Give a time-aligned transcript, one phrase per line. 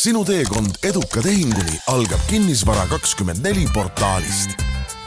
[0.00, 4.54] sinu teekond eduka tehinguni algab Kinnisvara kakskümmend neli portaalist.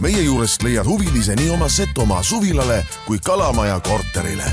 [0.01, 4.45] meie juurest leiad huvilise nii oma Setomaa suvilale kui Kalamaja korterile.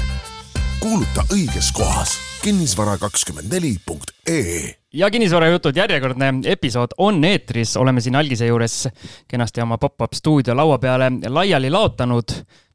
[0.80, 8.00] kuuluta õiges kohas kinnisvara kakskümmend neli punkt ee ja kinnisvarajutud järjekordne episood on eetris, oleme
[8.00, 8.88] siin Algise juures
[9.28, 12.32] kenasti oma pop-up stuudio laua peale laiali laotanud.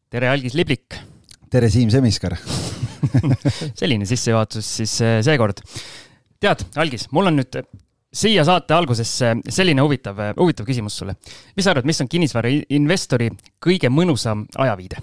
[0.10, 1.02] tere, Algis Liblik.
[1.50, 2.38] tere, Siim Semiskar
[3.80, 5.66] selline sissejuhatus siis eh, seekord.
[6.46, 7.58] Tead, Algis, mul on nüüd
[8.16, 11.18] siia saate algusesse selline huvitav, huvitav küsimus sulle.
[11.56, 13.32] mis sa arvad, mis on kinnisvarainvestori
[13.64, 15.02] kõige mõnusam ajaviide?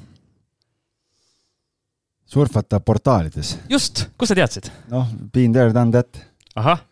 [2.32, 3.56] surfata portaalides.
[3.68, 4.70] just, kust sa teadsid?
[4.92, 6.22] noh, been there, done that.
[6.56, 6.86] ahah.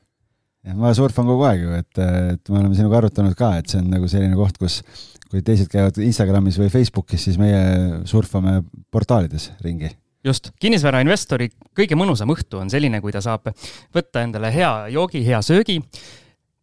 [0.77, 2.03] ma surfan kogu aeg ju, et,
[2.35, 4.83] et me oleme sinuga arutanud ka, et see on nagu selline koht, kus
[5.31, 9.93] kui teised käivad Instagramis või Facebookis, siis meie surfame portaalides ringi
[10.27, 13.53] just, kinnisvarainvestori kõige mõnusam õhtu on selline, kui ta saab
[13.95, 15.81] võtta endale hea joogi, hea söögi,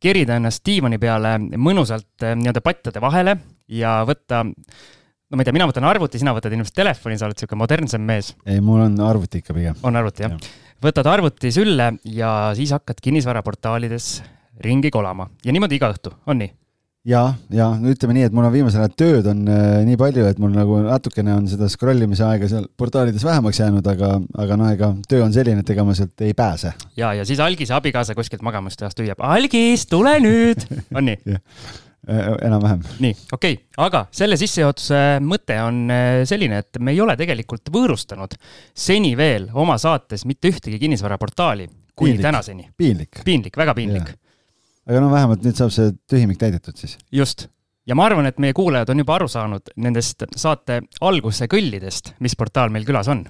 [0.03, 3.37] kerida ennast diivani peale mõnusalt eh, nii-öelda pattade vahele
[3.73, 7.37] ja võtta no ma ei tea, mina võtan arvuti, sina võtad ilmselt telefoni, sa oled
[7.37, 8.31] niisugune modernsem mees.
[8.45, 9.81] ei, mul on arvuti ikka pigem.
[9.83, 10.53] on arvuti, jah ja.?
[10.83, 14.11] võtad arvuti sülle ja siis hakkad kinnisvaraportaalides
[14.63, 16.53] ringi kolama ja niimoodi iga õhtu, on nii?
[17.07, 20.27] Ja, ja no ütleme nii, et mul on viimasel ajal tööd on äh, nii palju,
[20.29, 24.13] et mul nagu natukene on seda scroll imise aega seal portaalides vähemaks jäänud, aga,
[24.43, 26.75] aga noh, ega töö on selline, et ega ma sealt ei pääse.
[26.99, 31.19] ja, ja siis Algise abikaasa kuskilt magamustehast hüüab, Algis, tule nüüd, on nii
[32.09, 32.79] Äh, enam-vähem.
[33.03, 37.67] nii, okei okay., aga selle sissejuhatuse mõte on äh, selline, et me ei ole tegelikult
[37.73, 38.37] võõrustanud
[38.71, 42.23] seni veel oma saates mitte ühtegi kinnisvaraportaali kuni piinlik.
[42.23, 42.69] tänaseni.
[42.79, 43.19] piinlik.
[43.27, 44.13] piinlik, väga piinlik.
[44.87, 46.97] Aga no vähemalt nüüd saab see tühimik täidetud siis.
[47.11, 47.47] just
[47.87, 52.35] ja ma arvan, et meie kuulajad on juba aru saanud nendest saate alguse kõllidest, mis
[52.35, 53.25] portaal meil külas on.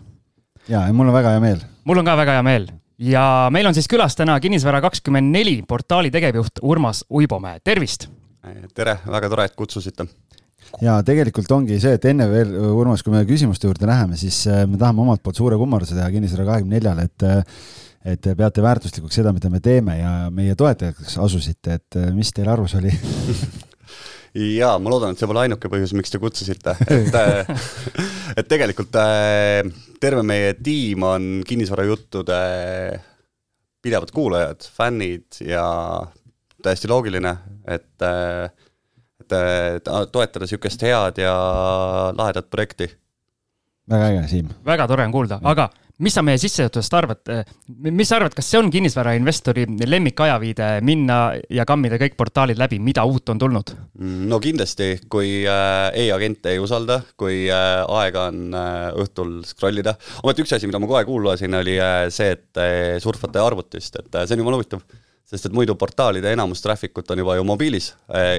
[0.68, 1.66] ja, ja mul on väga hea meel.
[1.86, 5.60] mul on ka väga hea meel ja meil on siis külas täna Kinnisvara kakskümmend neli
[5.68, 8.10] portaali tegevjuht Urmas Uibomäe, tervist
[8.76, 10.08] tere, väga tore, et kutsusite.
[10.84, 14.66] ja tegelikult ongi see, et enne veel, Urmas, kui me küsimuste juurde läheme, siis äh,
[14.68, 17.62] me tahame omalt poolt suure kummarduse teha Kinnisvara kahekümne neljale, et äh,
[18.08, 22.32] et te peate väärtuslikuks seda, mida me teeme ja meie toetajaks asusite, et äh, mis
[22.36, 22.94] teil arvus oli
[24.38, 27.18] jaa, ma loodan, et see pole ainuke põhjus, miks te kutsusite, et
[28.40, 28.94] et tegelikult
[30.02, 32.40] terve meie tiim on kinnisvarajuttude
[33.84, 35.66] pidevad kuulajad, fännid ja
[36.64, 37.34] täiesti loogiline,
[37.70, 41.36] et, et, et toetada niisugust head ja
[42.18, 42.90] lahedat projekti.
[43.90, 44.56] Väga äge, Siim.
[44.66, 45.70] väga tore on kuulda, aga
[46.04, 47.32] mis sa meie sissejuhatusest arvad,
[47.82, 51.18] mis sa arvad, kas see on kinnisvarainvestori lemmikajaviide, minna
[51.54, 53.74] ja kammida kõik portaalid läbi, mida uut on tulnud?
[54.30, 59.96] no kindlasti, kui äh, e-agente ei usalda, kui äh, aega on äh, õhtul scroll ida.
[60.24, 61.80] ometi üks asi, mida ma kohe kuulasin, oli
[62.14, 62.64] see, et
[63.02, 64.86] surfate arvutist, et see on jumala huvitav
[65.28, 67.90] sest et muidu portaalide enamus traffic ut on juba ju mobiilis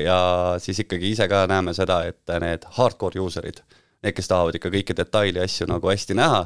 [0.01, 0.21] ja
[0.63, 3.61] siis ikkagi ise ka näeme seda, et need hardcore user'id,
[4.05, 6.43] need, kes tahavad ikka kõiki detaili asju nagu hästi näha,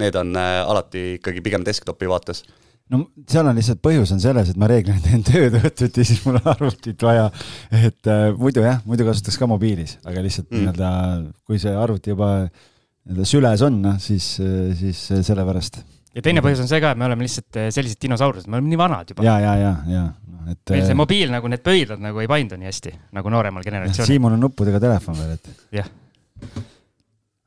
[0.00, 2.44] need on eh, alati ikkagi pigem desktopi vaates
[2.92, 6.38] no seal on lihtsalt põhjus on selles, et ma reeglina teen tööd õhtuti, siis mul
[6.40, 7.30] on arvutit vaja.
[7.72, 10.60] et äh, muidu jah, muidu kasutaks ka mobiilis, aga lihtsalt mm.
[10.60, 10.92] nii-öelda,
[11.48, 14.34] kui see arvuti juba nii-öelda süles on, noh siis,
[14.80, 15.80] siis sellepärast
[16.14, 18.80] ja teine põhjus on see ka, et me oleme lihtsalt sellised dinosaurused, me oleme nii
[18.80, 19.24] vanad juba.
[19.26, 20.62] ja, ja, ja, ja noh, et.
[20.74, 24.12] meil see mobiil nagu need pöidlad nagu ei paindu nii hästi nagu nooremal generatsioonil.
[24.12, 25.66] Siimul on nuppudega telefon veel, et.
[25.80, 25.90] jah.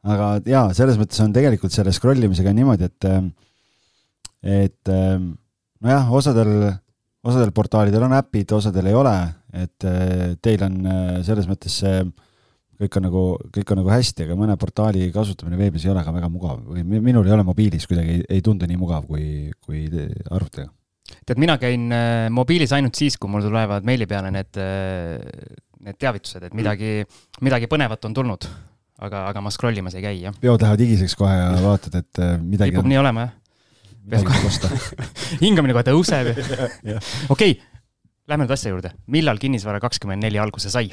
[0.03, 6.53] Aga jaa, selles mõttes on tegelikult selle scroll imisega niimoodi, et, eh, et nojah, osadel,
[7.25, 9.17] osadel portaalidel on äpid, osadel ei ole,
[9.57, 9.87] et
[10.43, 10.79] teil on
[11.25, 11.99] selles mõttes see
[12.77, 16.13] kõik on nagu, kõik on nagu hästi, aga mõne portaali kasutamine veebis ei ole ka
[16.13, 19.85] väga mugav või minul ei ole mobiilis kuidagi, ei tundu nii mugav kui, kui
[20.29, 20.69] arvutiga.
[21.25, 25.17] tead, mina käin äh, mobiilis ainult siis, kui mul tulevad meili peale need, äh,
[25.87, 27.01] need teavitused, et midagi
[27.41, 28.49] midagi põnevat on tulnud.
[28.97, 30.35] Aga, aga ma scroll imas ei käi, jah.
[30.41, 32.93] peod lähevad higiseks kohe ja vaatad, et äh, midagi kipub on...
[32.93, 33.35] nii olema, jah.
[35.45, 36.31] hingamine kohe tõuseb
[37.33, 37.57] okei
[38.27, 38.91] lähme nüüd asja juurde.
[39.11, 40.89] millal Kinnisvara kakskümmend neli alguse sai?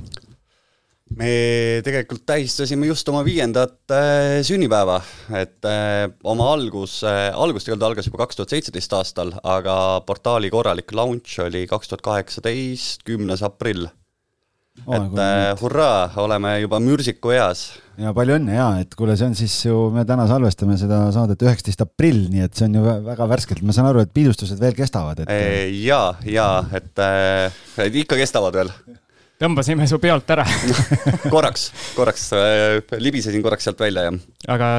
[1.18, 5.00] me tegelikult tähistasime just oma viiendat äh, sünnipäeva,
[5.36, 9.76] et äh, oma algus äh,, algus tegelikult algas juba kaks tuhat seitseteist aastal, aga
[10.08, 13.86] portaali korralik launch oli kaks tuhat kaheksateist, kümnes aprill.
[14.84, 17.66] Et äh, hurraa, oleme juba mürsiku eas.
[18.00, 21.44] ja palju õnne ja, et kuule, see on siis ju, me täna salvestame seda saadet
[21.46, 24.76] üheksateist aprill, nii et see on ju väga värskelt, ma saan aru, et pidustused veel
[24.78, 25.32] kestavad, et.
[25.84, 28.74] ja, ja et äh, ikka kestavad veel
[29.40, 30.44] tõmbasime su peolt ära
[31.34, 34.18] korraks, korraks äh, libisesin korraks sealt välja, jah.
[34.54, 34.70] aga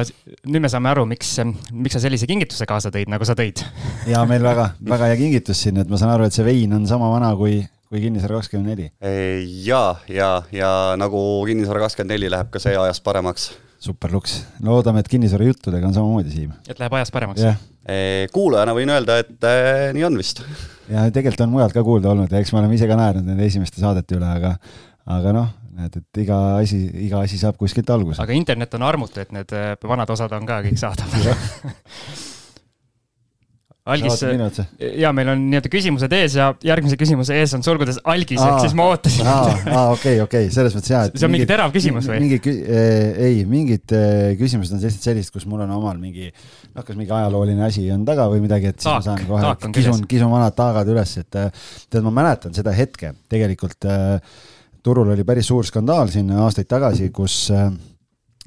[0.48, 1.34] nüüd me saame aru, miks,
[1.72, 3.62] miks sa sellise kingituse kaasa tõid, nagu sa tõid.
[4.08, 6.86] ja meil väga, väga hea kingitus siin, et ma saan aru, et see vein on
[6.88, 7.60] sama vana kui,
[7.90, 8.88] kui Kinnisvara kakskümmend neli.
[9.66, 13.50] ja, ja, ja nagu Kinnisvara kakskümmend neli läheb ka see ajas paremaks.
[13.78, 16.54] super luks, loodame, et kinnisvara juttudega on samamoodi, Siim.
[16.66, 17.60] et läheb ajas paremaks yeah.?
[18.32, 20.42] kuulajana võin öelda, et äh, nii on vist
[20.94, 23.46] ja tegelikult on mujalt ka kuulda olnud ja eks me oleme ise ka naernud nende
[23.46, 24.54] esimeste saadete üle, aga,
[25.18, 28.22] aga noh, näed, et iga asi, iga asi saab kuskilt alguse.
[28.22, 31.28] aga internet on armutu, et need äh, vanad osad on ka kõik saadaval
[33.86, 34.22] algis,
[34.98, 38.74] ja meil on nii-öelda küsimused ees ja järgmise küsimuse ees on sulgudes algis, ehk siis
[38.78, 39.28] ma ootasin.
[39.30, 41.04] aa, okei, okei, selles mõttes jaa.
[41.12, 42.18] see on mingi terav küsimus või?
[42.24, 46.32] mingi, eh, ei, mingid eh, küsimused on sellised, sellised, kus mul on omal mingi,
[46.72, 49.72] noh, kas mingi ajalooline asi on taga või midagi, et siis taak, ma saan kohe,
[49.78, 54.18] kisun, kisun vanad taagad üles, et eh, tead, ma mäletan seda hetke tegelikult äh,
[54.86, 57.70] turul oli päris suur skandaal siin aastaid tagasi, kus äh,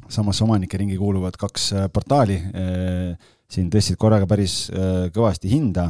[0.10, 5.90] samasse omanike ringi kuuluvad kaks äh, portaali äh, siin tõstsid korraga päris äh, kõvasti hinda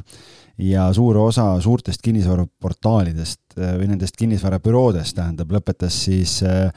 [0.63, 6.69] ja suur osa suurtest kinnisvaraportaalidest äh, või nendest kinnisvarabüroodest, tähendab, lõpetas siis äh,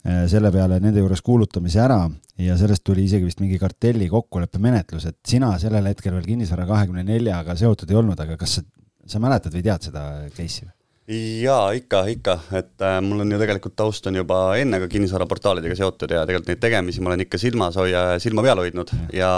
[0.00, 2.06] selle peale nende juures kuulutamise ära
[2.40, 6.64] ja sellest tuli isegi vist mingi kartelli kokkuleppe menetlus, et sina sellel hetkel veel Kinnisvara
[6.68, 8.66] kahekümne neljaga seotud ei olnud, aga kas sa,
[9.04, 10.70] sa mäletad või tead seda case'i?
[11.10, 15.74] Jaa, ikka, ikka, et äh, mul on ju tegelikult taust on juba enne ka kinnisvaraportaalidega
[15.78, 18.92] seotud ja tegelikult neid tegemisi ma olen ikka silmas hoia, silma peal hoidnud.
[19.16, 19.32] Ja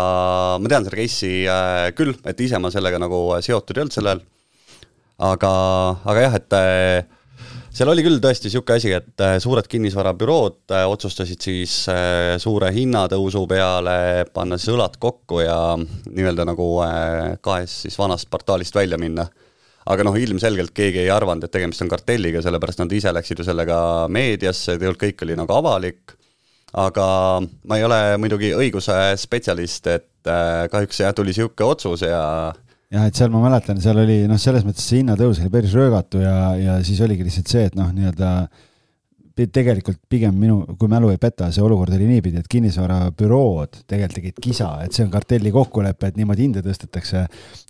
[0.61, 4.13] ma tean selle case'i äh, küll, et ise ma sellega nagu seotud ei olnud sel
[4.13, 4.23] ajal.
[5.33, 5.53] aga,
[6.13, 7.21] aga jah, et äh,
[7.73, 12.69] seal oli küll tõesti niisugune asi, et äh, suured kinnisvarabürood äh, otsustasid siis äh, suure
[12.75, 16.69] hinnatõusu peale panna siis õlad kokku ja nii-öelda nagu
[17.41, 19.25] kahest siis vanast portaalist välja minna
[19.91, 23.47] aga noh, ilmselgelt keegi ei arvanud, et tegemist on kartelliga, sellepärast nad ise läksid ju
[23.47, 23.79] sellega
[24.13, 26.17] meediasse, tegelikult kõik oli nagu avalik,
[26.79, 27.07] aga
[27.69, 32.23] ma ei ole muidugi õigusspetsialist, et äh, kahjuks jah, tuli niisugune otsus ja
[32.93, 36.23] jah, et seal ma mäletan, seal oli noh, selles mõttes see hinnatõus oli päris röögatu
[36.23, 38.69] ja, ja siis oligi lihtsalt see, et noh, nii-öelda äh,
[39.33, 44.41] tegelikult pigem minu, kui mälu ei peta, see olukord oli niipidi, et kinnisvarabürood tegelikult tegid
[44.45, 47.25] kisa, et see on kartelli kokkulepe, et niimoodi hinde tõstetakse.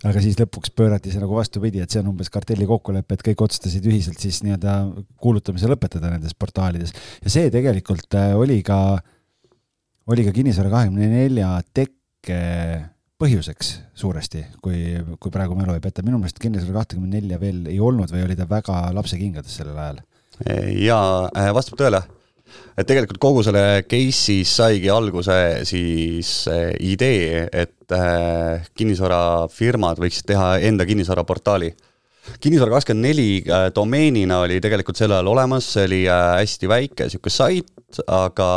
[0.09, 3.47] aga siis lõpuks pöörati see nagu vastupidi, et see on umbes kartelli kokkulepe, et kõik
[3.47, 4.76] otsustasid ühiselt siis nii-öelda
[5.23, 6.94] kuulutamise lõpetada nendes portaalides.
[7.23, 8.99] ja see tegelikult äh, oli ka,
[10.11, 12.41] oli ka Kinnisvara kahekümne nelja tekke
[13.23, 17.79] põhjuseks suuresti, kui, kui praegu mälu ei peta, minu meelest Kinnisvara kahtekümmend nelja veel ei
[17.79, 20.03] olnud või oli ta väga lapsekingades sellel ajal
[20.82, 20.98] ja
[21.36, 22.02] äh, vastab tõele,
[22.76, 25.36] et tegelikult kogu selle case'is saigi alguse
[25.68, 31.72] siis äh, idee, et äh, kinnisvarafirmad võiksid teha enda kinnisvaraportaali.
[32.40, 33.44] kinnisvara kakskümmend neli
[33.74, 37.72] domeenina oli tegelikult sel ajal olemas, see oli hästi väike sihuke sait,
[38.06, 38.50] aga,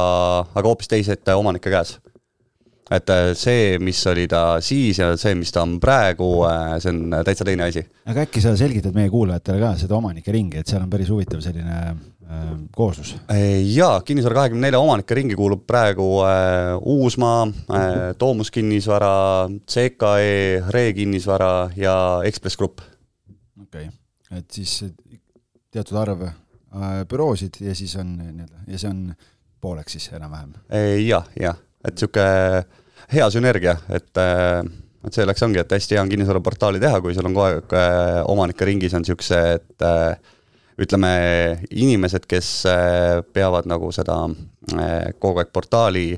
[0.54, 1.98] aga hoopis teised omanike käes
[2.92, 6.92] et äh, see, mis oli ta siis ja see, mis ta on praegu, äh, see
[6.94, 7.82] on täitsa teine asi.
[8.06, 11.42] aga äkki sa selgitad meie kuulajatele ka seda omanike ringi, et seal on päris huvitav
[11.42, 12.46] selline äh,
[12.76, 13.16] kooslus?
[13.74, 20.88] jaa, Kinnisvara kahekümne nelja omanike ringi kuulub praegu äh, Uusmaa äh,, Toomus kinnisvara, CKE, Re
[20.94, 22.86] kinnisvara ja Ekspress Grupp.
[23.62, 24.84] okei okay., et siis
[25.74, 29.08] teatud arv äh, büroosid ja siis on nii-öelda, ja see on
[29.62, 30.54] pooleks siis enam-vähem?
[31.02, 32.66] jah, jah et niisugune
[33.14, 34.64] hea sünergia, et äh,
[35.06, 38.22] et selleks ongi, et hästi hea on kinnisvaraportaali teha, kui sul on kogu aeg äh,
[38.32, 40.34] omanike ringis on niisugused äh,
[40.82, 41.12] ütleme,
[41.72, 42.50] inimesed, kes
[43.32, 44.18] peavad nagu seda
[45.24, 46.10] kogu aeg portaali,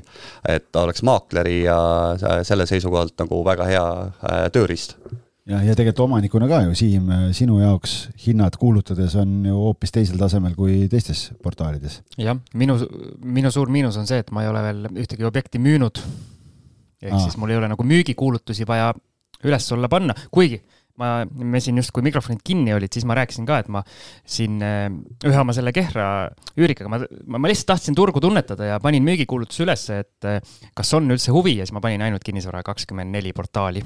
[0.50, 1.76] et oleks maakleri ja
[2.42, 3.86] selle seisukohalt nagu väga hea
[4.50, 4.96] tööriist
[5.48, 10.20] jah, ja tegelikult omanikuna ka ju, Siim, sinu jaoks hinnad kuulutades on ju hoopis teisel
[10.20, 12.00] tasemel kui teistes portaalides.
[12.20, 12.78] jah, minu,
[13.24, 16.02] minu suur miinus on see, et ma ei ole veel ühtegi objekti müünud.
[17.02, 17.22] ehk Aa.
[17.26, 18.92] siis mul ei ole nagu müügikuulutusi vaja
[19.46, 20.58] üles-alla panna, kuigi
[20.98, 23.84] ma, me siin just, kui mikrofonid kinni olid, siis ma rääkisin ka, et ma
[24.26, 24.88] siin eh,
[25.28, 26.08] ühe oma selle Kehra
[26.58, 30.42] üürikaga, ma, ma, ma lihtsalt tahtsin turgu tunnetada ja panin müügikuulutuse ülesse, et eh,
[30.76, 33.84] kas on üldse huvi ja siis ma panin ainult Kinnisvara kakskümmend neli portaali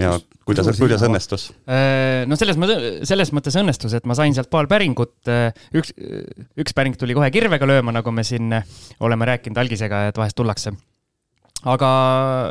[0.00, 1.48] ja kuidas, kuidas õnnestus?
[1.68, 5.94] Äh, no selles mõttes, selles mõttes õnnestus, et ma sain sealt paar päringut, äh, üks,
[6.58, 8.52] üks päring tuli kohe kirvega lööma, nagu me siin
[9.00, 10.74] oleme rääkinud algisega, et vahest tullakse.
[11.64, 11.88] aga.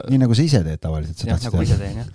[0.09, 1.27] nii nagu sa ise teed tavaliselt.
[1.27, 2.09] jah, nagu ise teen jah.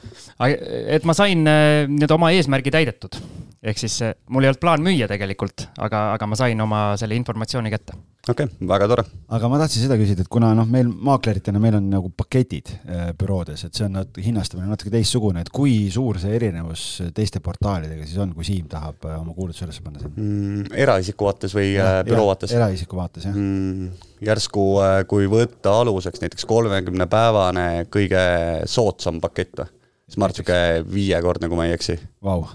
[0.96, 3.20] et ma sain äh, nii-öelda oma eesmärgi täidetud
[3.60, 7.16] ehk siis eh, mul ei olnud plaan müüa tegelikult, aga, aga ma sain oma selle
[7.18, 7.96] informatsiooni kätte.
[8.28, 9.04] okei okay,, väga tore.
[9.36, 13.10] aga ma tahtsin seda küsida, et kuna noh, meil maakleritena meil on nagu paketid äh,
[13.20, 16.84] büroodes, et see on nat-, hinnastamine natuke teistsugune, et kui suur see erinevus
[17.16, 20.72] teiste portaalidega siis on, kui Siim tahab äh, oma kuulutuse üles panna siin mm,?
[20.86, 22.56] eraisiku vaates või ja, büroo vaates?
[22.56, 24.08] eraisiku vaates, jah mm,.
[24.30, 24.66] järsku,
[25.10, 28.24] kui võtta aluseks näiteks kolmekümnepäevane kõige
[28.72, 29.70] soodsam pakett või?
[30.08, 32.48] siis ma arvan, niisugune viiekordne, kui ma ei eksi wow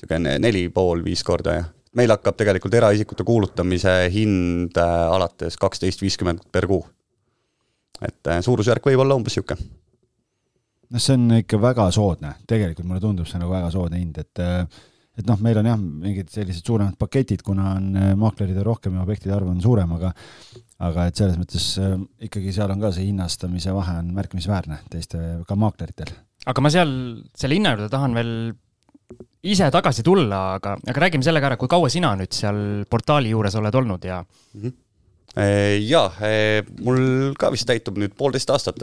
[0.00, 6.02] niisugune neli pool, viis korda ja meil hakkab tegelikult eraisikute kuulutamise hind äh, alates kaksteist
[6.02, 6.84] viiskümmend per kuu.
[8.00, 9.66] et äh, suurusjärk võib olla umbes niisugune.
[10.90, 14.44] noh, see on ikka väga soodne, tegelikult mulle tundub see nagu väga soodne hind, et
[14.44, 14.64] äh,
[15.18, 19.02] et noh, meil on jah, mingid sellised suuremad paketid, kuna on maaklerid on rohkem ja
[19.02, 20.14] objektide arv on suurem, aga
[20.80, 21.66] aga et selles mõttes
[22.24, 26.14] ikkagi seal on ka see hinnastamise vahe on märkimisväärne teiste, ka maakleritel.
[26.46, 26.94] aga ma seal
[27.36, 28.32] selle hinna juurde tahan veel
[29.42, 33.32] ise tagasi tulla, aga, aga räägime selle ka ära, kui kaua sina nüüd seal portaali
[33.32, 34.60] juures oled olnud ja mm?
[34.62, 34.72] -hmm.
[35.86, 36.10] jaa,
[36.84, 38.82] mul ka vist täitub nüüd poolteist aastat.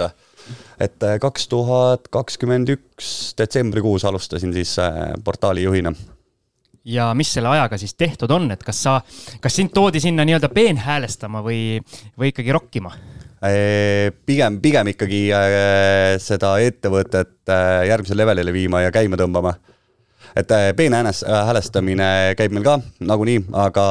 [0.79, 4.77] et äh, kaks tuhat kakskümmend üks detsembrikuus alustasin siis
[5.23, 5.93] portaali juhina
[6.87, 9.01] ja mis selle ajaga siis tehtud on, et kas sa,
[9.43, 11.79] kas sind toodi sinna nii-öelda peenhäälestama või,
[12.17, 12.93] või ikkagi rokkima?
[14.25, 15.27] pigem, pigem ikkagi
[16.23, 17.51] seda ettevõtet
[17.85, 19.51] järgmisele levelile viima ja käima tõmbama
[20.37, 23.85] et äh, peenhäänes äh, häälestamine käib meil ka nagunii, aga,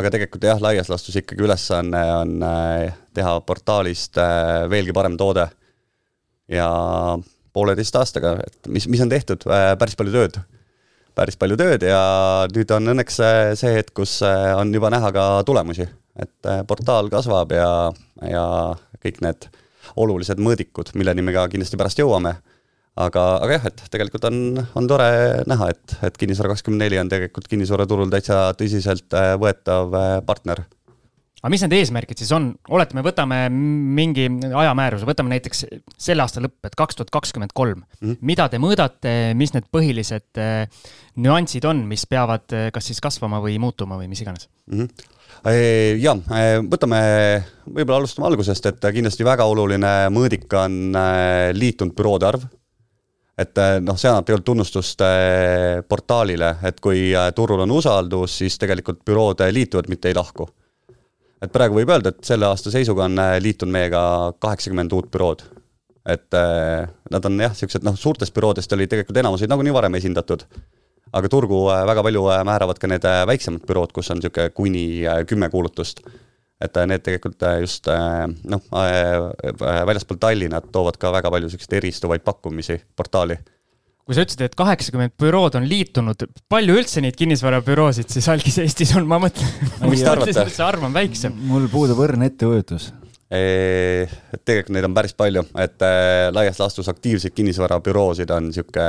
[0.00, 4.20] aga tegelikult jah, laias laastus ikkagi ülesanne on, on äh, teha portaalist
[4.70, 5.48] veelgi parem toode.
[6.48, 6.68] ja
[7.52, 9.42] pooleteist aastaga, et mis, mis on tehtud,
[9.78, 10.38] päris palju tööd.
[11.14, 12.00] päris palju tööd ja
[12.54, 13.18] nüüd on õnneks
[13.58, 17.70] see hetk, kus on juba näha ka tulemusi, et portaal kasvab ja,
[18.22, 18.44] ja
[19.02, 19.48] kõik need
[19.96, 22.36] olulised mõõdikud, milleni me ka kindlasti pärast jõuame
[22.98, 24.40] aga, aga jah, et tegelikult on,
[24.78, 25.10] on tore
[25.48, 30.64] näha, et, et Kinnisvara kakskümmend neli on tegelikult kinnisvaraturul täitsa tõsiseltvõetav äh, äh, partner
[31.38, 36.58] aga mis need eesmärgid siis on, oletame, võtame mingi ajamääruse, võtame näiteks selle aasta lõpp,
[36.66, 37.84] et kaks tuhat kakskümmend kolm.
[38.00, 38.18] Mhm.
[38.26, 40.88] mida te mõõdate, mis need põhilised äh,
[41.22, 44.82] nüansid on, mis peavad kas siis kasvama või muutuma või mis iganes mm?
[44.82, 45.16] -hmm
[46.02, 46.16] ja,
[46.66, 46.98] võtame,
[47.62, 50.96] võib-olla alustame algusest, et kindlasti väga oluline mõõdik on
[51.54, 52.48] liitunud büroode arv
[53.38, 58.38] et eh, noh, see annab tegelikult tunnustust eh, portaalile, et kui eh, turul on usaldus,
[58.42, 60.48] siis tegelikult bürood liituvad, mitte ei lahku.
[61.42, 64.00] et praegu võib öelda, et selle aasta seisuga on liitunud meiega
[64.42, 65.44] kaheksakümmend uut bürood.
[66.08, 66.34] et
[67.12, 70.44] nad on jah, niisugused noh, suurtest büroodest oli tegelikult enamus olid nagunii varem esindatud,
[71.12, 74.86] aga turgu väga palju määravad ka need väiksemad bürood, kus on niisugune kuni
[75.28, 76.02] kümme kuulutust
[76.58, 78.64] et äh, need tegelikult äh, just äh, noh,
[79.86, 83.38] väljaspool Tallinna toovad ka väga palju selliseid eristuvaid pakkumisi portaali
[84.08, 88.94] kui sa ütlesid, et kaheksakümmend bürood on liitunud, palju üldse neid kinnisvarabüroosid siis algis Eestis
[88.96, 89.50] on, ma mõtlen,
[89.84, 90.46] mis te arvate?
[90.56, 91.36] see arv on väiksem.
[91.50, 92.88] mul puudub õrn ettekujutus.
[93.28, 95.84] tegelikult neid on päris palju, et
[96.32, 98.88] laias laastus aktiivseid kinnisvarabüroosid on niisugune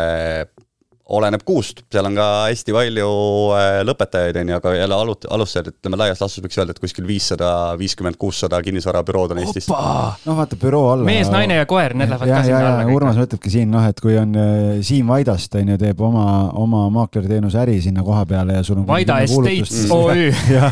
[1.10, 3.10] oleneb kuust, seal on ka hästi palju
[3.58, 7.08] äh, lõpetajaid, on ju, aga jälle alut-, alustajad, ütleme laias laastus võiks öelda, et kuskil
[7.10, 7.50] viissada
[7.80, 9.70] viiskümmend, kuussada kinnisvarabürood on Eestis.
[9.70, 11.08] noh, vaata büroo alla.
[11.08, 12.86] mees, naine ja koer, need lähevad ka sinna alla.
[12.94, 16.28] Urmas mõtlebki siin noh, et kui on äh, Siim Vaidast on ju, teeb oma,
[16.62, 18.88] oma maakleriteenuse äri sinna koha peale ja sul on.
[18.89, 20.30] Vaida Estates OÜ.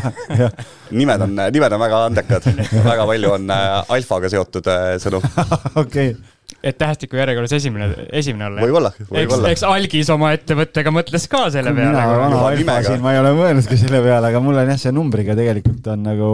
[0.98, 2.50] nimed on, nimed on väga andekad
[2.86, 5.22] väga palju on äh, alfaga seotud sõnu.
[5.82, 6.14] okei
[6.62, 8.62] et tähestiku järjekorras esimene, esimene olla.
[8.64, 9.52] võib-olla, võib-olla.
[9.52, 11.92] eks Algis oma ettevõttega mõtles ka selle peale.
[11.92, 14.94] mina vana alfa siin, ma ei ole mõelnudki selle peale, aga mul on jah, see
[14.96, 16.30] numbriga tegelikult on nagu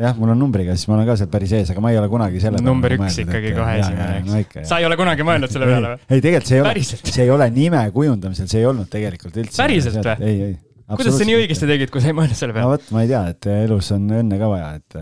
[0.00, 2.08] jah, mul on numbriga, siis ma olen ka seal päris ees, aga ma ei ole
[2.12, 4.64] kunagi selle number üks mõelnud, ikkagi kohe esimene, eks.
[4.70, 6.08] sa ei ole kunagi mõelnud selle peale või?
[6.08, 9.62] ei, tegelikult see ei ole, see ei ole nime kujundamisel, see ei olnud tegelikult üldse.
[9.62, 10.18] päriselt või?
[10.20, 10.58] ei, ei
[10.98, 12.66] kuidas sa nii õigesti tegid, kui sa ei mõelnud selle peale?
[12.66, 14.98] no vot, ma ei tea, et elus on õnne ka vaja, et,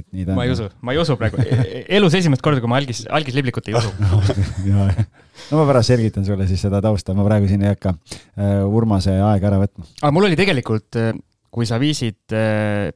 [0.00, 0.40] et nii ta on.
[0.40, 3.02] ma ei usu, ma ei usu praegu e-, e-, elus esimest korda, kui ma algis,
[3.08, 3.92] algisliiblikut ei usu
[4.70, 9.16] no ma pärast selgitan sulle siis seda tausta, ma praegu siin ei hakka uh, Urmase
[9.16, 9.88] aega ära võtma.
[10.02, 11.00] aga mul oli tegelikult
[11.50, 12.30] kui sa viisid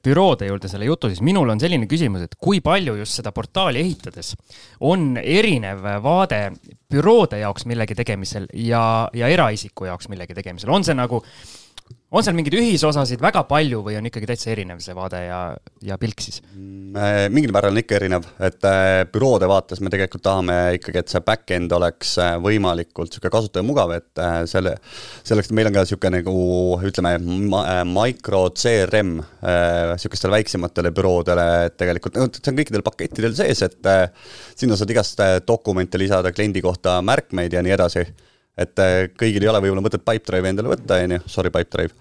[0.05, 3.83] büroode juurde selle jutu, siis minul on selline küsimus, et kui palju just seda portaali
[3.83, 4.31] ehitades
[4.87, 6.39] on erinev vaade
[6.95, 11.35] büroode jaoks millegi tegemisel ja, ja eraisiku jaoks millegi tegemisel, on see nagu äh,
[12.15, 15.39] on seal mingeid ühisosasid väga palju või on ikkagi täitsa erinev see vaade ja,
[15.83, 16.41] ja pilk siis?
[16.55, 21.03] Mm, äh, mingil määral on ikka erinev, et äh, büroode vaates me tegelikult tahame ikkagi,
[21.03, 24.77] et see back-end oleks äh, võimalikult niisugune kasutajamugav, et selle,
[25.27, 26.37] selleks meil on ka niisugune nagu
[26.87, 27.15] ütleme,
[27.91, 33.91] micro CRM niisugustele väiksematele büroodele, et tegelikult noh, see on kõikidel pakettidel sees, et
[34.55, 38.07] sinna saad igast dokumente lisada kliendi kohta, märkmeid ja nii edasi
[38.59, 41.95] et äh, kõigil ei ole võib-olla mõtet Pipedrive'i endale võtta, on ju, sorry Pipedrive.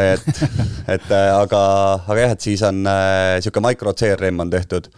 [0.00, 0.26] et,
[0.96, 1.62] et äh, aga,
[2.02, 4.90] aga jah, et siis on äh, sihuke micro CRM on tehtud.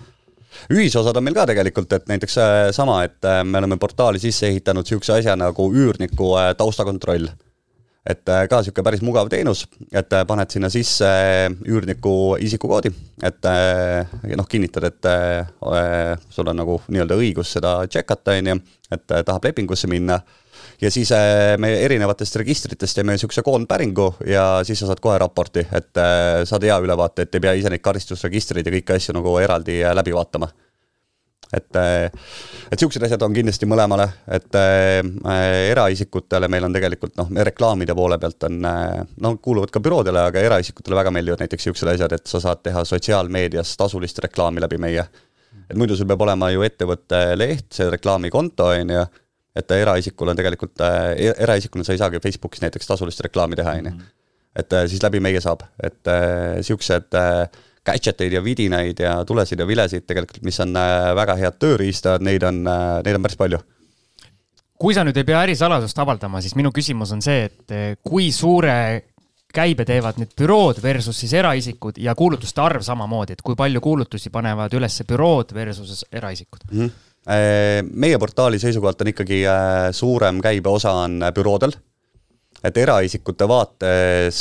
[0.72, 4.48] Ühisosad on meil ka tegelikult, et näiteks äh, sama, et äh, me oleme portaali sisse
[4.48, 7.28] ehitanud sihukese asja nagu üürniku äh, taustakontroll.
[8.04, 11.08] Et ka sihuke päris mugav teenus, et paned sinna sisse
[11.64, 12.90] üürniku isikukoodi,
[13.24, 13.48] et
[14.36, 15.08] noh, kinnitad, et
[16.28, 18.58] sul on nagu nii-öelda õigus seda check ata, on ju,
[18.92, 20.18] et tahab lepingusse minna
[20.84, 25.64] ja siis äh, me erinevatest registritest teeme niisuguse koondpäringu ja siis sa saad kohe raporti,
[25.72, 29.36] et äh, saad hea ülevaate, et ei pea ise neid karistusregistreid ja kõiki asju nagu
[29.40, 30.50] eraldi äh, läbi vaatama.
[31.54, 31.76] et,
[32.72, 34.56] et siuksed asjad on kindlasti mõlemale, et
[35.70, 40.98] eraisikutele meil on tegelikult noh, reklaamide poole pealt on noh, kuuluvad ka büroodele, aga eraisikutele
[40.98, 45.06] väga meeldivad näiteks siuksed asjad, et sa saad teha sotsiaalmeedias tasulist reklaami läbi meie.
[45.70, 49.04] et muidu sul peab olema ju ettevõtte leht, see reklaamikonto on ju
[49.54, 53.76] et eraisikul on tegelikult äh,, e-, eraisikuna sa ei saagi Facebookis näiteks tasulist reklaami teha,
[53.78, 53.92] on ju.
[53.92, 54.10] Mhm.
[54.56, 57.46] et äh, siis läbi meie saab, et äh, siuksed äh,
[57.84, 62.24] gadget eid ja vidinaid ja tulesid ja vilesid tegelikult, mis on äh, väga head tööriistad,
[62.24, 63.62] neid on äh,, neid on päris palju
[64.84, 68.30] kui sa nüüd ei pea ärisaladust avaldama, siis minu küsimus on see, et äh, kui
[68.34, 68.76] suure
[69.54, 74.32] käibe teevad need bürood versus siis eraisikud ja kuulutuste arv samamoodi, et kui palju kuulutusi
[74.34, 76.78] panevad üles bürood versus eraisikud mm?
[76.80, 81.72] -hmm meie portaali seisukohalt on ikkagi äh, suurem käibeosa on äh, büroodel.
[82.64, 84.38] et eraisikute vaates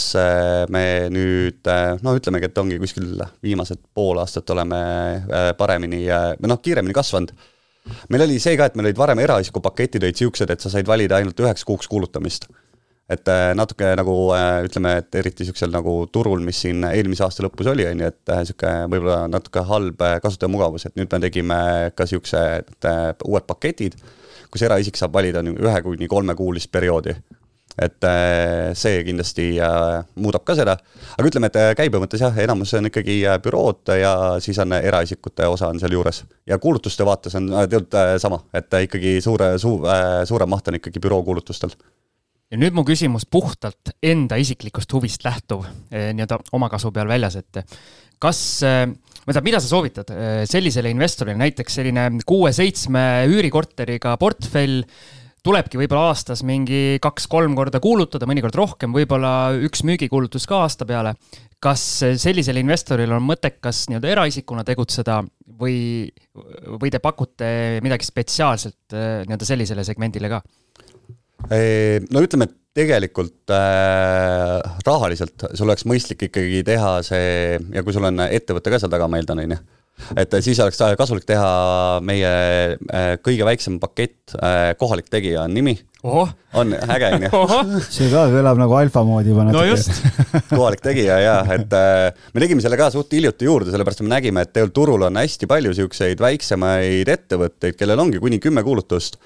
[0.72, 1.68] me nüüd
[2.04, 4.80] no ütlemegi, et ongi kuskil viimased pool aastat oleme
[5.60, 6.06] paremini
[6.40, 7.34] või noh, kiiremini kasvanud.
[8.10, 10.88] meil oli see ka, et meil olid varem eraisiku paketid olid siuksed, et sa said
[10.88, 12.48] valida ainult üheks kuuks kuulutamist
[13.12, 17.44] et äh, natuke nagu äh, ütleme, et eriti niisugusel nagu turul, mis siin eelmise aasta
[17.44, 21.60] lõpus oli, on ju, et niisugune äh, võib-olla natuke halb kasutajamugavus, et nüüd me tegime
[21.98, 22.90] ka niisugused
[23.28, 23.98] uued paketid,
[24.54, 27.18] kus eraisik saab valida ühe kuni kolmekuulist perioodi.
[27.82, 28.06] et
[28.78, 29.48] see kindlasti
[30.22, 30.76] muudab ka seda,
[31.16, 34.12] aga ütleme, et käibe mõttes jah, enamus on ikkagi bürood ja
[34.46, 36.22] siis on eraisikute osa on sealjuures.
[36.46, 39.90] ja kuulutuste vaates on tegelikult sama, et ikkagi suure, suur,
[40.30, 41.74] suurem maht on ikkagi bürookuulutustel
[42.54, 47.64] ja nüüd mu küsimus puhtalt enda isiklikust huvist lähtuv eh, nii-öelda omakasu peal väljas, et
[48.22, 54.14] kas, eh, ma ei tea, mida sa soovitad eh, sellisele investorile, näiteks selline kuue-seitsme üürikorteriga
[54.22, 54.84] portfell,
[55.44, 59.34] tulebki võib-olla aastas mingi kaks-kolm korda kuulutada, mõnikord rohkem, võib-olla
[59.66, 61.18] üks müügikuulutus ka aasta peale.
[61.64, 61.82] kas
[62.20, 65.22] sellisel investoril on mõttekas nii-öelda eraisikuna tegutseda
[65.60, 66.12] või,
[66.80, 70.42] või te pakute midagi spetsiaalselt nii-öelda sellisele segmendile ka?
[71.50, 78.10] No ütleme, et tegelikult äh, rahaliselt sul oleks mõistlik ikkagi teha see ja kui sul
[78.10, 79.62] on ettevõte ka seal taga, ma eeldan, on ju
[80.18, 81.50] et siis oleks kasulik teha
[82.06, 82.30] meie
[82.74, 85.76] äh, kõige väiksem pakett äh,, kohalik tegija on nimi.
[86.60, 87.44] on äge, on ju.
[87.94, 89.62] see ka kõlab nagu alfa moodi juba natuke.
[89.62, 90.02] no just
[90.58, 94.44] kohalik tegija ja, et äh, me tegime selle ka suht hiljuti juurde, sellepärast me nägime,
[94.44, 99.22] et tegelikult turul on hästi palju siukseid väiksemaid ettevõtteid, kellel ongi kuni kümme kuulutust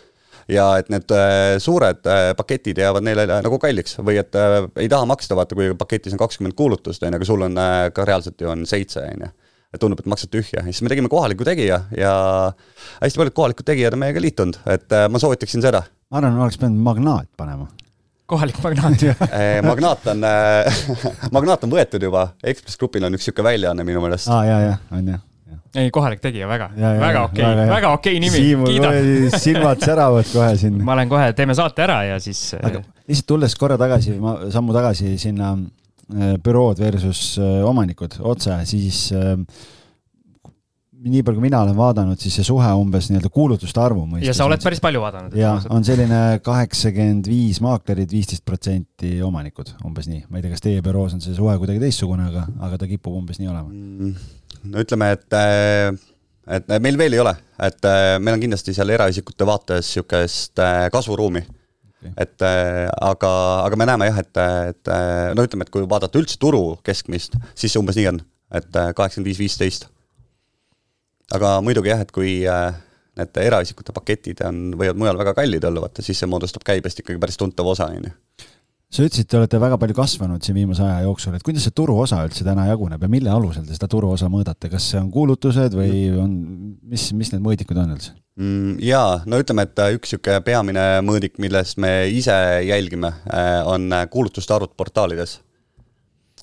[0.51, 4.35] ja et need äh, suured äh, paketid jäävad neile äh, nagu kalliks või et
[4.79, 7.59] ei taha maksta, vaata, kui paketis on kakskümmend kuulutust, on ju, aga sul on
[7.93, 9.33] ka reaalselt ju on seitse, on ju.
[9.75, 12.13] Et tundub, et maksad tühja, siis me tegime kohaliku tegija ja
[13.01, 15.83] hästi paljud kohalikud tegijad on meiega liitunud, et ma soovitaksin seda.
[16.07, 17.67] ma arvan, oleks pidanud magnaat panema.
[18.31, 19.03] Kohalik magnaat
[19.71, 20.23] magnaat on
[21.35, 24.31] magnaat on võetud juba, Ekspress Grupil on üks sihuke väljaanne minu meelest.
[24.31, 25.26] aa, ja, ja, on jah
[25.77, 28.43] ei, kohalik tegija, väga, väga okei okay,, väga okei okay nimi.
[28.43, 30.83] Siimul silmad säravad kohe siin.
[30.83, 32.41] ma olen kohe, teeme saate ära ja siis.
[32.57, 34.17] aga lihtsalt tulles korra tagasi,
[34.53, 39.35] sammu tagasi sinna äh, bürood versus äh, omanikud otse, siis äh,
[41.11, 44.29] nii palju, kui mina olen vaadanud, siis see suhe umbes nii-öelda kuulutuste arvu mõistes.
[44.29, 45.37] ja sa oled päris palju vaadanud.
[45.37, 50.25] ja on selline kaheksakümmend viis maaklerit, viisteist protsenti omanikud, umbes nii.
[50.29, 53.15] ma ei tea, kas teie büroos on see suhe kuidagi teistsugune, aga, aga ta kipub
[53.21, 54.35] umbes nii olema mm
[54.71, 55.91] no ütleme, et äh,
[56.57, 60.87] et meil veel ei ole, et äh, meil on kindlasti seal eraisikute vaates niisugust äh,
[60.93, 62.13] kasvuruumi okay..
[62.15, 63.33] et aga,
[63.65, 64.41] aga me näeme jah, et,
[64.71, 64.93] et
[65.35, 68.23] no ütleme, et kui vaadata üldse turu keskmist, siis see umbes nii on,
[68.55, 69.89] et kaheksakümmend viis, viisteist.
[71.35, 72.39] Aga muidugi jah, et kui
[73.17, 77.19] need eraisikute paketid on, võivad mujal väga kallid olla, vaata siis see moodustab käibest ikkagi
[77.19, 78.15] päris tuntav osa, on ju
[78.87, 82.21] sa ütlesid, te olete väga palju kasvanud siin viimase aja jooksul, et kuidas see turuosa
[82.23, 86.05] üldse täna jaguneb ja mille alusel te seda turuosa mõõdate, kas see on kuulutused või
[86.15, 86.37] on,
[86.87, 88.77] mis, mis need mõõdikud on üldse mm,?
[88.87, 94.55] jaa, no ütleme, et üks niisugune peamine mõõdik, millest me ise jälgime, äh, on kuulutuste
[94.55, 95.41] arvud portaalides.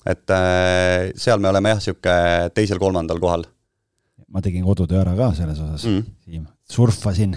[0.05, 3.49] et äh, seal me oleme jah, niisugune teisel-kolmandal kohal.
[4.33, 7.35] Ma tegin kodutöö ära ka selles osas mm., Siim, surfasin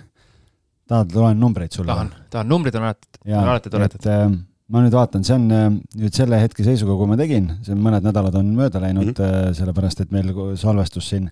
[0.88, 1.92] tahad, loen numbreid sulle?
[1.92, 4.08] tahan, tahan, numbrid on alati, on alati toredad.
[4.08, 4.26] Äh,
[4.72, 5.64] ma nüüd vaatan, see on äh,
[6.00, 9.16] nüüd selle hetke seisuga, kui ma tegin, see on mõned nädalad on mööda läinud mm,
[9.16, 9.56] -hmm.
[9.60, 11.30] sellepärast et meil salvestus siin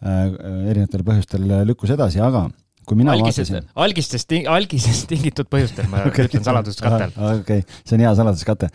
[0.00, 2.46] erinevatel põhjustel lükkus edasi, aga
[2.88, 3.72] kui mina algisest, vaatasin.
[3.84, 6.26] algistest, algisest tingitud põhjustel, ma okay.
[6.28, 7.12] ütlen saladuskatel.
[7.12, 8.70] okei okay., see on hea saladuskate.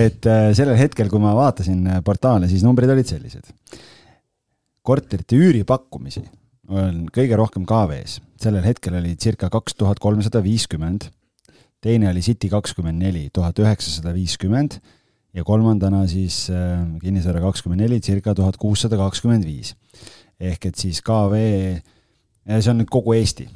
[0.00, 3.48] et sellel hetkel, kui ma vaatasin portaale, siis numbrid olid sellised.
[4.90, 6.24] Korterite üüripakkumisi
[6.70, 11.08] on kõige rohkem KV-s, sellel hetkel oli circa kaks tuhat kolmsada viiskümmend,
[11.82, 14.78] teine oli City kakskümmend neli, tuhat üheksasada viiskümmend
[15.36, 19.74] ja kolmandana siis äh, Kinnisvara kakskümmend neli, circa tuhat kuussada kakskümmend viis.
[20.40, 21.40] ehk et siis KV,
[22.48, 23.46] see on nüüd kogu Eesti.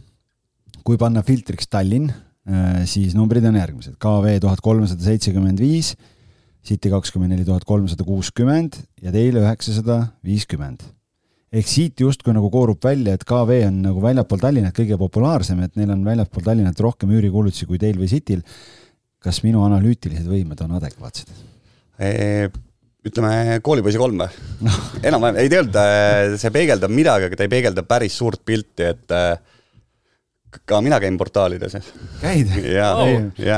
[0.85, 2.11] kui panna filtriks Tallinn,
[2.47, 5.97] äh, siis numbrid on järgmised, KV tuhat kolmsada seitsekümmend viis,
[6.65, 10.85] City kakskümmend neli tuhat kolmsada kuuskümmend ja teile üheksasada viiskümmend
[11.55, 15.79] ehk siit justkui nagu koorub välja, et KV on nagu väljapool Tallinnat kõige populaarsem, et
[15.79, 18.43] neil on väljapool Tallinnat rohkem üürikulutusi kui teil või Cityl.
[19.25, 21.31] kas minu analüütilised võimed on adekvaatsed?
[23.05, 24.29] ütleme koolipoisi kolm või
[24.67, 24.77] no.
[25.09, 29.15] enam-vähem, ei tegelikult äh, see peegeldab midagi, aga ta ei peegelda päris suurt pilti, et
[29.15, 29.37] äh,
[30.65, 31.77] ka mina käin portaalides.
[32.23, 32.51] käid?
[32.85, 33.11] Oh,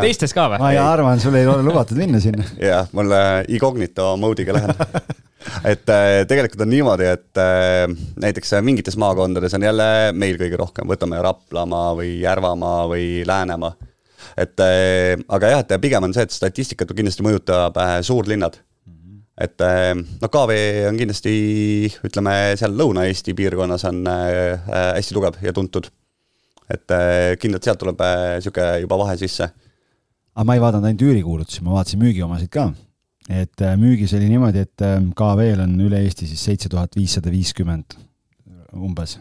[0.05, 0.61] teistes ka või?
[0.61, 2.45] ma arvan, sul ei ole lubatud minna sinna.
[2.61, 3.15] jah, mul
[3.49, 4.77] incognito mode'iga lähen
[5.65, 7.87] et äh, tegelikult on niimoodi, et äh,
[8.23, 13.75] näiteks mingites maakondades on jälle meil kõige rohkem, võtame Raplamaa või Järvamaa või Läänemaa.
[14.37, 18.59] et äh, aga jah, et pigem on see, et statistikat kindlasti mõjutab suurlinnad.
[19.41, 20.57] et noh, KV
[20.89, 21.37] on kindlasti,
[22.09, 25.91] ütleme seal Lõuna-Eesti piirkonnas on hästi tugev ja tuntud.
[26.73, 26.97] et
[27.41, 29.51] kindlalt sealt tuleb niisugune juba vahe sisse.
[30.35, 32.71] aga ma ei vaadanud ainult üürikuulutusi, ma vaatasin müügiomasid ka
[33.29, 37.33] et äh, müügis oli niimoodi, et ähm, KV-l on üle Eesti siis seitse tuhat viissada
[37.33, 37.97] viiskümmend
[38.77, 39.17] umbes.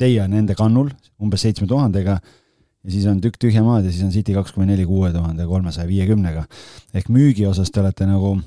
[0.00, 4.06] Teie on nende kannul umbes seitsme tuhandega ja siis on tükk tühja maad ja siis
[4.06, 6.46] on City kakskümmend neli kuue tuhande kolmesaja viiekümnega.
[6.94, 8.38] ehk müügi osas te olete nagu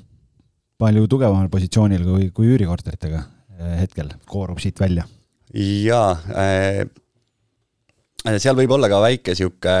[0.78, 5.06] palju tugevamal positsioonil kui, kui üürikorteritega äh, hetkel, koorub siit välja.
[5.54, 6.82] jaa äh,,
[8.38, 9.76] seal võib olla ka väike sihuke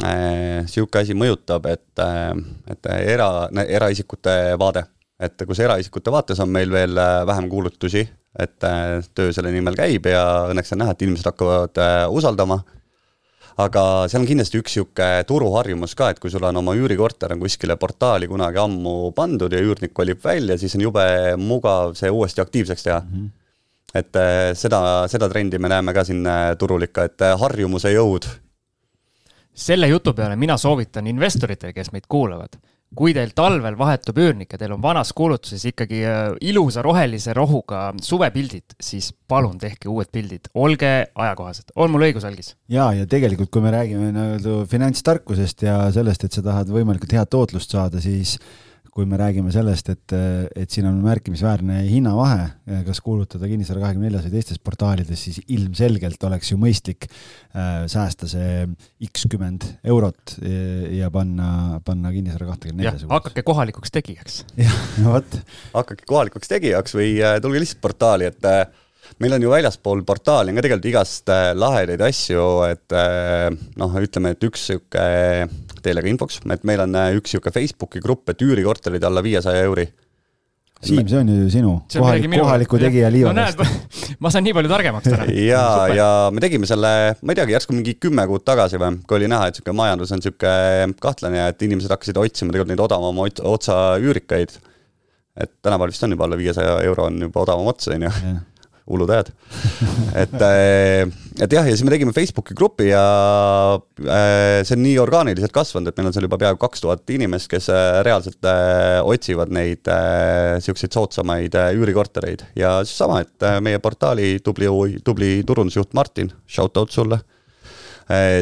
[0.00, 2.32] niisugune äh, asi mõjutab, et, äh,
[2.72, 3.28] et era,
[3.66, 4.84] eraisikute vaade,
[5.20, 8.06] et kus eraisikute vaates on meil veel äh, vähem kuulutusi,
[8.38, 8.64] et
[9.12, 11.76] töö selle nimel käib ja õnneks on näha, et inimesed hakkavad
[12.16, 12.62] usaldama
[13.60, 17.42] aga seal on kindlasti üks niisugune turuharjumus ka, et kui sul on oma üürikorter on
[17.42, 21.04] kuskile portaali kunagi ammu pandud ja üürnik kolib välja, siis on jube
[21.36, 23.12] mugav see uuesti aktiivseks teha mm.
[23.12, 23.28] -hmm.
[24.00, 24.80] et seda,
[25.12, 26.24] seda trendi me näeme ka siin
[26.58, 28.30] turul ikka, et harjumuse jõud
[29.54, 32.56] selle jutu peale mina soovitan investoritele, kes meid kuulavad,
[32.96, 37.86] kui teil talvel vahetub üürnik ja teil on vanas kuulutuses ikkagi äh, ilusa rohelise rohuga
[38.04, 41.72] suvepildid, siis palun tehke uued pildid, olge ajakohased.
[41.76, 42.54] on mul õigus, Algis?
[42.68, 47.32] ja, ja tegelikult, kui me räägime nii-öelda finantstarkusest ja sellest, et sa tahad võimalikult head
[47.32, 48.38] tootlust saada, siis
[48.92, 50.12] kui me räägime sellest, et,
[50.58, 52.50] et siin on märkimisväärne hinnavahe,
[52.84, 58.28] kas kuulutada Kinnisvara kahekümne neljas või teistes portaalides, siis ilmselgelt oleks ju mõistlik äh, säästa
[58.28, 58.66] see
[59.08, 60.36] X kümmend eurot
[60.92, 63.08] ja panna, panna Kinnisvara kahtekümne neljas.
[63.08, 64.42] hakake kohalikuks tegijaks.
[64.60, 65.40] jah, vot.
[65.72, 68.66] hakake kohalikuks tegijaks või äh, tulge lihtsalt portaali, et äh,
[69.20, 73.48] meil on ju väljaspool portaali on ka tegelikult igast äh, lahedaid asju, et äh,
[73.80, 75.04] noh, ütleme, et üks sihuke
[75.82, 79.66] teile ka infoks, et meil on äh, üks niisugune Facebooki grupp, et üürikorterid alla viiesaja
[79.66, 79.88] euri.
[80.82, 83.66] Siim, see on ju sinu, kohalik, kohaliku tegija liivakast no,.
[84.24, 85.28] ma saan nii palju targemaks täna.
[85.52, 85.62] ja,
[85.94, 86.90] ja me tegime selle,
[87.22, 90.10] ma ei teagi, järsku mingi kümme kuud tagasi või, kui oli näha, et niisugune majandus
[90.10, 94.58] on niisugune kahtlane ja et inimesed hakkasid otsima tegelikult neid odavama otsa üürikaid.
[95.38, 98.10] et tänapäeval vist on juba alla viiesaja euro on juba odavam ots, on ju
[98.90, 99.30] hullud ajad.
[100.22, 101.10] et, äh,
[101.42, 103.02] et jah, ja siis me tegime Facebooki grupi ja
[103.78, 107.50] äh, see on nii orgaaniliselt kasvanud, et meil on seal juba peaaegu kaks tuhat inimest,
[107.52, 108.50] kes äh, reaalselt
[109.08, 114.68] otsivad neid niisuguseid soodsamaid üürikortereid ja siis sama, et meie portaali tubli,
[115.04, 117.20] tubli turundusjuht Martin, shout out sulle,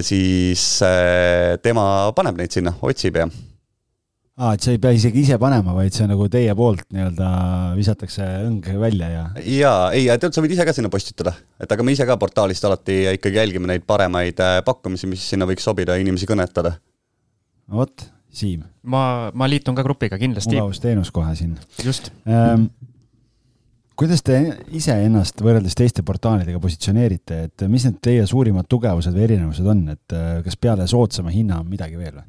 [0.06, 0.64] siis
[1.62, 1.84] tema
[2.16, 3.28] paneb neid sinna, otsib ja
[4.40, 7.30] aa, et sa ei pea isegi ise panema, vaid see on nagu teie poolt nii-öelda
[7.76, 9.24] visatakse õng välja ja.
[9.44, 12.64] jaa, ei, tead, sa võid ise ka sinna postitada, et aga me ise ka portaalist
[12.68, 16.76] alati ikkagi jälgime neid paremaid äh, pakkumisi, mis sinna võiks sobida ja inimesi kõnetada.
[17.70, 18.64] vot, Siim.
[18.82, 19.02] ma,
[19.34, 20.56] ma liitun ka grupiga kindlasti.
[20.56, 21.58] mugavusteenus kohe siin.
[21.84, 22.70] just ähm,
[24.00, 24.40] kuidas te
[24.72, 29.88] ise ennast võrreldes teiste portaalidega positsioneerite, et mis need teie suurimad tugevused või erinevused on,
[29.92, 32.28] et äh, kas peale soodsama hinna on midagi veel või?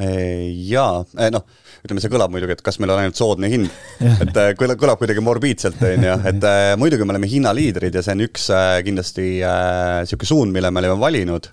[0.00, 1.46] Jaa, noh,
[1.84, 3.70] ütleme, see kõlab muidugi, et kas meil on ainult soodne hind.
[4.00, 8.16] Et äh, kõlab, kõlab kuidagi morbiidselt, on ju, et muidugi me oleme hinnaliidrid ja see
[8.16, 8.50] on üks
[8.86, 11.50] kindlasti niisugune suund, mille me oleme valinud.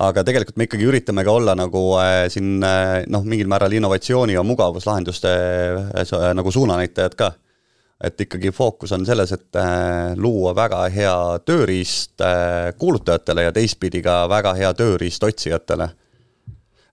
[0.00, 4.36] Aga tegelikult me ikkagi üritame ka olla nagu äh, siin äh, noh, mingil määral innovatsiooni
[4.36, 5.30] ja mugavuslahenduste
[6.02, 7.32] äh, nagu suunanäitajad ka.
[8.00, 9.56] et ikkagi fookus on selles, et
[10.16, 12.22] luua väga hea tööriist
[12.80, 15.90] kuulutajatele ja teistpidi ka väga hea tööriist otsijatele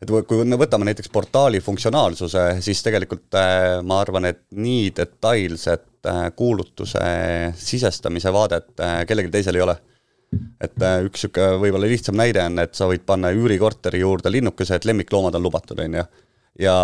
[0.01, 3.37] et kui me võtame näiteks portaali funktsionaalsuse, siis tegelikult
[3.83, 6.99] ma arvan, et nii detailset kuulutuse
[7.57, 8.69] sisestamise vaadet
[9.07, 9.77] kellelgi teisel ei ole
[10.61, 14.77] et äh, üks sihuke võib-olla lihtsam näide on, et sa võid panna üürikorteri juurde linnukese,
[14.77, 16.03] et lemmikloomad on lubatud, on ju.
[16.63, 16.75] ja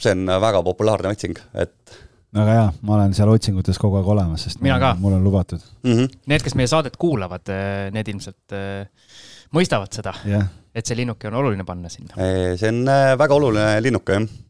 [0.00, 1.96] see on väga populaarne otsing, et.
[2.36, 4.94] väga hea, ma olen seal otsingutes kogu aeg olemas, sest mina ka.
[5.00, 5.92] mul on lubatud mm.
[5.92, 6.20] -hmm.
[6.32, 8.88] Need, kes meie saadet kuulavad, äh, need ilmselt äh,
[9.54, 12.12] mõistavad seda yeah., et see linnuke on oluline panna sinna.
[12.56, 12.84] see on
[13.20, 14.42] väga oluline linnuke, jah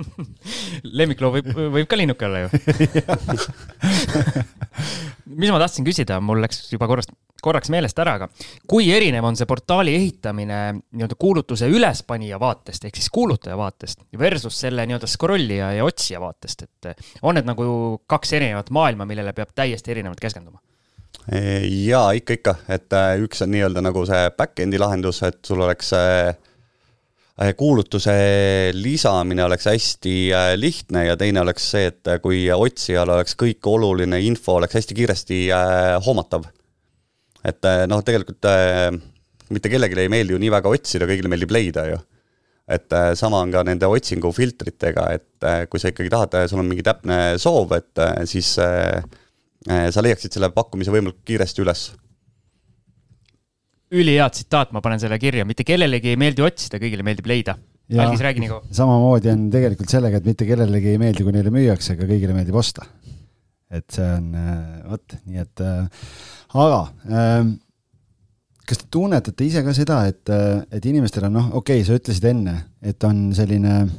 [1.00, 2.48] lemmikloom võib, võib ka linnuke olla ju
[5.40, 7.12] mis ma tahtsin küsida, mul läks juba korrast,
[7.42, 8.28] korraks meelest ära, aga
[8.70, 14.60] kui erinev on see portaali ehitamine nii-öelda kuulutuse ülespanija vaatest ehk siis kuulutaja vaatest versus
[14.64, 17.64] selle nii-öelda scrollija ja otsija vaatest, et on need nagu
[18.10, 20.60] kaks erinevat maailma, millele peab täiesti erinevalt keskenduma?
[21.30, 25.92] Jaa, ikka, ikka, et äh, üks on nii-öelda nagu see back-end'i lahendus, et sul oleks
[25.96, 26.32] äh,
[27.40, 28.12] Äh, kuulutuse
[28.76, 33.64] lisamine oleks hästi äh, lihtne ja teine oleks see, et äh, kui otsijal oleks kõik
[33.70, 35.38] oluline info oleks hästi kiiresti
[36.04, 36.44] hoomatav.
[37.40, 38.44] et noh, tegelikult
[39.48, 41.96] mitte kellelegi ei meeldi ju nii väga otsida, kõigile meeldib leida ju.
[42.68, 47.38] et sama on ka nende otsingufiltritega, et kui sa ikkagi tahad, sul on mingi täpne
[47.40, 48.52] soov, et siis
[49.66, 51.82] sa leiaksid selle pakkumise võimalikult kiiresti üles
[53.90, 57.56] ülihea tsitaat, ma panen selle kirja, mitte kellelegi ei meeldi otsida, kõigile meeldib leida.
[57.90, 58.60] Algis, räägi Nigo.
[58.70, 62.58] samamoodi on tegelikult sellega, et mitte kellelegi ei meeldi, kui neile müüakse, aga kõigile meeldib
[62.60, 62.86] osta.
[63.70, 66.06] et see on äh, vot, nii et äh,
[66.58, 67.50] aga äh,
[68.66, 71.98] kas te tunnetate ise ka seda, et, äh, et inimestel on noh, okei okay,, sa
[71.98, 73.92] ütlesid enne, et on selline äh,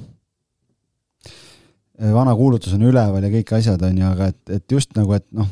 [2.01, 5.27] vana kuulutus on üleval ja kõik asjad on ju, aga et, et just nagu, et
[5.35, 5.49] noh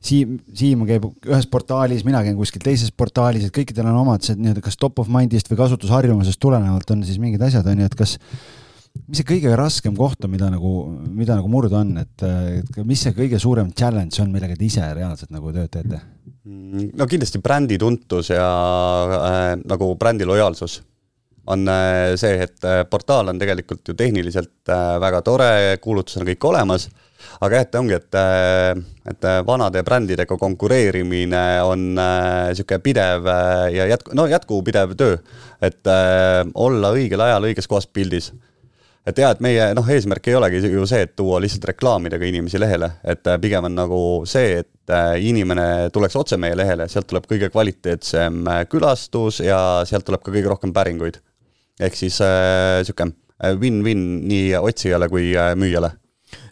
[0.00, 4.38] Siim, Siim käib ühes portaalis, mina käin kuskil teises portaalis, et kõikidel on omad see
[4.38, 7.96] nii-öelda kas top of mind'ist või kasutusharjumusest tulenevalt on siis mingid asjad, on ju, et
[7.98, 8.14] kas,
[9.02, 10.72] mis see kõige raskem koht on, mida nagu,
[11.12, 14.88] mida nagu murda on, et, et mis see kõige suurem challenge on, millega te ise
[14.88, 16.00] reaalselt nagu tööd teete?
[16.96, 18.46] no kindlasti brändi tuntus ja
[19.20, 20.80] äh, nagu brändi lojaalsus
[21.46, 26.28] on äh, see, et äh, portaal on tegelikult ju tehniliselt äh, väga tore, kuulutused on
[26.28, 26.88] kõik olemas
[27.40, 28.16] aga jah, et ongi, et,
[29.12, 33.28] et vanade brändidega konkureerimine on niisugune pidev
[33.74, 35.18] ja jätku, no jätkupidev töö.
[35.60, 35.90] et
[36.54, 38.30] olla õigel ajal õiges kohas pildis.
[39.04, 42.60] et jaa, et meie noh, eesmärk ei olegi ju see, et tuua lihtsalt reklaamidega inimesi
[42.60, 47.52] lehele, et pigem on nagu see, et inimene tuleks otse meie lehele, sealt tuleb kõige
[47.52, 51.20] kvaliteetsem külastus ja sealt tuleb ka kõige rohkem päringuid.
[51.80, 55.94] Ehk siis niisugune äh, win-win nii otsijale kui müüjale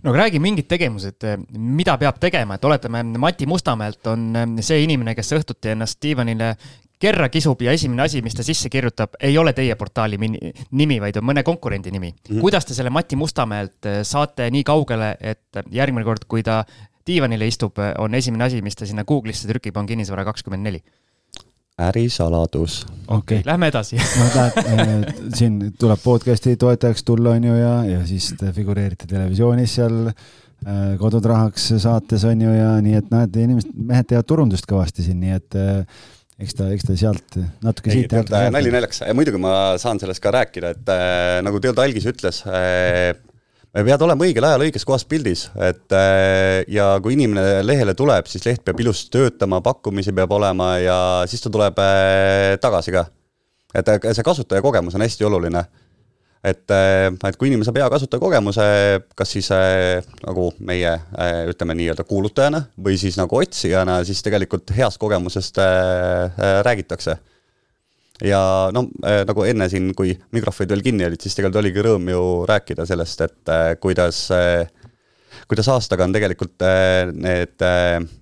[0.03, 4.83] no aga räägi mingid tegevused, eh, mida peab tegema, et oletame, Mati Mustamäelt on see
[4.85, 6.55] inimene, kes õhtuti ennast diivanile
[6.99, 11.21] kerra kisub ja esimene asi, mis ta sisse kirjutab, ei ole teie portaali nimi, vaid
[11.21, 12.19] on mõne konkurendi nimi mm.
[12.25, 12.41] -hmm.
[12.43, 16.65] kuidas te selle Mati Mustamäelt saate nii kaugele, et järgmine kord, kui ta
[17.07, 20.83] diivanile istub, on esimene asi, mis ta sinna Google'isse trükib, on kinnisvara kakskümmend neli?
[21.79, 22.87] Ärisaladus.
[23.07, 27.75] okei okay., lähme edasi no näed äh,, siin tuleb podcast'i toetajaks tulla, on ju, ja,
[27.85, 33.11] ja siis te figureerite televisioonis seal äh, Kodud rahaks saates, on ju, ja nii et
[33.15, 36.03] näed, inimesed, mehed teevad turundust kõvasti siin, nii et äh,
[36.43, 38.15] eks ta, eks ta sealt natuke siit
[38.55, 43.15] nali naljaks, muidugi ma saan sellest ka rääkida, et äh, nagu Teod Algis ütles äh,,
[43.85, 48.47] pead olema õigel ajal õiges kohas pildis, et äh, ja kui inimene lehele tuleb, siis
[48.47, 53.05] leht peab ilusti töötama, pakkumisi peab olema ja siis ta tuleb äh, tagasi ka.
[53.75, 55.65] et äh, see kasutajakogemus on hästi oluline.
[56.45, 58.67] et, et kui inimene saab hea kasutajakogemuse,
[59.19, 59.49] kas siis
[60.23, 60.93] nagu meie
[61.51, 65.59] ütleme nii-öelda kuulutajana või siis nagu otsijana, siis tegelikult heast kogemusest
[66.65, 67.19] räägitakse
[68.25, 68.41] ja
[68.75, 72.25] no äh, nagu enne siin, kui mikrofonid veel kinni olid, siis tegelikult oligi rõõm ju
[72.49, 74.67] rääkida sellest, et äh, kuidas äh,
[75.49, 76.61] kuidas aastaga on tegelikult
[77.15, 77.63] need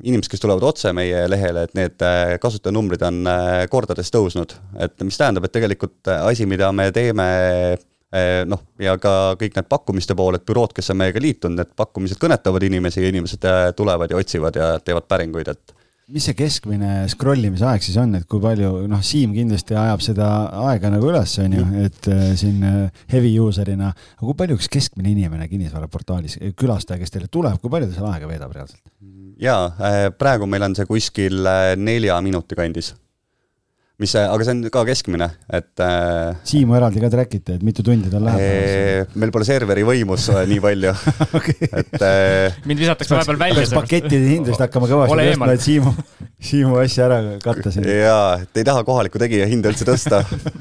[0.05, 2.05] inimesed, kes tulevad otse meie lehele, et need
[2.43, 3.31] kasutajanumbrid on
[3.73, 4.53] kordades tõusnud,
[4.85, 7.27] et mis tähendab, et tegelikult asi, mida me teeme
[8.47, 12.69] noh, ja ka kõik need pakkumiste pooled, bürood, kes on meiega liitunud, need pakkumised kõnetavad
[12.69, 13.49] inimesi ja inimesed
[13.81, 15.75] tulevad ja otsivad ja teevad päringuid, et
[16.15, 20.05] mis see keskmine scroll imise aeg siis on, et kui palju, noh, Siim kindlasti ajab
[20.05, 20.29] seda
[20.69, 24.71] aega nagu üles, on ju, et äh, siin äh, heavy user'ina, aga kui palju üks
[24.71, 28.85] keskmine inimene kinnisvaraportaalis, külastaja, kes teile tuleb, kui palju ta seal aega veedab reaalselt?
[29.43, 32.95] jaa, äh, praegu meil on see kuskil äh, nelja minuti kandis.
[33.97, 37.63] Mis see, aga see on ka keskmine, et äh, Siimu eraldi ka track ite, et
[37.65, 38.43] mitu tundi tal läheb?
[38.45, 40.93] ee, meil pole serveri võimus äh, nii palju
[41.39, 41.71] okay.
[41.71, 45.95] et äh, mind visatakse vahepeal välja peaks pakettide hindadest hakkama kõvasti Ole tõstma, et Siimu,
[46.51, 47.89] Siimu asja ära katta siin.
[47.89, 50.21] jaa, et ei taha kohaliku tegija hinda üldse tõsta.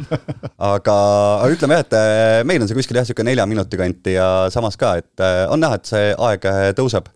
[0.71, 4.15] aga, aga ütleme jah, et äh, meil on see kuskil jah, niisugune nelja minuti kanti
[4.15, 7.11] ja samas ka, et äh, on näha, et see aeg tõuseb.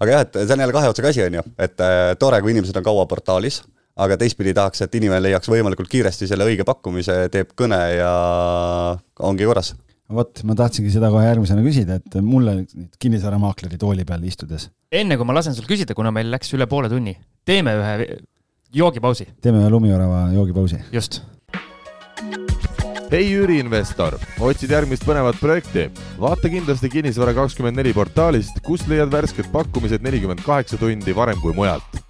[0.00, 2.82] aga jah, et see on jälle kahe otsaga asi, on ju, et tore, kui inimesed
[2.82, 3.62] on kaua portaalis
[3.96, 8.12] aga teistpidi tahaks, et inimene leiaks võimalikult kiiresti selle õige pakkumise, teeb kõne ja
[9.24, 9.74] ongi korras.
[10.12, 12.58] vot, ma tahtsingi seda kohe järgmisena küsida, et mulle
[13.02, 14.68] kinnisvaramaakleri tooli peal istudes.
[14.92, 18.20] enne kui ma lasen sul küsida, kuna meil läks üle poole tunni, teeme ühe
[18.76, 19.30] joogipausi.
[19.40, 20.82] teeme ühe lumiorava joogipausi.
[20.92, 21.22] just
[23.10, 25.88] hei Jüri investor, otsid järgmist põnevat projekti?
[26.20, 31.56] vaata kindlasti Kinnisvara kakskümmend neli portaalist, kust leiad värsked pakkumised nelikümmend kaheksa tundi varem kui
[31.56, 32.04] mujalt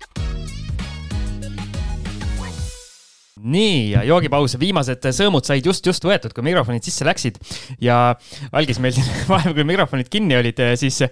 [3.47, 7.39] nii, ja joogipaus, viimased sõõmud said just-just võetud, kui mikrofonid sisse läksid.
[7.83, 8.17] Ja
[8.53, 8.97] algis meil
[9.31, 11.03] vahepeal, kui mikrofonid kinni olid, siis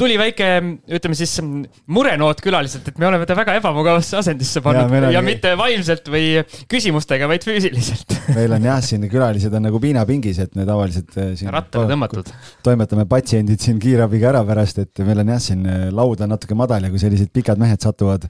[0.00, 0.48] tuli väike,
[0.96, 1.34] ütleme siis
[1.92, 6.08] murenoot külaliselt, et me oleme ta väga ebamugavasse asendisse pannud ja, ja, ja mitte vaimselt
[6.12, 11.16] või küsimustega, vaid füüsiliselt meil on jah, siin külalised on nagu piinapingis, et me tavaliselt
[11.20, 12.32] eh, siin rattale tõmmatud.
[12.66, 16.58] toimetame patsiendid siin kiirabiga ära pärast, et meil on jah, siin eh, laud on natuke
[16.58, 18.28] madal ja kui sellised pikad mehed satuvad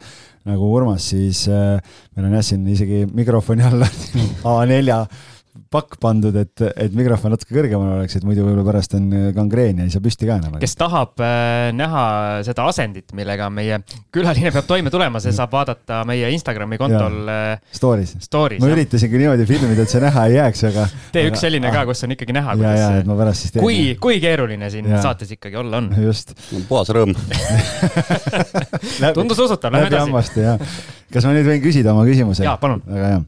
[0.48, 1.76] nagu Urmas, siis äh,
[2.16, 3.88] meil on jah, siin isegi mikrofoni alla
[4.48, 5.04] A4
[5.70, 9.04] pakk pandud, et, et mikrofon natuke kõrgemal oleks, et muidu võib-olla pärast on
[9.36, 10.56] gangreen ja ei saa püsti ka enam.
[10.58, 12.02] kes tahab äh, näha
[12.46, 13.78] seda asendit, millega meie
[14.10, 17.20] külaline peab toime tulema, see saab vaadata meie Instagrami kontol.
[17.30, 18.58] Äh, Stories, Stories.
[18.64, 20.88] ma üritasingi niimoodi filmida, et see näha ei jääks, aga.
[21.14, 22.58] tee üks selline ka, kus on ikkagi näha.
[22.64, 23.62] ja, ja, et ma pärast siis teen.
[23.62, 25.04] kui, kui keeruline siin ja.
[25.06, 25.92] saates ikkagi olla on.
[26.02, 26.34] just.
[26.66, 27.14] puhas rõõm
[29.20, 30.50] tundus usutav, lähme edasi.
[31.14, 32.42] kas ma nüüd võin küsida oma küsimuse?
[32.42, 32.82] jaa, palun.
[32.90, 33.26] väga hea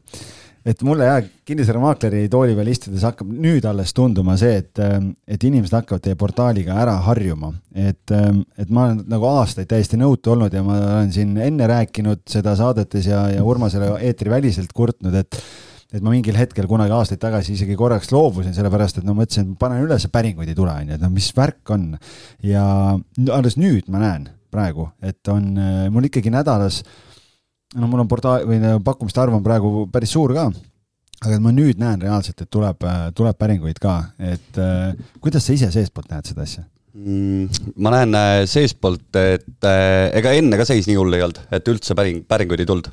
[0.65, 5.43] et mulle jah, kinnisvaramaakleri tooli peal istudes hakkab nüüd alles tunduma see, et, ähm, et
[5.43, 7.53] inimesed hakkavad teie portaaliga ära harjuma.
[7.75, 11.67] et, ähm, et ma olen nagu aastaid täiesti nõutu olnud ja ma olen siin enne
[11.67, 15.39] rääkinud seda saadetes ja, ja Urmasele eetriväliselt kurtnud, et
[15.93, 19.83] et ma mingil hetkel kunagi aastaid tagasi isegi korraks loobusin, sellepärast et no mõtlesin, panen
[19.85, 21.91] üles, päringuid ei tule, on ju, et no mis värk on.
[22.41, 22.63] ja
[23.29, 26.81] alles nüüd ma näen praegu, et on äh, mul ikkagi nädalas
[27.79, 30.49] no mul on portaal või pakkumiste arv on praegu päris suur ka.
[31.23, 32.83] aga ma nüüd näen reaalselt, et tuleb,
[33.15, 34.91] tuleb päringuid ka, et äh,
[35.23, 36.65] kuidas sa ise seestpoolt näed seda asja?
[36.93, 37.47] Mm,
[37.81, 41.71] ma näen äh, seestpoolt, et äh, ega enne ka seis nii hull ei olnud, et
[41.71, 42.91] üldse päring, päringuid ei tulnud.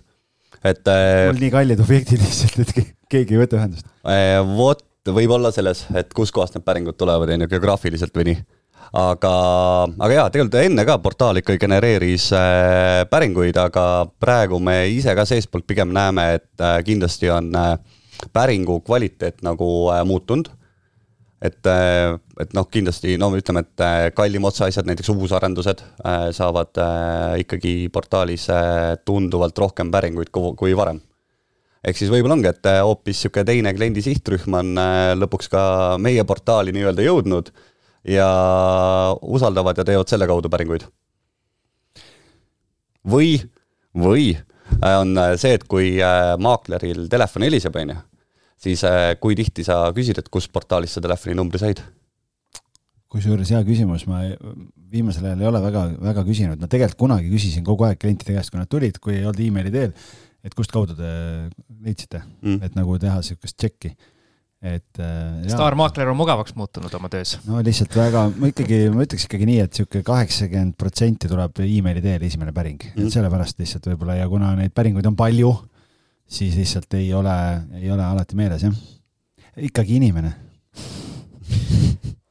[0.60, 3.90] et mul nii kallid objektid lihtsalt, et keegi ei võta ühendust.
[4.54, 8.42] vot, võib-olla selles, et kuskohast need päringud tulevad, on ju, geograafiliselt või nii
[8.96, 9.32] aga,
[9.86, 13.84] aga jaa, tegelikult enne ka portaal ikkagi genereeris äh, päringuid, aga
[14.22, 17.76] praegu me ise ka seestpoolt pigem näeme, et äh, kindlasti on äh,
[18.34, 19.68] päringu kvaliteet nagu
[20.04, 20.50] muutunud
[21.40, 25.80] et, et noh, kindlasti no ütleme, et kallim otseasjad, näiteks uusarendused
[26.36, 26.76] saavad
[27.40, 28.44] ikkagi portaalis
[29.08, 31.00] tunduvalt rohkem päringuid kui varem.
[31.80, 34.84] ehk siis võib-olla ongi, et hoopis niisugune teine kliendi sihtrühm on
[35.16, 35.62] lõpuks ka
[35.96, 37.48] meie portaali nii-öelda jõudnud
[38.08, 38.28] ja
[39.20, 40.86] usaldavad ja teevad selle kaudu päringuid.
[43.10, 43.40] või,
[43.96, 47.96] või äh, on äh, see, et kui äh, maakleril telefon heliseb, on ju,
[48.60, 48.84] siis
[49.20, 51.80] kui tihti sa küsid, et kust portaalist sa telefoninumbri said?
[53.10, 54.20] kusjuures hea küsimus, ma
[54.92, 58.52] viimasel ajal ei ole väga, väga küsinud, ma tegelikult kunagi küsisin kogu aeg klientide käest,
[58.52, 59.96] kui nad tulid, kui ei olnud emaili teel,
[60.46, 61.10] et kust kaudu te
[61.82, 63.90] leidsite mm., et nagu teha niisugust tšekki
[64.60, 65.48] et äh,.
[65.48, 67.38] staarmaakler on mugavaks muutunud oma töös.
[67.46, 72.04] no lihtsalt väga, ma ikkagi, ma ütleks ikkagi nii, et sihuke kaheksakümmend protsenti tuleb emaili
[72.04, 73.06] teel esimene päring mm, -hmm.
[73.06, 75.54] et sellepärast lihtsalt võib-olla ja kuna neid päringuid on palju,
[76.28, 77.38] siis lihtsalt ei ole,
[77.80, 78.76] ei ole alati meeles jah.
[79.56, 80.34] ikkagi inimene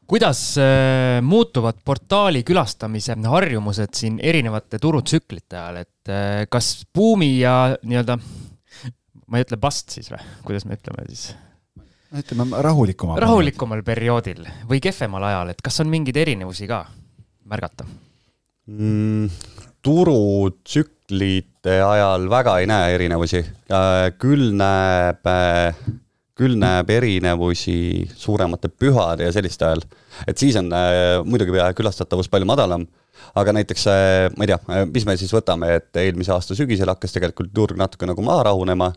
[0.10, 7.76] kuidas äh, muutuvad portaali külastamise harjumused siin erinevate turutsüklite ajal, et äh, kas buumi ja
[7.82, 8.22] nii-öelda,
[9.26, 11.32] ma ei ütle bust siis või, kuidas me ütleme siis
[12.18, 13.20] ütleme rahulikumal.
[13.22, 16.84] rahulikumal perioodil või kehvemal ajal, et kas on mingeid erinevusi ka
[17.50, 17.86] märgata
[18.66, 19.30] mm,?
[19.86, 23.44] turutsüklite ajal väga ei näe erinevusi,
[24.20, 25.30] küll näeb,
[26.36, 27.78] küll näeb erinevusi
[28.16, 29.86] suuremate pühade ja selliste ajal.
[30.28, 32.88] et siis on äh, muidugi külastatavus palju madalam
[33.40, 34.60] aga näiteks äh, ma ei tea,
[34.92, 38.92] mis me siis võtame, et eelmise aasta sügisel hakkas tegelikult turg natuke nagu maha rahunema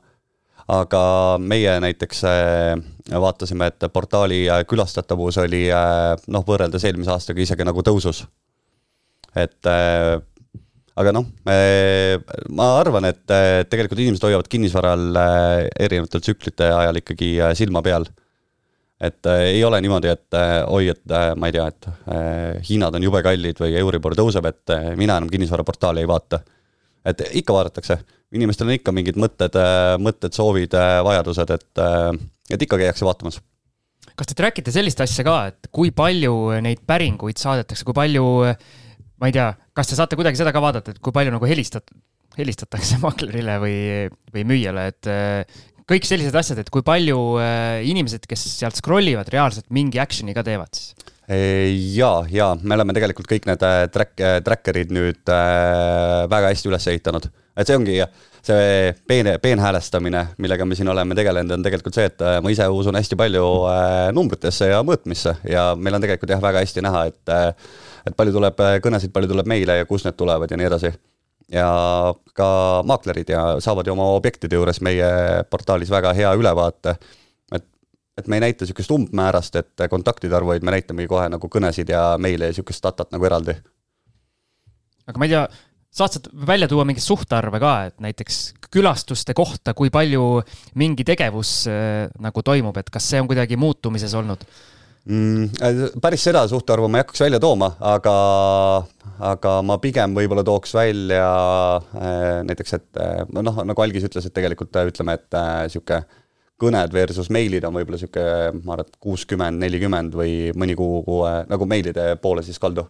[0.71, 1.03] aga
[1.43, 7.67] meie näiteks äh, vaatasime, et portaali äh, külastatavus oli äh, noh, võrreldes eelmise aastaga isegi
[7.67, 8.25] nagu tõusus.
[9.35, 9.65] et
[10.93, 11.25] aga noh,
[12.53, 15.07] ma arvan, et tegelikult inimesed hoiavad kinnisvaral
[15.81, 18.05] erinevatel tsüklite ajal ikkagi silma peal
[19.03, 20.37] et ei ole niimoodi, et
[20.69, 21.89] oi, et ma ei tea, et
[22.69, 26.43] hinnad on jube kallid või Euribor tõuseb, et mina enam kinnisvaraportaali ei vaata.
[27.09, 27.97] et ikka vaadatakse,
[28.37, 32.13] inimestel on ikka mingid mõtted äh,, mõtted, soovid äh,, vajadused, et äh,,
[32.53, 33.41] et ikka käiakse vaatamas.
[34.13, 38.25] kas te track ite sellist asja ka, et kui palju neid päringuid saadetakse, kui palju,
[39.23, 41.95] ma ei tea, kas te saate kuidagi seda ka vaadata, et kui palju nagu helistat-,
[42.39, 43.77] helistatakse maklerile või,
[44.35, 45.13] või müüjale, et
[45.89, 47.19] kõik sellised asjad, et kui palju
[47.89, 50.93] inimesed, kes sealt scroll ivad, reaalselt mingi action'i ka teevad siis?
[51.33, 53.63] ja, ja me oleme tegelikult kõik need
[53.95, 57.29] track, tracker'id nüüd väga hästi üles ehitanud.
[57.57, 57.99] Et see ongi
[58.43, 62.99] see peene, peenhäälestamine, millega me siin oleme tegelenud, on tegelikult see, et ma ise usun
[62.99, 67.33] hästi palju äh, numbritesse ja mõõtmisse ja meil on tegelikult jah, väga hästi näha, et
[67.33, 67.73] äh,
[68.03, 70.91] et palju tuleb kõnesid, palju tuleb meile ja kust need tulevad ja nii edasi
[71.53, 71.69] ja
[72.35, 75.09] ka maaklerid ja saavad ju oma objektide juures meie
[75.51, 76.97] portaalis väga hea ülevaate.
[77.53, 81.89] et, me ei näita niisugust umbmäärast, et kontaktide arvu, vaid me näitamegi kohe nagu kõnesid
[81.89, 83.55] ja meile niisugust datat nagu eraldi.
[85.07, 85.47] aga ma ei tea,
[85.93, 90.43] saad sa välja tuua mingeid suhtarve ka, et näiteks külastuste kohta, kui palju
[90.81, 94.47] mingi tegevus äh, nagu toimub, et kas see on kuidagi muutumises olnud?
[95.05, 95.45] mm,?
[95.63, 98.15] Äh, päris seda suhtarvu ma ei hakkaks välja tooma, aga,
[99.33, 101.29] aga ma pigem võib-olla tooks välja
[101.99, 106.03] äh, näiteks, et äh, noh, nagu Algis ütles, et tegelikult ütleme, et niisugune
[106.63, 111.67] kõned versus meilid on võib-olla niisugune, ma arvan, et kuuskümmend, nelikümmend või mõni kuu nagu
[111.67, 112.87] meilide poole siis kaldu.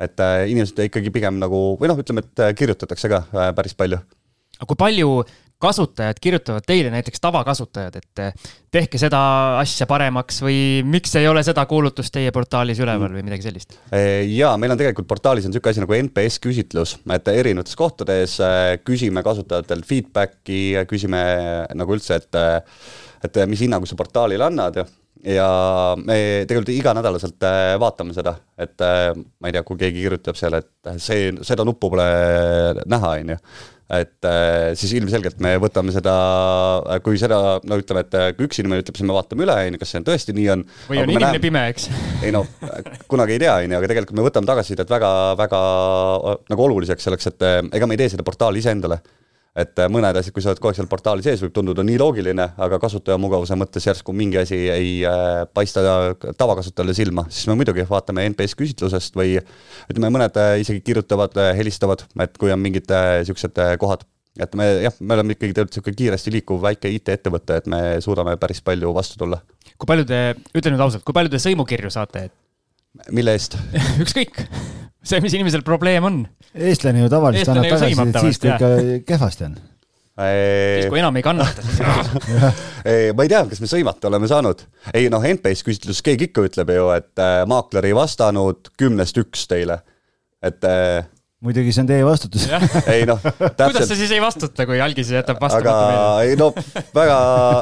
[0.00, 4.00] Et äh, inimesed ikkagi pigem nagu, või noh, ütleme, et kirjutatakse ka äh, päris palju.
[4.58, 5.10] aga kui palju
[5.58, 9.20] kasutajad kirjutavad teile, näiteks tavakasutajad, et eh, tehke seda
[9.56, 13.78] asja paremaks või miks ei ole seda kuulutust teie portaalis üleval või midagi sellist?
[13.88, 18.36] jaa, meil on tegelikult portaalis on niisugune asi nagu NPS küsitlus, et erinevates kohtades
[18.84, 20.60] küsime kasutajatelt feedback'i,
[20.92, 21.24] küsime
[21.72, 22.40] nagu üldse, et
[23.24, 24.84] et mis hinnangu sa portaalile annad ja
[25.26, 25.46] ja
[25.98, 30.92] me tegelikult iganädalaselt eh, vaatame seda, et ma ei tea, kui keegi kirjutab seal, et
[31.02, 32.06] see, seda nuppu pole
[32.86, 33.40] näha, on ju
[33.86, 36.12] et äh, siis ilmselgelt me võtame seda,
[37.06, 39.80] kui seda, no ütleme, et kui üks inimene ütleb, siis me vaatame üle, on ju,
[39.82, 40.64] kas see on tõesti nii on.
[40.88, 41.86] või on inimene näeme, pime, eks?
[42.26, 42.42] ei no,
[43.10, 45.60] kunagi ei tea, on ju, aga tegelikult me võtame tagasisidet väga, väga
[46.50, 47.46] nagu oluliseks selleks, et
[47.78, 48.98] ega me ei tee seda portaali iseendale
[49.56, 51.96] et äh, mõned asjad, kui sa oled kogu aeg seal portaali sees, võib tunduda nii
[52.00, 55.84] loogiline, aga kasutajamugavuse mõttes järsku mingi asi ei äh, paista
[56.36, 62.04] tavakasutajale silma, siis me muidugi vaatame NPS küsitlusest või ütleme, mõned äh, isegi kirjutavad, helistavad,
[62.22, 64.04] et kui on mingid niisugused kohad
[64.36, 68.36] et me jah, me oleme ikkagi tegelikult niisugune kiiresti liikuv väike IT-ettevõte, et me suudame
[68.40, 69.40] päris palju vastu tulla.
[69.76, 72.28] kui palju te, ütle nüüd ausalt, kui palju te sõimukirju saate?
[73.12, 73.56] mille eest
[74.04, 74.44] ükskõik
[75.06, 76.20] see, mis inimesel probleem on.
[76.54, 78.70] eestlane ju tavaliselt annab tagasisidet siis, kui ikka
[79.08, 79.56] kehvasti on.
[80.16, 81.82] siis, kui enam ei kannata, siis
[83.16, 84.64] ma ei tea, kas me sõimata oleme saanud.
[84.94, 89.46] ei noh, NPS küsitluses keegi ikka ütleb ju, et äh, maakler ei vastanud kümnest üks
[89.50, 89.82] teile,
[90.44, 91.04] et äh,
[91.44, 92.48] muidugi see on teie vastutus
[92.94, 96.02] ei noh, kuidas sa siis ei vastuta, kui algis jätab vastamata meile?
[96.02, 96.52] aga ei no
[96.96, 97.18] väga,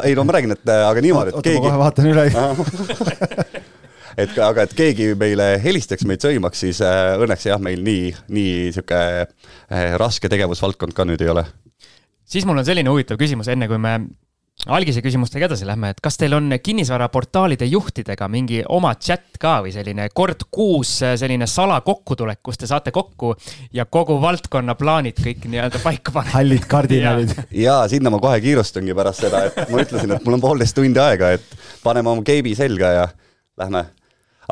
[0.09, 1.61] ei no ma räägin, et aga niimoodi, et keegi.
[1.61, 3.65] oota, ma kohe vaatan üle
[4.17, 8.73] et aga, et keegi meile helistaks, meid sõimaks, siis äh, õnneks jah, meil nii, nii
[8.75, 11.47] sihuke äh, raske tegevusvaldkond ka nüüd ei ole.
[12.25, 13.99] siis mul on selline huvitav küsimus, enne kui me
[14.71, 19.73] algise küsimustega edasi lähme, et kas teil on kinnisvaraportaalide juhtidega mingi oma chat ka või
[19.75, 23.35] selline kord kuus selline salakokkutulek, kus te saate kokku
[23.75, 26.37] ja kogu valdkonna plaanid kõik nii-öelda paika panna?
[26.37, 27.35] hallid kardinalid.
[27.51, 31.03] ja sinna ma kohe kiirustungi pärast seda, et ma ütlesin, et mul on poolteist tundi
[31.03, 33.05] aega, et paneme oma keibi selga ja
[33.61, 33.85] lähme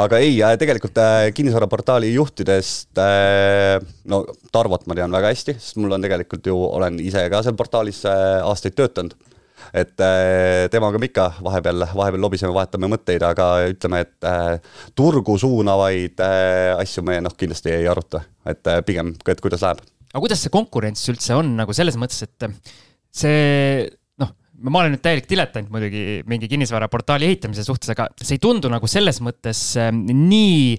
[0.01, 3.77] aga ei, tegelikult äh, kinnisvaraportaali juhtidest äh,
[4.09, 4.23] no
[4.53, 8.03] Tarvot ma tean väga hästi, sest mul on tegelikult ju, olen ise ka seal portaalis
[8.09, 9.17] äh, aastaid töötanud.
[9.73, 9.95] et
[10.69, 14.27] temaga me ikka vahepeal, vahepeal lobiseme, vahetame mõtteid, aga ütleme, et
[14.99, 16.19] turgu suunavaid
[16.75, 19.81] asju me noh, kindlasti ei aruta, et pigem, et kuidas läheb.
[20.11, 22.51] aga kuidas see konkurents üldse on nagu selles mõttes, et
[23.23, 23.87] see
[24.63, 28.89] ma olen nüüd täielik diletant muidugi mingi kinnisvaraportaali ehitamise suhtes, aga see ei tundu nagu
[28.91, 30.77] selles mõttes ähm, nii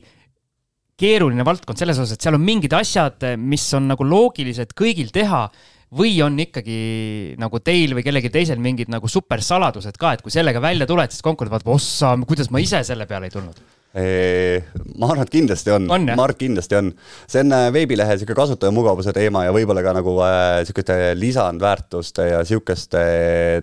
[1.00, 5.48] keeruline valdkond selles osas, et seal on mingid asjad, mis on nagu loogilised kõigil teha
[5.94, 10.62] või on ikkagi nagu teil või kellelgi teisel mingid nagu supersaladused ka, et kui sellega
[10.64, 15.28] välja tuled, siis konkurent vaatab, ossa, kuidas ma ise selle peale ei tulnud ma arvan,
[15.28, 16.92] et kindlasti on, on, ma arvan, et kindlasti on.
[17.30, 22.44] see on äh, veebilehe sihuke kasutajamugavuse teema ja võib-olla ka nagu äh, sihukeste lisandväärtuste ja
[22.48, 23.04] sihukeste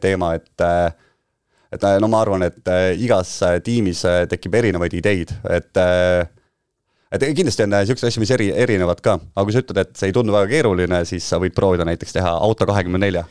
[0.03, 0.93] teema, et äh,
[1.73, 5.81] et äh, no ma arvan, et äh, igas äh, tiimis äh, tekib erinevaid ideid, et
[5.83, 6.27] äh,
[7.11, 10.11] et kindlasti on niisuguseid asju, mis eri, erinevad ka, aga kui sa ütled, et see
[10.11, 13.25] ei tundu väga keeruline, siis sa võid proovida näiteks teha auto kahekümne nelja.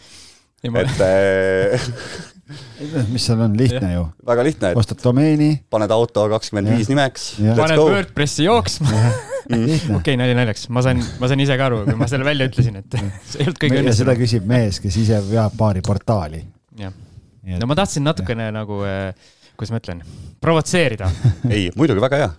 [0.68, 1.88] et äh,
[3.14, 4.06] mis seal on, lihtne ju.
[4.28, 5.50] väga lihtne, ostad domeeni.
[5.72, 7.28] paned auto kakskümmend viis nimeks.
[7.58, 9.04] paned WordPressi jooksma.
[9.98, 12.82] Okei, nali naljaks, ma sain, ma sain ise ka aru, kui ma selle välja ütlesin,
[12.82, 14.00] et see ei olnud kõige õnnestunum.
[14.04, 16.44] seda küsib mees, kes ise veab paari portaali.
[16.80, 16.94] jah,
[17.58, 20.06] no ma tahtsin natukene nagu, eh, kuidas ma ütlen,
[20.44, 21.10] provotseerida.
[21.50, 22.30] Ei, muidugi väga hea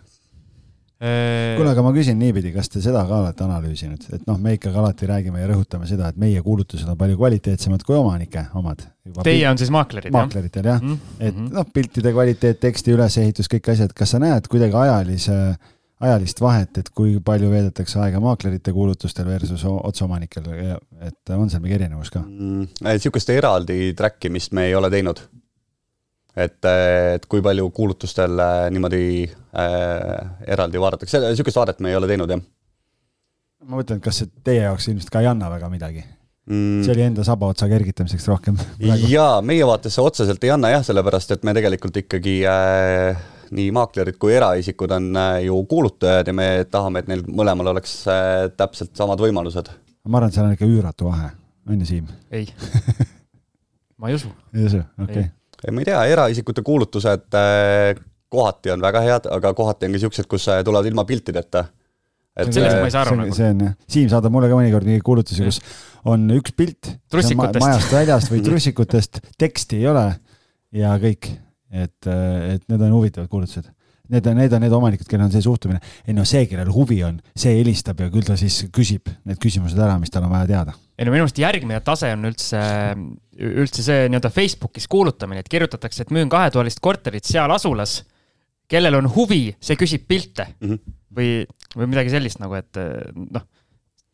[1.00, 4.76] kuule, aga ma küsin niipidi, kas te seda ka olete analüüsinud, et noh, me ikkagi
[4.82, 8.84] alati räägime ja rõhutame seda, et meie kuulutused on palju kvaliteetsemad kui omanike omad.
[9.24, 10.18] Teie on siis maaklerid, jah?
[10.18, 11.26] maakleritel jah mm, -hmm.
[11.28, 15.38] et noh, piltide kvaliteet, teksti ülesehitus, kõik asjad, kas sa näed kuidagi ajalise,
[16.04, 20.52] ajalist vahet, et kui palju veedetakse aega maaklerite kuulutustel versus otseomanikel,
[21.00, 22.84] et on seal mingi erinevus ka mm,?
[22.84, 25.24] niisugust eraldi track imist me ei ole teinud
[26.44, 26.58] et,
[27.16, 32.30] et kui palju kuulutustel äh, niimoodi äh, eraldi vaadatakse, niisugust vaadet me ei ole teinud,
[32.32, 32.42] jah.
[33.66, 36.04] ma mõtlen, et kas see teie jaoks ilmselt ka ei anna väga midagi
[36.50, 36.84] mm.?
[36.84, 38.60] see oli enda saba otsa kergitamiseks rohkem.
[39.16, 43.26] jaa, meie vaates see otseselt ei anna jah, sellepärast et me tegelikult ikkagi äh,
[43.56, 48.00] nii maaklerid kui eraisikud on äh, ju kuulutajad ja me tahame, et neil mõlemal oleks
[48.10, 49.72] äh, täpselt samad võimalused.
[50.06, 51.34] ma arvan, et seal on ikka üüratu vahe,
[51.68, 52.08] on ju, Siim?
[52.30, 52.48] ei
[54.00, 54.32] ma ei usu.
[54.54, 55.28] ei usu, okei okay
[55.68, 57.98] ma ei tea, eraisikute kuulutused äh,
[58.30, 61.64] kohati on väga head, aga kohati on ka siuksed, kus äh, tulevad ilma piltideta.
[62.40, 63.36] et sellest ma ei saa aru nagu.
[63.36, 65.60] see on jah, Siim saadab mulle ka mõnikord mingeid kuulutusi, kus
[66.08, 70.06] on üks pilt majast väljast või trussikutest, teksti ei ole
[70.80, 71.32] ja kõik,
[71.74, 73.68] et, äh, et need on huvitavad kuulutused.
[74.10, 76.96] Need on, need on need omanikud, kellel on see suhtumine, ei no see, kellel huvi
[77.06, 80.48] on, see helistab ja küll ta siis küsib need küsimused ära, mis tal on vaja
[80.50, 82.60] teada ei no minu meelest järgmine tase on üldse,
[83.40, 88.02] üldse see nii-öelda Facebookis kuulutamine, et kirjutatakse, et müün kahetoalist korterit seal asulas.
[88.70, 90.92] kellel on huvi, see küsib pilte mm -hmm.
[91.16, 91.30] või,
[91.74, 92.76] või midagi sellist nagu, et
[93.16, 93.42] noh,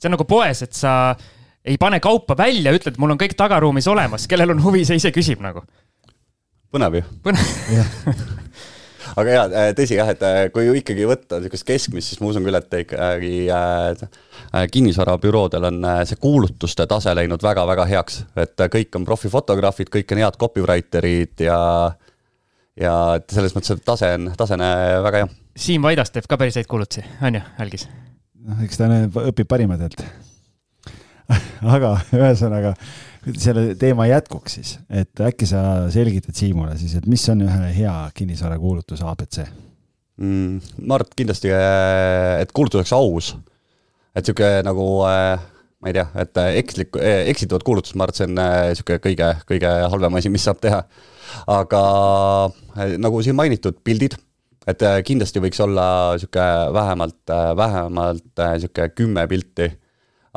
[0.01, 1.17] see on nagu poes, et sa
[1.65, 5.11] ei pane kaupa välja, ütled, mul on kõik tagaruumis olemas, kellel on huvi, see ise
[5.11, 5.67] küsib nagu.
[6.73, 7.03] põnev ju.
[7.27, 7.45] põnev
[9.15, 12.47] aga jaa, äh, tõsi jah, et äh, kui ikkagi võtta niisugust keskmist, siis ma usun
[12.47, 19.07] küll, et ikkagi äh, kinnisvarabüroodel on see kuulutuste tase läinud väga-väga heaks, et kõik on
[19.09, 21.61] profifotograafid, kõik on head copywriter'id ja
[22.77, 24.65] ja et selles mõttes, et tase on, tase on
[25.07, 25.33] väga hea.
[25.57, 27.87] Siim Vaidas teeb ka päris häid kuulutusi, on ju, Algis?
[28.47, 28.89] noh, eks ta
[29.27, 30.05] õpib parimatelt
[31.77, 32.75] aga ühesõnaga
[33.35, 35.61] selle teema jätkuks siis, et äkki sa
[35.93, 39.41] selgitad Siimule siis, et mis on ühe hea kinnisvarakuulutuse abc
[40.21, 40.61] mm,?
[40.87, 43.33] ma arvan, et kindlasti, äh, et kuulutus oleks aus.
[44.17, 45.41] et sihuke nagu äh,
[45.83, 47.01] ma ei tea, et äh, ekslik,
[47.33, 50.85] eksitavat kuulutust, ma arvan, et see on sihuke kõige, kõige halvem asi, mis saab teha.
[51.51, 51.83] aga
[53.03, 54.17] nagu siin mainitud, pildid,
[54.71, 55.89] et kindlasti võiks olla
[56.21, 59.73] sihuke vähemalt, vähemalt sihuke kümme pilti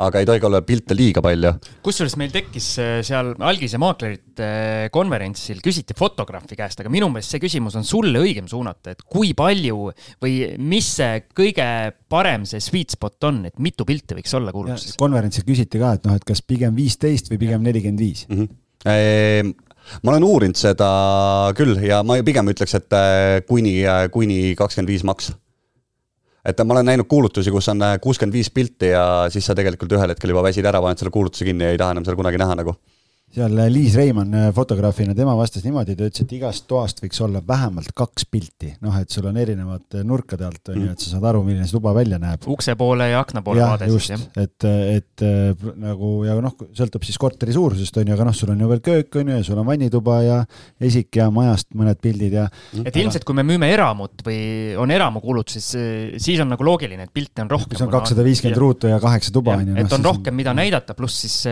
[0.00, 1.52] aga ei tohi ka olla pilte liiga palju.
[1.84, 7.36] kusjuures meil tekkis äh, seal algise maaklerite äh, konverentsil, küsiti fotograafi käest, aga minu meelest
[7.36, 9.90] see küsimus on sulle õigem suunata, et kui palju
[10.22, 11.66] või mis see kõige
[12.10, 14.96] parem see sweet spot on, et mitu pilti võiks olla kuulutuses?
[15.00, 18.24] konverentsil küsiti ka, et noh, et kas pigem viisteist või pigem nelikümmend viis.
[18.30, 18.48] Mhm.
[18.90, 19.52] Ehm,
[20.00, 20.88] ma olen uurinud seda
[21.58, 23.80] küll ja ma pigem ütleks, et äh, kuni,
[24.14, 25.34] kuni kakskümmend viis maks
[26.44, 29.92] et ma olen näinud kuulutusi, kus on äh, kuuskümmend viis pilti ja siis sa tegelikult
[29.96, 32.40] ühel hetkel juba väsid ära, paned selle kuulutuse kinni ja ei taha enam seda kunagi
[32.40, 32.76] näha nagu
[33.30, 37.20] seal äh, Liis Reimann äh, fotograafina, tema vastas niimoodi, ta ütles, et igast toast võiks
[37.22, 41.04] olla vähemalt kaks pilti, noh, et sul on erinevad äh, nurkade alt on ju, et
[41.04, 42.48] sa saad aru, milline see tuba välja näeb.
[42.50, 44.24] ukse poole ja akna poole vaade siis jah?
[44.42, 44.66] et,
[44.96, 45.24] et
[45.78, 48.82] nagu ja noh, sõltub siis korteri suurusest on ju, aga noh, sul on ju veel
[48.90, 50.40] köök on ju ja sul on vannituba ja
[50.90, 52.48] esik ja majast mõned pildid ja.
[52.82, 54.40] et ilmselt, kui me müüme eramut või
[54.80, 57.78] on eramukuulutus, siis, siis on nagu loogiline, et pilte on rohkem.
[57.78, 59.78] see on kakssada viiskümmend ruutu ja kaheksa tuba on ju.
[59.78, 61.44] et noh, on rohkem, mida näidata, pluss siis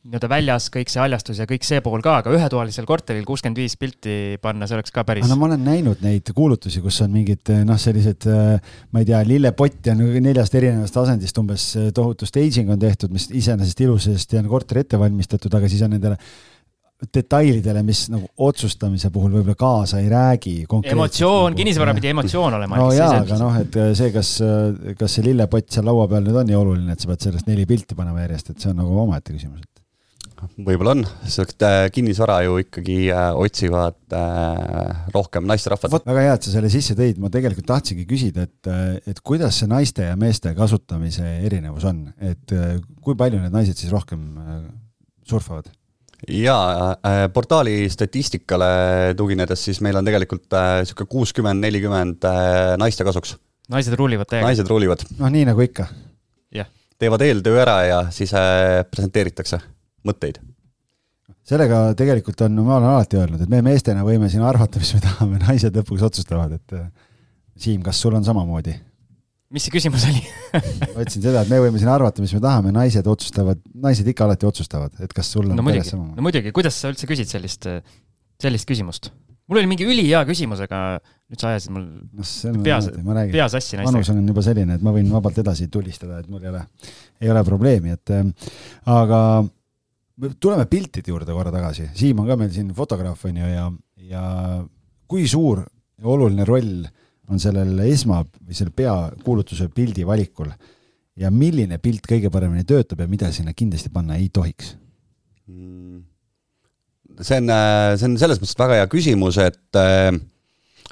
[0.00, 3.74] nii-öelda väljas kõik see haljastus ja kõik see pool ka, aga ühetoalisel korteril kuuskümmend viis
[3.80, 5.26] pilti panna, see oleks ka päris.
[5.28, 8.24] no ma olen näinud neid kuulutusi, kus on mingid noh, sellised,
[8.90, 13.84] ma ei tea, lillepotti on neljast erinevast asendist umbes tohutu staging on tehtud, mis iseenesest
[13.84, 16.16] ilusasti on korter ette valmistatud, aga siis on nendele
[17.00, 20.54] detailidele, mis nagu otsustamise puhul võib-olla kaasa ei räägi.
[20.92, 22.76] emotsioon, kinnisvara pidi emotsioon olema.
[22.76, 24.34] no jaa, aga noh, et see, kas,
[24.98, 27.64] kas see lillepott seal laua peal nüüd on nii oluline, et sa pead sellest neli
[27.68, 29.64] pilti panema järjest, et see on nagu omaette küsimus,
[30.66, 36.04] võib-olla on, sest äh, kinnisvara ju ikkagi äh, otsivad äh, rohkem naisterahvad.
[36.06, 38.70] väga hea, et sa selle sisse tõid, ma tegelikult tahtsingi küsida, et,
[39.10, 42.54] et kuidas see naiste ja meeste kasutamise erinevus on, et
[43.04, 44.24] kui palju need naised siis rohkem
[45.28, 45.70] surfavad?
[46.28, 46.96] jaa
[47.32, 52.28] portaali statistikale tuginedes, siis meil on tegelikult niisugune äh, kuuskümmend, nelikümmend
[52.80, 53.38] naiste kasuks
[53.72, 54.48] naised ruulivad täiega.
[54.50, 55.88] naised ruulivad, noh, nii nagu ikka.
[57.00, 58.34] teevad eeltöö ära ja siis
[58.90, 59.60] presenteeritakse
[60.06, 60.40] mõtteid.
[61.46, 65.00] sellega tegelikult on, ma olen alati öelnud, et me meestena võime siin arvata, mis me
[65.04, 66.90] tahame, naised lõpuks otsustavad, et äh,
[67.60, 68.72] Siim, kas sul on samamoodi?
[69.50, 70.20] mis see küsimus oli?
[70.94, 74.28] ma ütlesin seda, et me võime siin arvata, mis me tahame, naised otsustavad, naised ikka
[74.28, 77.30] alati otsustavad, et kas sul on no peres muidugi, no muidugi, kuidas sa üldse küsid
[77.30, 77.66] sellist,
[78.40, 79.10] sellist küsimust?
[79.50, 83.48] mul oli mingi ülihea küsimus, aga nüüd sa ajasid mul on peas-, ma räägin, pea
[83.50, 84.20] sassi vanus naistega.
[84.22, 86.60] on juba selline, et ma võin vabalt edasi tulistada, et mul ei ole,
[87.18, 88.52] ei ole probleemi, et äh,
[88.94, 89.20] aga
[90.40, 93.66] tuleme piltide juurde korra tagasi, Siim on ka meil siin fotograaf on ju ja,
[94.10, 94.24] ja
[95.10, 96.84] kui suur ja oluline roll
[97.30, 100.50] on sellel esma või selle peakuulutuse pildi valikul
[101.20, 104.74] ja milline pilt kõige paremini töötab ja mida sinna kindlasti panna ei tohiks?
[105.50, 106.02] Mm.
[107.20, 107.54] see on,
[107.98, 110.12] see on selles mõttes väga hea küsimus, et äh,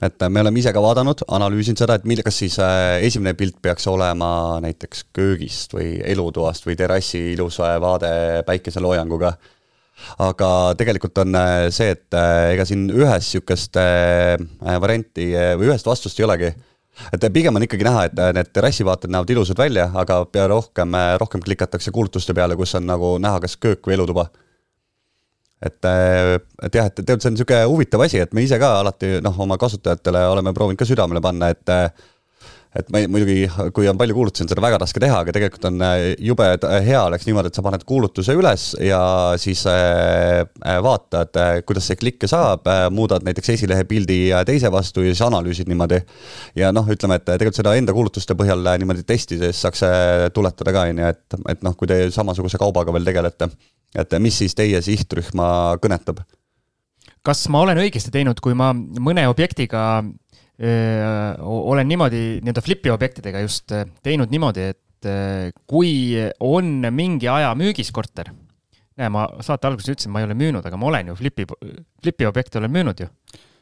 [0.03, 3.59] et me oleme ise ka vaadanud, analüüsinud seda, et mille, kas siis äh, esimene pilt
[3.63, 4.31] peaks olema
[4.63, 8.11] näiteks köögist või elutoast või terrassi ilus äh, vaade
[8.47, 9.33] päikeseloojanguga.
[10.23, 14.39] aga tegelikult on äh, see, et äh, ega siin ühest niisugust äh,
[14.81, 16.53] varianti äh, või ühest vastust ei olegi
[17.13, 21.43] et pigem on ikkagi näha, et äh, need terrassivaated näevad ilusad välja, aga rohkem, rohkem
[21.43, 24.29] klikatakse kuulutuste peale, kus on nagu näha kas köök või elutuba.
[25.63, 29.19] et, et jah, et tegelikult see on niisugune huvitav asi, et me ise ka alati
[29.25, 31.75] noh, oma kasutajatele oleme proovinud ka südamele panna, et
[32.77, 35.81] et me muidugi, kui on palju kuulutusi, on seda väga raske teha, aga tegelikult on
[35.85, 39.01] äh, jube t- hea oleks niimoodi, et sa paned kuulutuse üles ja
[39.41, 41.39] siis äh, äh, vaatad,
[41.69, 46.03] kuidas see klikke saab, muudad näiteks esilehe pildi äh, teise vastu ja siis analüüsid niimoodi.
[46.61, 50.75] ja noh, ütleme, et tegelikult seda enda kuulutuste põhjal äh, niimoodi testides saaks äh, tuletada
[50.75, 53.49] ka, on ju, et, et noh, kui te samasuguse kaubaga veel tegelete,
[53.97, 56.21] et mis siis teie sihtrühma kõnetab
[57.29, 60.03] kas ma olen õigesti teinud, kui ma mõne objektiga
[60.59, 65.93] olen niimoodi nii-öelda flipi objektidega just öö, teinud niimoodi, et öö, kui
[66.43, 68.33] on mingi aja müügis korter,
[68.99, 71.47] näe, ma saate alguses ütlesin, ma ei ole müünud, aga ma olen ju flipi,
[72.03, 73.07] flipi objekte olen müünud ju.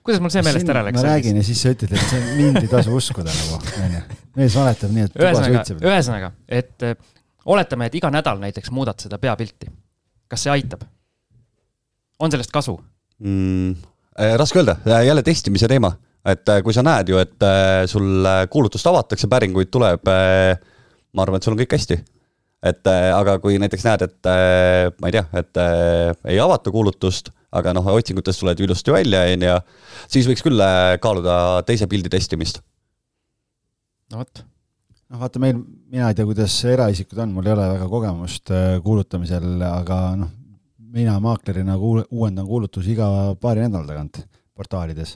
[0.07, 1.03] kuidas mul see meelest ära läks?
[1.03, 4.03] ma räägin ja siis sa ütled, et see mind ei tasu uskuda nagu, onju.
[4.41, 5.85] mees valetab nii, et tuba ühesõnaga, suitseb.
[5.85, 6.97] ühesõnaga, et öö,
[7.57, 9.69] oletame, et iga nädal näiteks muudad seda peapilti.
[10.33, 10.89] kas see aitab?
[12.19, 12.79] on sellest kasu?
[13.21, 13.77] mm,?
[14.41, 15.93] raske öelda, jälle testimise teema,
[16.27, 21.25] et äh, kui sa näed ju, et äh, sul äh, kuulutust avatakse, päringuid tuleb, ma
[21.25, 22.03] arvan, et sul on kõik hästi.
[22.67, 24.29] et aga kui näiteks näed, et
[24.99, 25.59] ma ei tea, et
[26.33, 29.59] ei avata kuulutust, aga noh, otsingutest tuled ilusti välja, on ju,
[30.11, 30.65] siis võiks küll
[31.05, 31.37] kaaluda
[31.69, 32.59] teise pildi testimist.
[34.11, 35.61] no vot, noh, vaata meil,
[35.93, 40.35] mina ei tea, kuidas eraisikud on, mul ei ole väga kogemust kuulutamisel, aga noh,
[40.97, 44.25] mina maaklerina kuul-, uuendan kuulutusi iga paari nädala tagant
[44.57, 45.15] portaalides.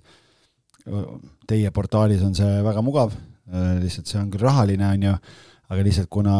[1.51, 3.15] Teie portaalis on see väga mugav,
[3.81, 5.15] lihtsalt see on küll rahaline, on ju,
[5.71, 6.37] aga lihtsalt kuna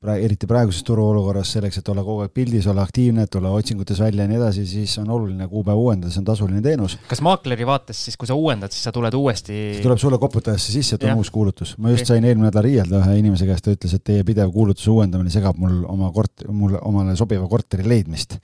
[0.00, 4.00] pra-, eriti praeguses turuolukorras selleks, et olla kogu aeg pildis, olla aktiivne, et olla otsingutes
[4.00, 6.96] välja ja nii edasi, siis on oluline kuupäev uuendada, see on tasuline teenus.
[7.10, 10.72] kas maakleri vaates siis, kui sa uuendad, siis sa tuled uuesti see tuleb sulle koputajasse
[10.72, 11.20] sisse, et on Jah.
[11.20, 11.76] uus kuulutus.
[11.78, 12.14] ma just Okei.
[12.14, 15.60] sain eelmine nädal riielda ühe inimese käest, ta ütles, et teie pidev kuulutuse uuendamine segab
[15.60, 18.38] mul oma kort-, mul omale sobiva korteri leidmist.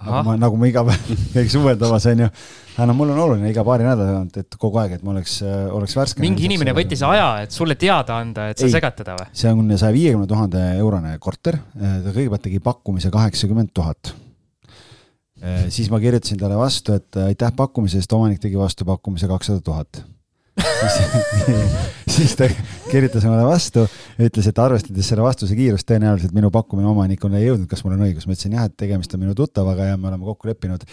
[0.00, 2.30] nagu ma, nagu ma iga päev käiks uuendamas, onju.
[2.80, 5.34] Aga no mul on oluline iga paari nädala tagant, et kogu aeg, et ma oleks,
[5.76, 6.22] oleks värske.
[6.24, 8.72] mingi inimene võttis aja, et sulle teada anda, et sa Ei.
[8.72, 9.28] segad teda või?
[9.36, 14.14] see on saja viiekümne tuhande eurone korter, ta kõigepealt tegi pakkumise kaheksakümmend tuhat.
[15.68, 20.02] siis ma kirjutasin talle vastu, et aitäh pakkumise eest, omanik tegi vastu pakkumise kakssada tuhat.
[22.14, 22.46] siis ta
[22.90, 23.84] kirjutas mulle vastu
[24.20, 28.02] ütles, et arvestades selle vastuse kiirust, tõenäoliselt minu pakkumine omanikule ei jõudnud, kas mul on
[28.08, 30.84] õigus, ma ütlesin jah, et tegemist on minu tuttavaga ja me oleme kokku leppinud,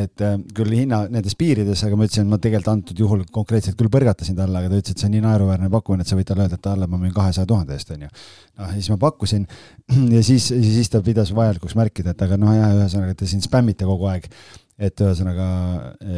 [0.00, 3.78] et äh, küll hinna nendes piirides, aga ma ütlesin, et ma tegelikult antud juhul konkreetselt
[3.80, 6.28] küll põrgatasin talle, aga ta ütles, et see on nii naeruväärne pakkumine, et sa võid
[6.28, 8.12] talle öelda, et talle ma müün kahesaja tuhande eest, onju.
[8.60, 9.48] noh, ja siis ma pakkusin
[10.16, 13.88] ja siis, siis ta pidas vajalikuks märkida, et aga noh, jah, ühesõnaga te siin spämmite
[13.88, 14.28] kogu aeg
[14.78, 15.46] et ühesõnaga,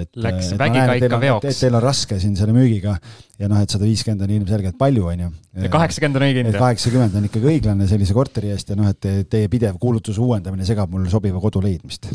[0.03, 1.45] et Läks vägiga ikka on- veoks.
[1.49, 2.99] et Teil on raske siin selle müügiga
[3.41, 5.31] ja noh, et sada viiskümmend on ilmselgelt palju, onju.
[5.63, 6.59] ja kaheksakümmend on õige hind.
[6.61, 10.67] kaheksakümmend on ikkagi õiglane sellise korteri eest ja noh, et te- teie pidev kuulutuse uuendamine
[10.69, 12.11] segab mul sobiva kodu leidmist.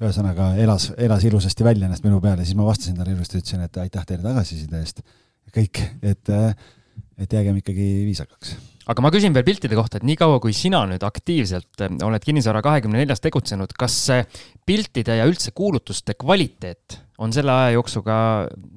[0.00, 3.76] ühesõnaga elas, elas ilusasti välja ennast minu peale, siis ma vastasin talle ilusti, ütlesin, et
[3.82, 5.02] aitäh teile tagasiside eest.
[5.50, 6.28] kõik, et,
[7.18, 8.54] et jäägem ikkagi viisakaks.
[8.90, 12.62] Aga ma küsin veel piltide kohta, et niikaua kui sina nüüd aktiivselt eh, oled Kinnisvara
[12.64, 13.96] kahekümne neljas tegutsenud, kas
[14.66, 18.16] piltide ja üldse kuulutuste kvaliteet on selle aja jooksul ka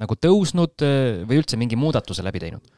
[0.01, 2.73] nagu tõusnud eh, või üldse mingi muudatuse läbi teinud?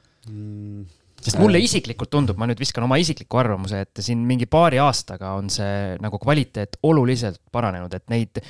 [1.25, 5.35] sest mulle isiklikult tundub, ma nüüd viskan oma isikliku arvamuse, et siin mingi paari aastaga
[5.37, 8.41] on see nagu kvaliteet oluliselt paranenud, et neid,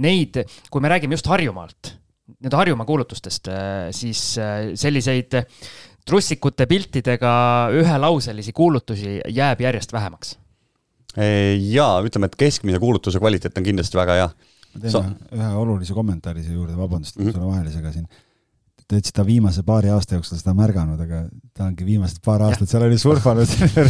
[0.00, 0.38] neid,
[0.72, 1.94] kui me räägime just Harjumaalt,
[2.44, 3.48] nüüd Harjumaa kuulutustest,
[3.96, 5.40] siis äh, selliseid
[6.08, 7.32] trussikute piltidega
[7.78, 10.36] ühelauselisi kuulutusi jääb järjest vähemaks?
[11.12, 14.28] jaa, ütleme, et keskmise kuulutuse kvaliteet on kindlasti väga hea.
[14.74, 15.02] ma teen Sa...
[15.36, 17.32] ühe olulise kommentaari siia juurde, vabandust mm -hmm.
[17.32, 18.08] sulle vahele segasin
[18.98, 21.24] et ta viimase paari aasta jooksul seda märganud, aga
[21.56, 23.48] ta ongi viimased paar aastat seal oli surfanud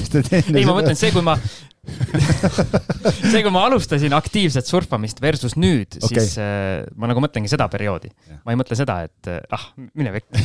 [0.56, 1.36] ei, ma mõtlen see, kui ma
[3.32, 7.66] see, kui ma alustasin aktiivset surfamist versus nüüd okay., siis äh, ma nagu mõtlengi seda
[7.72, 8.12] perioodi.
[8.46, 10.42] ma ei mõtle seda, et äh, ah, mine pekki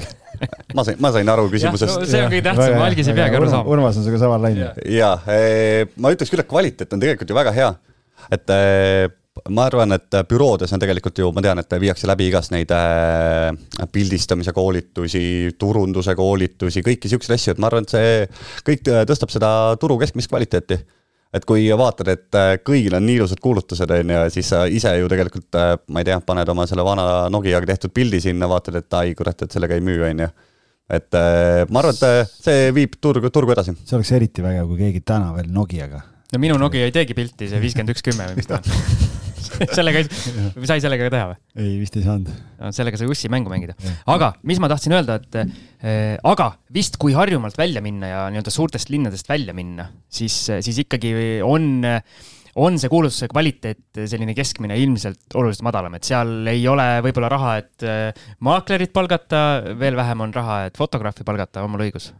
[0.76, 1.96] ma sain, ma sain aru küsimusest.
[1.98, 3.68] No, see on kõige tähtsam, algis ei peagi aru saama.
[3.74, 4.78] Urmas on sinuga samal lainel.
[4.90, 7.72] jaa, eh, ma ütleks küll, et kvaliteet on tegelikult ju väga hea.
[8.32, 9.08] et eh,
[9.48, 13.48] ma arvan, et büroodes on tegelikult ju, ma tean, et viiakse läbi igast neid äh,
[13.92, 15.24] pildistamise koolitusi,
[15.58, 18.26] turunduse koolitusi, kõiki siukseid asju, et ma arvan, et see
[18.66, 20.78] kõik tõstab seda turu keskmist kvaliteeti.
[21.32, 24.92] et kui vaatad, et äh, kõigil on nii ilusad kuulutused, on ju, siis sa ise
[24.98, 28.76] ju tegelikult, äh, ma ei tea, paned oma selle vana Nokiaga tehtud pildi sinna, vaatad,
[28.82, 30.32] et ai kurat, et sellega ei müü, on ju
[30.92, 31.14] et
[31.72, 33.72] ma arvan, et see viib turgu, turgu edasi.
[33.80, 36.02] see oleks eriti vägev, kui keegi täna veel Nokiaga.
[36.32, 39.22] No minu Nokia ei teegi pilti, see viiskümmend üks kümme või mis ta on
[39.76, 40.08] sellega ei,
[40.68, 41.38] sai sellega ka teha või?
[41.60, 42.30] ei, vist ei saanud.
[42.74, 43.76] sellega sai ussi mängu mängida.
[44.10, 48.54] aga mis ma tahtsin öelda, et äh, aga vist, kui Harjumaalt välja minna ja nii-öelda
[48.54, 51.14] suurtest linnadest välja minna, siis, siis ikkagi
[51.46, 51.84] on
[52.60, 57.54] on see kuulutuse kvaliteet selline keskmine ilmselt oluliselt madalam, et seal ei ole võib-olla raha,
[57.62, 59.40] et äh, maaklerit palgata,
[59.80, 62.10] veel vähem on raha, et fotograafi palgata, on mul õigus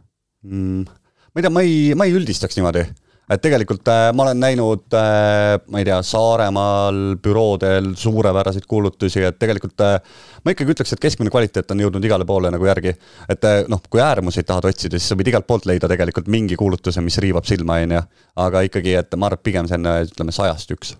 [0.45, 0.99] mm,?
[1.33, 2.87] ma ei tea, ma ei, ma ei üldistaks niimoodi
[3.29, 9.39] et tegelikult äh, ma olen näinud äh,, ma ei tea, Saaremaal büroodel suurepäraseid kuulutusi, et
[9.39, 9.95] tegelikult äh,
[10.43, 12.95] ma ikkagi ütleks, et keskmine kvaliteet on jõudnud igale poole nagu järgi.
[13.29, 16.59] et äh, noh, kui äärmuseid tahad otsida, siis sa võid igalt poolt leida tegelikult mingi
[16.59, 18.03] kuulutuse, mis riivab silma, on ju.
[18.47, 20.97] aga ikkagi, et ma arvan, pigem see on, ütleme, sajast üks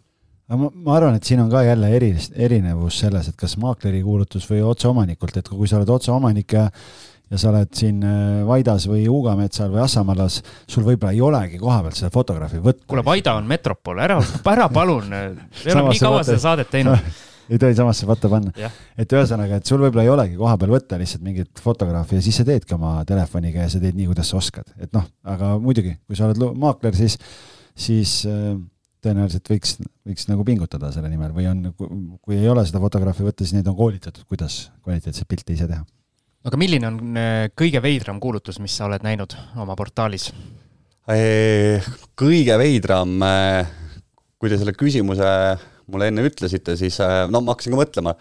[0.54, 4.04] aga ma, ma arvan, et siin on ka jälle eri, erinevus selles, et kas maakleri
[4.04, 6.68] kuulutus või otseomanikult, et kui sa oled otseomanik ja
[7.34, 11.98] ja sa oled siin äh, Vaidas või Uugametsal või Assamalas, sul võib-olla ei olegi kohapealt
[11.98, 12.86] seda fotograafi võtta.
[12.90, 14.20] kuule, Vaida on metropol, ära,
[14.54, 15.24] ära palun, me
[15.74, 17.14] oleme nii kaua seda saadet teinud.
[17.52, 18.70] Ei tohi samasse patta panna.
[18.98, 22.46] et ühesõnaga, et sul võib-olla ei olegi kohapeal võtta lihtsalt mingit fotograafi ja siis sa
[22.48, 26.16] teedki oma telefoniga ja sa teed nii, kuidas sa oskad, et noh, aga muidugi, kui
[26.16, 27.18] sa oled maakler, siis,
[27.76, 28.56] siis äh,
[29.04, 29.76] tõenäoliselt võiks,
[30.08, 31.68] võiks nagu pingutada selle nimel või on,
[32.24, 35.84] kui ei ole seda fotograafi võtta, siis neid on koolitatud, kuidas kvaliteetset pilti ise teha
[36.44, 40.32] aga milline on äh, kõige veidram kuulutus, mis sa oled näinud oma portaalis?
[41.04, 43.72] kõige veidram, äh,
[44.40, 45.30] kui te selle küsimuse
[45.92, 48.14] mulle enne ütlesite, siis äh, no ma hakkasin ka mõtlema.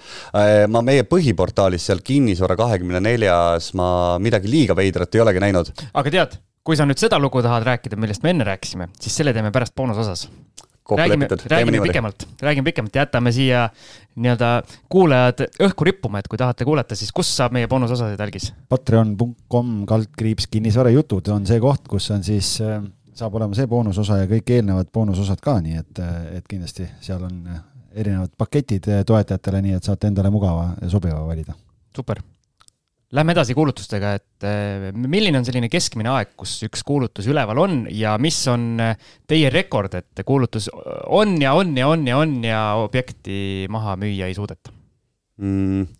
[0.70, 5.70] ma meie põhiportaalis seal kinnisvara kahekümne neljas ma midagi liiga veidrat ei olegi näinud.
[5.94, 6.34] aga tead,
[6.66, 9.76] kui sa nüüd seda lugu tahad rääkida, millest me enne rääkisime, siis selle teeme pärast
[9.78, 10.26] boonusosas
[10.90, 13.68] räägime, räägime pikemalt, räägime pikemalt, jätame siia
[14.14, 14.50] nii-öelda
[14.92, 18.50] kuulajad õhku rippuma, et kui tahate kuulata, siis kus saab meie boonusosasid algis?
[18.68, 22.82] Patreon.com kaldkriips kinnisvarajutud on see koht, kus on siis, äh,
[23.14, 27.24] saab olema see boonusosa ja kõik eelnevad boonusosad ka, nii et, äh, et kindlasti seal
[27.28, 27.64] on äh,
[28.04, 31.54] erinevad paketid toetajatele, nii et saate endale mugava ja sobiva valida.
[31.96, 32.22] super
[33.12, 37.74] Lähme edasi kuulutustega, et eh, milline on selline keskmine aeg, kus üks kuulutus üleval on
[37.92, 40.70] ja mis on eh, teie rekord, et kuulutus
[41.12, 44.72] on ja on ja on ja on ja objekti maha müüa ei suudeta
[45.42, 45.90] mm.?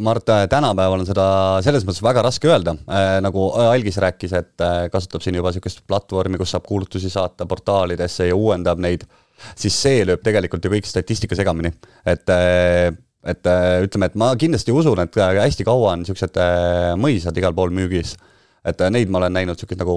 [0.00, 1.26] ma arvan, et tänapäeval on seda
[1.64, 5.84] selles mõttes väga raske öelda äh,, nagu Algis rääkis, et äh, kasutab siin juba niisugust
[5.84, 9.04] platvormi, kus saab kuulutusi saata portaalidesse ja uuendab neid,
[9.52, 11.74] siis see lööb tegelikult ju kõik statistika segamini,
[12.08, 12.88] et äh,
[13.22, 17.36] et äh, ütleme, et ma kindlasti usun, et äh, hästi kaua on niisugused äh, mõisad
[17.38, 18.16] igal pool müügis.
[18.62, 19.94] et neid ma olen näinud niisugust nagu,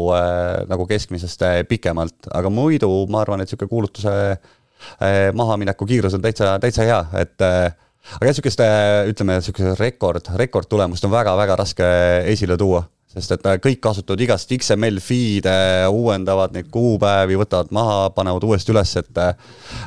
[0.65, 4.13] nagu keskmisest pikemalt, aga muidu ma arvan, et niisugune kuulutuse
[5.37, 8.63] mahamineku kiirus on täitsa, täitsa hea, et aga niisugust,
[9.11, 11.91] ütleme, niisugust rekord, rekordtulemust on väga-väga raske
[12.33, 12.81] esile tuua
[13.15, 15.57] sest et kõik kasutavad igast XML feed'e,
[15.91, 19.21] uuendavad neid kuupäevi, võtavad maha, panevad uuesti üles, et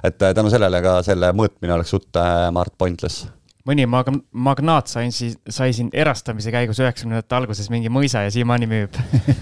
[0.04, 3.28] et tänu sellele ka selle mõõtmine oleks suht, ma arvan, pointless
[3.68, 8.68] mõni mag-, magnaat sai siis, sai siin erastamise käigus üheksakümnendate alguses mingi mõisa ja siiamaani
[8.70, 8.96] müüb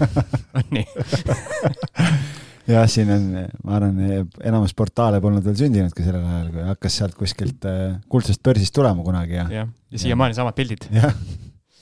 [0.57, 0.85] on nii
[2.73, 3.27] jah, siin on,
[3.63, 3.99] ma arvan,
[4.43, 9.05] enamus portaale polnud veel sündinudki sellel ajal, kui hakkas sealt kuskilt äh, kuldsest börsist tulema
[9.05, 9.47] kunagi ja.
[9.61, 10.89] jah, ja siiamaani samad pildid.
[10.93, 11.15] jah,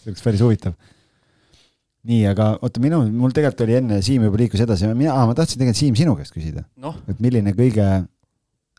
[0.01, 0.77] see oleks päris huvitav
[2.05, 5.61] nii, aga oota, minu, mul tegelikult oli enne, Siim juba liikus edasi, mina, ma tahtsin
[5.61, 6.93] tegelikult Siim sinu käest küsida no..
[7.09, 7.87] et milline kõige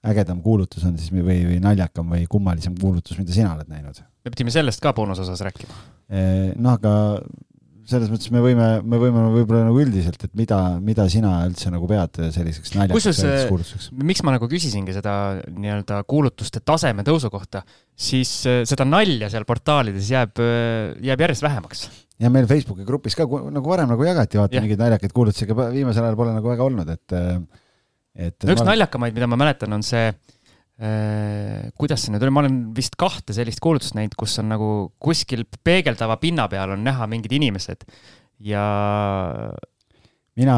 [0.07, 3.99] ägedam kuulutus on siis või, või naljakam või kummalisem kuulutus, mida sina oled näinud?
[4.27, 5.83] me pidime sellest ka boonusosas rääkima.
[6.55, 6.95] noh, aga
[7.87, 11.87] selles mõttes me võime, me võime võib-olla nagu üldiselt, et mida, mida sina üldse nagu
[11.91, 13.21] pead selliseks naljakaks
[13.51, 13.91] kuulutuseks?
[14.11, 15.15] miks ma nagu küsisingi seda
[15.47, 17.63] nii-öelda kuulutuste taseme tõusu kohta,
[17.95, 20.43] siis äh, seda nalja seal portaalides jääb,
[21.07, 21.87] jääb järjest vähemaks.
[22.23, 26.07] Ja meil Facebooki grupis ka nagu varem nagu jagati, vaata mingeid naljakaid kuulutusi, aga viimasel
[26.07, 27.19] ajal pole nagu väga olnud, et,
[28.17, 28.73] et no üks ma...
[28.73, 30.09] naljakamaid, mida ma mäletan, on see
[30.77, 34.67] Äh, kuidas see nüüd oli, ma olen vist kahte sellist kuulutust näinud, kus on nagu
[35.01, 37.87] kuskil peegeldava pinna peal on näha mingid inimesed
[38.45, 38.65] ja.
[40.37, 40.57] mina,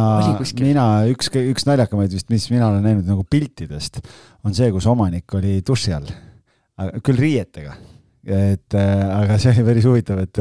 [0.58, 4.00] mina üks, üks naljakamaid vist, mis mina olen näinud nagu piltidest,
[4.42, 6.10] on see, kus omanik oli duši all,
[6.98, 7.78] küll riietega
[8.28, 10.40] et äh, aga see oli päris huvitav, et,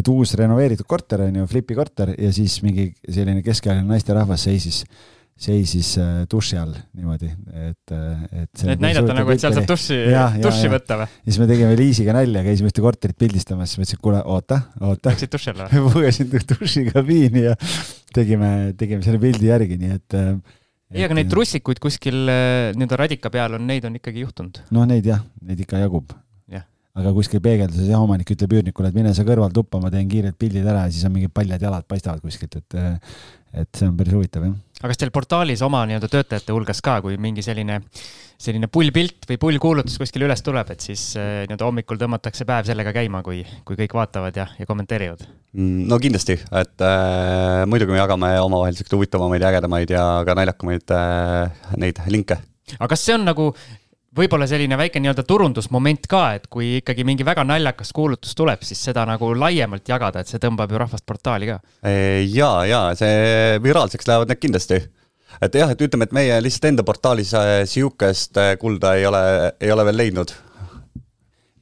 [0.00, 4.84] et uus renoveeritud korter on ju, flipi korter ja siis mingi selline keskealine naisterahvas seisis
[4.84, 5.08] äh,
[5.40, 7.30] seisis äh, duši all niimoodi,
[7.70, 8.64] et, äh, et.
[8.74, 9.96] et näidata nagu, et seal saab duši,
[10.42, 11.08] duši võtta või?
[11.08, 14.60] ja siis me tegime Liisiga nalja, käisime ühte korterit pildistamas, siis ma ütlesin, kuule, oota,
[14.84, 15.14] oota.
[15.14, 15.86] Läksid duši alla või?
[15.94, 17.56] pugesin dušikabiini ja
[18.16, 18.50] tegime,
[18.80, 20.18] tegime selle pildi järgi, nii et.
[20.20, 20.58] Äh,
[20.92, 24.60] ei, aga neid trussikuid kuskil nii-öelda radika peal on, neid on ikkagi juhtunud?
[24.76, 26.12] noh, neid jah, neid ikka jagub
[26.98, 30.38] aga kuskil peegelduses jah, omanik ütleb üürnikule, et mine sa kõrval tuppa, ma teen kiirelt
[30.40, 32.80] pildid ära ja siis on mingid paljad jalad paistavad kuskilt, et
[33.50, 34.54] et see on päris huvitav, jah.
[34.78, 37.80] aga kas teil portaalis oma nii-öelda töötajate hulgas ka, kui mingi selline,
[38.38, 42.94] selline pullpilt või pullkuulutus kuskil üles tuleb, et siis äh, nii-öelda hommikul tõmmatakse päev sellega
[42.94, 45.26] käima, kui, kui kõik vaatavad ja, ja kommenteerivad?
[45.58, 50.38] Mm, no kindlasti, et äh, muidugi me jagame omavahel siukseid huvitavamaid ja ägedamaid ja ka
[50.38, 52.38] naljakamaid äh, neid linke
[52.78, 53.50] aga kas see on nagu
[54.16, 58.82] võib-olla selline väike nii-öelda turundusmoment ka, et kui ikkagi mingi väga naljakas kuulutus tuleb, siis
[58.90, 61.60] seda nagu laiemalt jagada, et see tõmbab ju rahvast portaali ka.
[62.26, 64.80] ja, ja see viraalseks lähevad need kindlasti.
[65.40, 69.24] et jah, et ütleme, et meie lihtsalt enda portaalis äh, sihukest äh, kulda ei ole,
[69.60, 70.34] ei ole veel leidnud.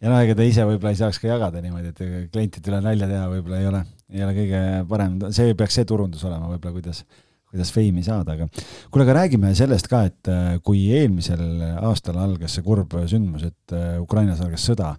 [0.01, 3.29] ja no ega ta ise võib-olla ei saaks ka jagada niimoodi, et klientidele nalja teha
[3.35, 3.85] võib-olla ei ole,
[4.15, 7.05] ei ole kõige parem, see peaks see turundus olema võib-olla, kuidas
[7.49, 8.49] kuidas feimi saada, aga
[8.93, 11.45] kuule, aga räägime sellest ka, et äh, kui eelmisel
[11.81, 14.95] aastal algas see kurb sündmus, et äh, Ukrainas algas sõda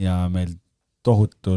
[0.00, 0.54] ja meil
[1.04, 1.54] tohutu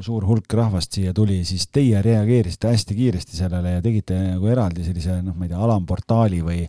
[0.00, 4.86] suur hulk rahvast siia tuli, siis teie reageerisite hästi kiiresti sellele ja tegite nagu eraldi
[4.86, 6.62] sellise noh, ma ei tea, alamportaali või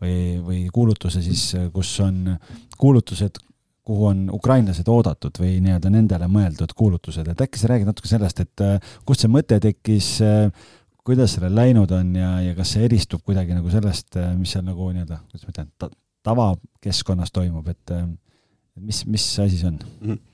[0.00, 2.36] või, või kuulutuse siis, kus on
[2.78, 3.40] kuulutused,
[3.88, 8.42] kuhu on ukrainlased oodatud või nii-öelda nendele mõeldud kuulutused, et äkki sa räägid natuke sellest,
[8.44, 10.68] et äh, kust see mõte tekkis äh,
[11.08, 14.66] kuidas sellel läinud on ja, ja kas see eristub kuidagi nagu sellest, äh, mis seal
[14.66, 15.90] nagu nii-öelda, kuidas ma ütlen ta,,
[16.28, 17.96] tavakeskkonnas toimub, et
[18.78, 19.82] mis, mis asi see on?
[20.04, 20.24] -hmm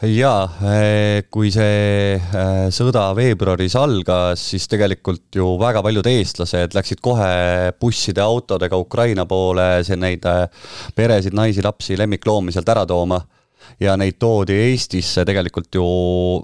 [0.00, 7.02] jaa, äh, kui see äh, sõda veebruaris algas, siis tegelikult ju väga paljud eestlased läksid
[7.04, 10.24] kohe busside, autodega Ukraina poole, see neid
[10.96, 13.20] peresid, naisi, lapsi, lemmikloomi sealt ära tooma.
[13.80, 15.84] Ja neid toodi Eestisse tegelikult ju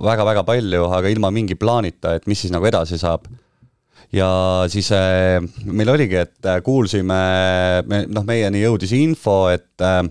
[0.05, 3.25] väga-väga palju, aga ilma mingi plaanita, et mis siis nagu edasi saab
[4.17, 4.29] ja
[4.73, 7.21] siis äh, meil oligi, et äh, kuulsime,
[7.89, 10.03] me noh, meieni jõudis info, et äh,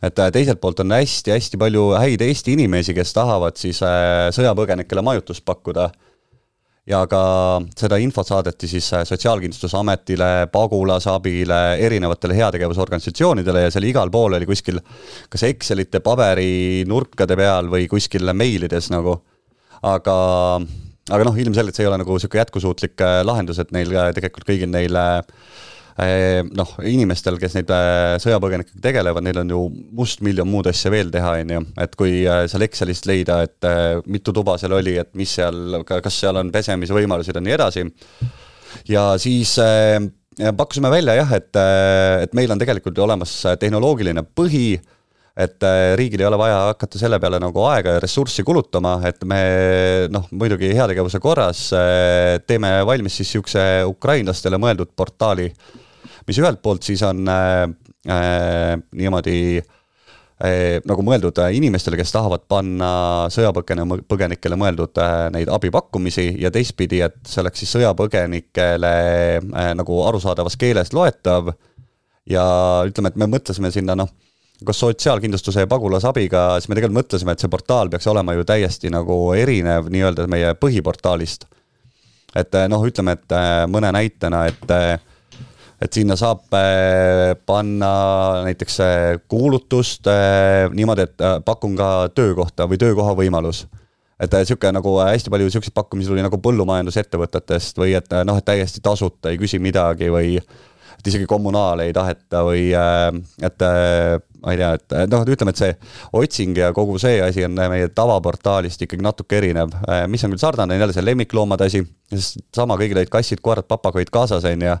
[0.00, 3.82] et teiselt poolt on hästi-hästi palju häid Eesti inimesi, kes tahavad siis
[4.32, 5.90] sõjapõgenikele majutust pakkuda
[6.88, 7.20] ja ka
[7.76, 14.80] seda infot saadeti siis Sotsiaalkindlustusametile, pagulasabile, erinevatele heategevusorganisatsioonidele ja seal igal pool oli kuskil
[15.28, 19.20] kas Excelite paberinurkade peal või kuskil meilides nagu.
[19.82, 20.16] aga
[21.08, 24.70] aga noh, ilmselgelt see ei ole nagu niisugune jätkusuutlik äh, lahendus, et neil tegelikult kõigil
[24.70, 25.22] neil äh,
[26.56, 29.62] noh, inimestel, kes neid äh, sõjapõgenikega tegelevad, neil on ju
[29.96, 32.14] mustmiljon muud asja veel teha, on ju, et kui
[32.52, 33.70] seal Excelist leida, et
[34.10, 37.86] mitu tuba seal oli, et mis seal, kas seal on pesemisvõimalused ja nii edasi.
[38.88, 39.56] ja siis
[40.56, 41.52] pakkusime välja jah, et,
[42.24, 44.78] et meil on tegelikult ju olemas tehnoloogiline põhi
[45.40, 49.24] et äh, riigil ei ole vaja hakata selle peale nagu aega ja ressurssi kulutama, et
[49.28, 49.40] me
[50.12, 55.48] noh, muidugi heategevuse korras äh, teeme valmis siis niisuguse ukrainlastele mõeldud portaali,
[56.28, 57.62] mis ühelt poolt siis on äh,
[58.10, 62.92] äh, niimoodi äh, nagu mõeldud inimestele, kes tahavad panna
[63.32, 68.94] sõjapõgene, põgenikele mõeldud äh, neid abipakkumisi ja teistpidi, et see oleks siis sõjapõgenikele
[69.40, 71.54] äh, nagu arusaadavas keeles loetav.
[72.30, 72.42] Ja
[72.86, 74.10] ütleme, et me mõtlesime sinna noh
[74.64, 78.90] koos sotsiaalkindlustuse ja pagulasabiga, siis me tegelikult mõtlesime, et see portaal peaks olema ju täiesti
[78.92, 81.46] nagu erinev nii-öelda meie põhiportaalist.
[82.36, 84.98] et eh, noh, ütleme, et eh, mõne näitena, et eh,
[85.80, 86.42] et sinna saab
[87.48, 87.90] panna
[88.44, 88.74] näiteks
[89.32, 90.10] kuulutust
[90.76, 93.62] niimoodi, et pakun ka töökohta või töökoha võimalus
[94.20, 98.84] et sihuke nagu hästi palju siukseid pakkumisi tuli nagu põllumajandusettevõtetest või et noh, et täiesti
[98.84, 100.36] tasuta, ei küsi midagi või
[101.00, 103.66] et isegi kommunaale ei taheta või et
[104.40, 105.74] ma ei tea, et noh, ütleme, et see
[106.20, 109.74] otsing ja kogu see asi on meie tavaportaalist ikkagi natuke erinev.
[110.08, 111.82] mis on küll sarnane, jälle see lemmikloomade asi,
[112.12, 114.76] sest sama kõigil olid kassid, koerad, papagoid kaasas, on ju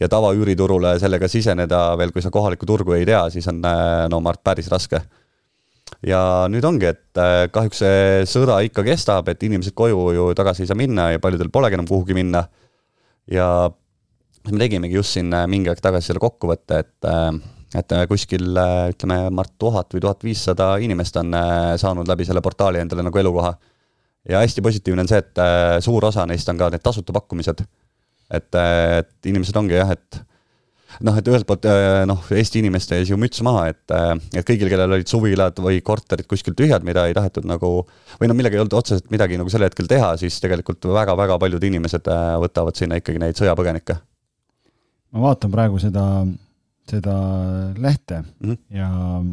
[0.00, 4.32] ja tavaüüriturule sellega siseneda veel, kui sa kohalikku turgu ei tea, siis on no ma
[4.32, 5.02] arvan, päris raske.
[6.04, 10.64] ja nüüd ongi, et äh, kahjuks see sõda ikka kestab, et inimesed koju ju tagasi
[10.64, 12.46] ei saa minna ja paljudel polegi enam kuhugi minna.
[13.30, 13.70] ja
[14.50, 17.30] me tegimegi just siin äh, mingi aeg tagasi selle kokkuvõtte, et äh,
[17.74, 21.34] et kuskil ütleme, Mart, tuhat või tuhat viissada inimest on
[21.74, 23.50] saanud läbi selle portaali endale nagu elukoha.
[24.30, 25.40] ja hästi positiivne on see, et
[25.82, 27.64] suur osa neist on ka need tasuta pakkumised
[28.30, 30.20] et, et inimesed ongi jah, et
[31.04, 31.66] noh, et ühelt poolt
[32.08, 33.82] noh, Eesti inimeste ees ju müts maha, et,
[34.36, 37.76] et kõigil, kellel olid suvilad või korterid kuskil tühjad, mida ei tahetud nagu
[38.20, 41.70] või noh, millega ei olnud otseselt midagi nagu sel hetkel teha, siis tegelikult väga-väga paljud
[41.70, 43.98] inimesed äh, võtavad sinna ikkagi neid sõjapõgenikke.
[45.14, 46.04] Ma vaatan praegu seda,
[46.90, 47.14] seda
[47.78, 48.58] lehte mm -hmm.
[48.74, 48.88] ja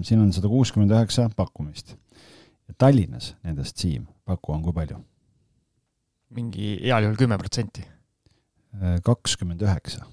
[0.05, 1.95] siin on sada kuuskümmend üheksa pakkumist.
[2.77, 5.01] Tallinnas nendest, Siim, paku on kui palju?
[6.32, 7.84] mingi heal juhul kümme protsenti
[9.03, 10.05] kakskümmend üheksa.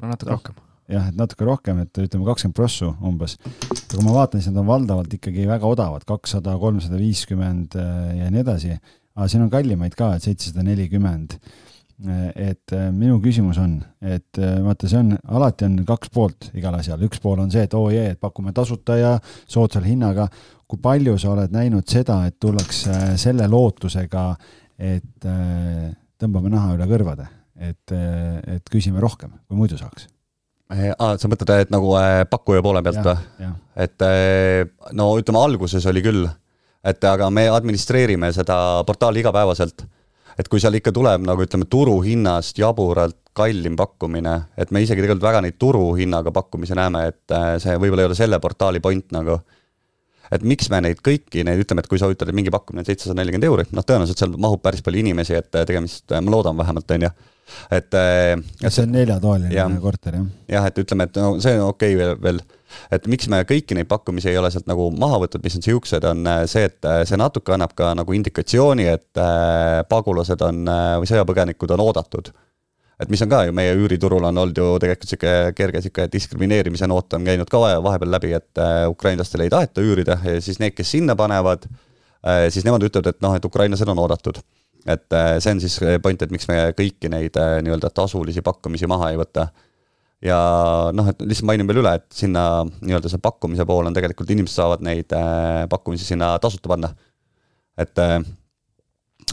[0.00, 0.54] no natuke rohkem.
[0.88, 3.36] jah, et natuke rohkem, et ütleme kakskümmend prossu umbes.
[3.44, 8.16] aga kui ma vaatan, siis nad on valdavalt ikkagi väga odavad, kakssada, kolmsada viiskümmend äh,
[8.22, 8.78] ja nii edasi.
[9.14, 11.67] aga siin on kallimaid ka, et seitsesada nelikümmend äh,
[11.98, 17.00] et äh, minu küsimus on, et vaata, see on, alati on kaks poolt igal asjal,
[17.08, 20.28] üks pool on see, et oo oh jee, et pakume tasuta ja soodsal hinnaga.
[20.68, 24.24] kui palju sa oled näinud seda, et tullakse selle lootusega,
[24.78, 25.26] et
[26.20, 27.26] tõmbame naha üle kõrvade?
[27.58, 27.90] et,
[28.46, 30.06] et küsime rohkem, kui muidu saaks
[30.70, 31.94] aa, sa mõtled, et nagu
[32.30, 33.48] pakkuja poole pealt või?
[33.74, 34.04] et
[34.94, 36.28] no ütleme, alguses oli küll,
[36.86, 39.86] et aga me administreerime seda portaali igapäevaselt.
[40.38, 45.26] Et kui seal ikka tuleb nagu ütleme, turuhinnast jaburalt kallim pakkumine, et me isegi tegelikult
[45.28, 49.38] väga neid turuhinnaga pakkumisi näeme, et see võib-olla ei ole selle portaali point nagu
[50.34, 52.88] et miks me neid kõiki neid, ütleme, et kui sa ütled, et mingi pakkumine on
[52.88, 56.96] seitsesada nelikümmend euri, noh, tõenäoliselt seal mahub päris palju inimesi, et tegemist, ma loodan vähemalt,
[56.96, 57.12] on ju
[57.70, 57.94] et.
[57.94, 60.28] Äh, et see on neljatoaline korter, jah?
[60.56, 62.42] jah, et ütleme, et no see on okei okay veel, veel,
[62.94, 66.04] et miks me kõiki neid pakkumisi ei ole sealt nagu maha võtnud, mis on siuksed,
[66.08, 69.22] on äh, see, et äh, see natuke annab ka nagu indikatsiooni, et
[69.88, 70.68] pagulased on
[71.02, 72.30] või sõjapõgenikud on oodatud
[72.98, 76.88] et mis on ka ju meie üüriturul on olnud ju tegelikult sihuke kerge sihuke diskrimineerimise
[76.90, 80.96] noot on käinud ka vahepeal läbi, et ukrainlastele ei taheta üürida ja siis need, kes
[80.96, 81.68] sinna panevad,
[82.50, 84.42] siis nemad ütlevad, et noh, et ukrainlased on oodatud
[84.88, 88.88] et äh, see on siis point, et miks me kõiki neid äh, nii-öelda tasulisi pakkumisi
[88.90, 89.48] maha ei võta.
[90.24, 90.38] Ja
[90.94, 94.58] noh, et lihtsalt mainin veel üle, et sinna nii-öelda see pakkumise pool on tegelikult, inimesed
[94.58, 96.90] saavad neid äh, pakkumisi sinna tasuta panna.
[97.78, 98.00] et,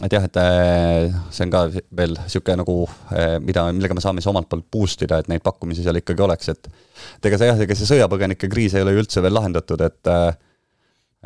[0.06, 0.38] et jah, et
[1.34, 2.76] see on ka veel niisugune nagu,
[3.42, 6.52] mida, millega me saame siis omalt poolt boost ida, et neid pakkumisi seal ikkagi oleks,
[6.54, 6.70] et
[7.18, 10.14] et ega see jah, ega see sõjapõgenike kriis ei ole ju üldse veel lahendatud, et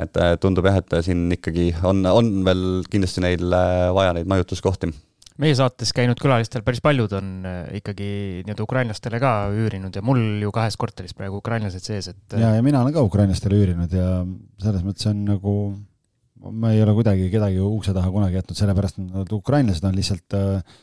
[0.01, 4.31] et äh, tundub jah, et siin ikkagi on, on veel kindlasti neil äh, vaja neid
[4.31, 4.91] majutuskohti
[5.41, 8.11] meie saates käinud külalistel päris paljud on äh, ikkagi
[8.47, 12.37] nii-öelda ukrainlastele ka üürinud ja mul ju kahes korteris praegu ukrainlased sees, et.
[12.37, 14.11] ja, ja mina olen ka ukrainlastele üürinud ja
[14.63, 15.57] selles mõttes on nagu,
[16.51, 20.79] ma ei ole kuidagi kedagi ukse taha kunagi jätnud, sellepärast et ukrainlased on lihtsalt äh,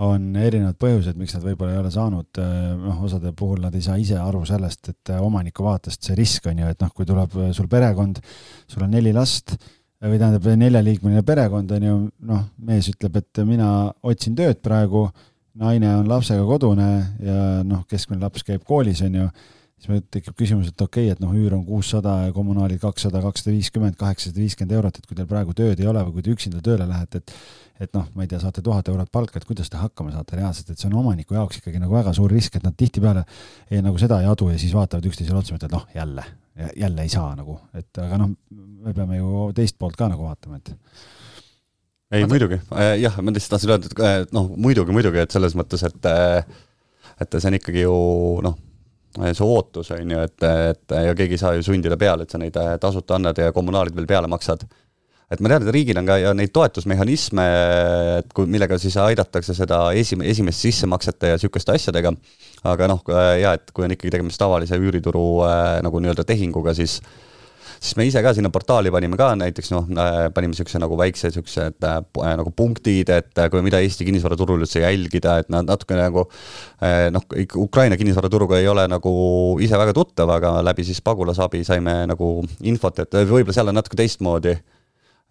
[0.00, 3.84] on erinevad põhjused, miks nad võib-olla ei ole saanud, äh, noh, osade puhul nad ei
[3.84, 7.08] saa ise aru sellest, et äh, omaniku vaatest see risk on ju, et noh, kui
[7.08, 8.22] tuleb äh, sul perekond,
[8.70, 9.56] sul on neli last
[10.10, 11.96] või tähendab, neljaliikmeline perekond on ju,
[12.26, 13.68] noh, mees ütleb, et mina
[14.02, 15.06] otsin tööd praegu,
[15.58, 16.88] naine on lapsega kodune
[17.22, 19.28] ja noh, keskmine laps käib koolis, on ju,
[19.82, 23.22] siis meil tekib küsimus, et okei okay,, et noh, üür on kuussada ja kommunaalid kakssada,
[23.24, 26.34] kakssada viiskümmend, kaheksasada viiskümmend eurot, et kui teil praegu tööd ei ole või kui te
[26.36, 27.34] üksinda tööle lähete, et
[27.82, 30.68] et noh, ma ei tea, saate tuhat eurot palka, et kuidas te hakkama saate reaalselt,
[30.70, 33.24] et see on omaniku jaoks ikkagi nagu väga suur risk, et nad tihtipeale
[33.72, 36.26] ei, nagu seda ei adu ja siis vaatavad üksteisele otsa, mõtlevad noh, jälle,
[36.78, 38.36] jälle ei saa nagu, et aga noh,
[38.86, 40.76] me peame ju teist poolt ka nagu vaatama, et
[42.12, 45.82] ei, muidugi, äh, jah, ma lihtsalt tahtsin öelda, et noh, muidugi, muidugi, et selles mõttes,
[45.88, 46.44] et äh,
[47.18, 47.96] et see on ikkagi ju
[48.46, 48.60] noh,
[49.18, 52.40] see ootus on ju, et, et ja keegi ei saa ju sundida peale, et sa
[52.40, 54.64] neid äh, tasuta annad ja kommunaalid veel peale maksad.
[55.32, 57.44] Et ma tean, et riigil on ka ja neid toetusmehhanisme,
[58.18, 62.12] et kui, millega siis aidatakse seda esim-, esimeste sissemaksete ja sihukeste asjadega,
[62.68, 63.00] aga noh,
[63.40, 66.98] ja et kui on ikkagi tegemist tavalise üürituru äh, nagu nii-öelda tehinguga, siis
[67.82, 71.30] siis me ise ka sinna portaali panime ka näiteks noh, äh, panime niisuguse nagu väikse
[71.30, 76.28] niisuguse äh, nagu punktid, et kui mida Eesti kinnisvaraturul üldse jälgida, et nad natuke nagu
[77.12, 77.24] noh,
[77.58, 79.12] Ukraina kinnisvaraturuga ei ole nagu
[79.62, 82.34] ise väga tuttav, aga läbi siis pagulasabi saime nagu
[82.68, 84.56] infot, et võib-olla seal on natuke teistmoodi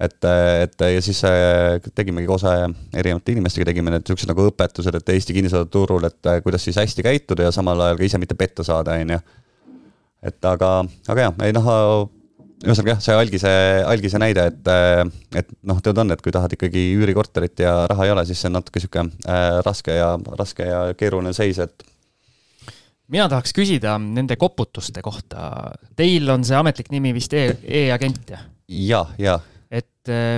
[0.01, 0.25] et,
[0.63, 5.35] et ja siis äh, tegimegi äh, erinevate inimestega, tegime need niisugused nagu õpetused, et Eesti
[5.37, 8.97] kinnisvaraturul, et äh, kuidas siis hästi käituda ja samal ajal ka ise mitte petta saada,
[8.97, 9.19] on ju.
[10.31, 10.71] et aga,
[11.09, 11.69] aga jah, ei noh,
[12.61, 13.51] ühesõnaga jah, see algise,
[13.89, 14.71] algise näide, et,
[15.41, 18.51] et noh, tead on, et kui tahad ikkagi üürikorterit ja raha ei ole, siis see
[18.51, 21.85] on natuke sihuke äh, raske ja, raske ja keeruline seis, et
[23.11, 25.71] mina tahaks küsida nende koputuste kohta.
[25.99, 27.49] Teil on see ametlik nimi vist e,
[27.83, 28.45] e-agent jah?
[28.71, 29.39] ja, ja
[29.71, 30.37] et äh,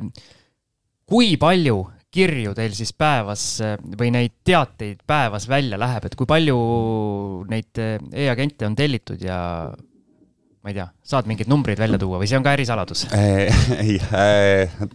[1.10, 1.82] kui palju
[2.14, 6.58] kirju teil siis päevas äh, või neid teateid päevas välja läheb, et kui palju
[7.50, 9.40] neid äh, e-agente on tellitud ja
[10.64, 13.06] ma ei tea, saad mingeid numbreid välja tuua või see on ka ärisaladus?
[13.84, 13.98] ei,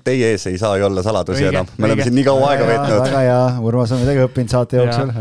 [0.05, 3.01] teie ees ei saa ju olla saladusi enam, me oleme siin nii kaua aega veetnud.
[3.05, 5.13] väga hea, Urmas on midagi õppinud saate jooksul.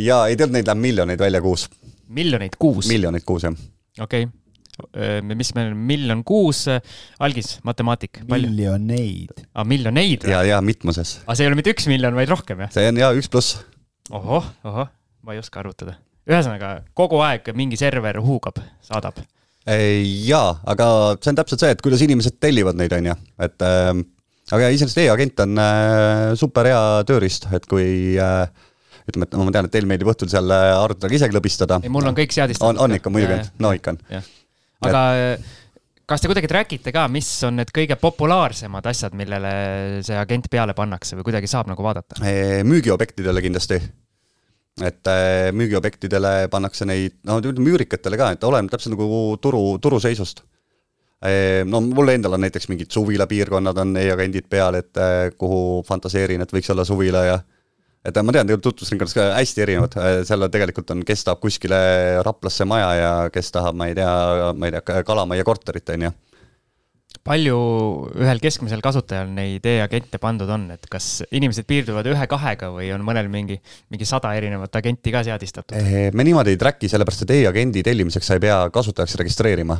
[0.00, 1.66] ja ei teadnud, neid läheb miljoneid välja kuus.
[2.08, 2.88] miljoneid kuus?
[2.88, 3.58] miljoneid kuus, jah.
[4.00, 4.38] okei okay
[5.36, 6.64] mis meil on, miljon kuus,
[7.20, 8.22] algis, matemaatik.
[8.30, 9.44] miljoneid.
[9.52, 10.24] aa, miljoneid?
[10.28, 11.18] ja, ja mitmuses.
[11.26, 12.72] aga see ei ole mitte üks miljon, vaid rohkem, jah?
[12.72, 13.60] see on ja üks pluss.
[14.10, 14.88] ohoh, ohoh,
[15.22, 15.98] ma ei oska arvutada.
[16.28, 19.20] ühesõnaga, kogu aeg mingi server huugab, saadab.
[19.66, 20.88] Jaa, aga
[21.20, 23.92] see on täpselt see, et kuidas inimesed tellivad neid, on ju, et äh,
[24.50, 28.44] aga iseenesest e-agent on äh, super hea tööriist, et kui äh,
[29.06, 31.80] ütleme, et no ma tean, et teil meeldib õhtul seal äh, arvutiga ise klõbistada.
[31.84, 32.74] ei, mul on kõik seadistatud.
[32.74, 34.02] on, on ikka muidugi, no ikka on
[34.82, 35.02] aga
[36.10, 39.52] kas te kuidagi track ite ka, mis on need kõige populaarsemad asjad, millele
[40.04, 42.18] see agent peale pannakse või kuidagi saab nagu vaadata?
[42.66, 43.78] müügiobjektidele kindlasti.
[44.80, 45.10] Et
[45.52, 50.40] müügiobjektidele pannakse neid, no ütleme üürikatele ka, et oleneb täpselt nagu turu, turuseisust.
[51.68, 55.02] no mul endal on näiteks mingid suvilapiirkonnad on e-agendid peal, et
[55.38, 57.36] kuhu fantaseerin, et võiks olla suvila ja
[58.02, 59.96] et ma tean, tegelikult tutvusringkonnas ka hästi erinevad,
[60.26, 61.78] seal tegelikult on, kes tahab kuskile
[62.26, 64.12] Raplasse maja ja kes tahab, ma ei tea,
[64.56, 66.14] ma ei tea, Kalamajja korterit, on ju
[67.26, 67.56] palju
[68.18, 73.30] ühel keskmisel kasutajal neid e-agente pandud on, et kas inimesed piirduvad ühe-kahega või on mõnel
[73.30, 73.60] mingi,
[73.94, 75.78] mingi sada erinevat agenti ka seadistatud?
[76.12, 79.78] me niimoodi ei track'i, sellepärast et e-agendi tellimiseks sa ei pea kasutajaks registreerima.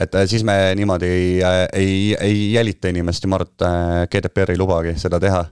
[0.00, 3.68] et äh, siis me niimoodi ei, äh, ei, ei jälita inimest ja ma arvan, et
[3.68, 5.44] äh, GDPR ei lubagi seda teha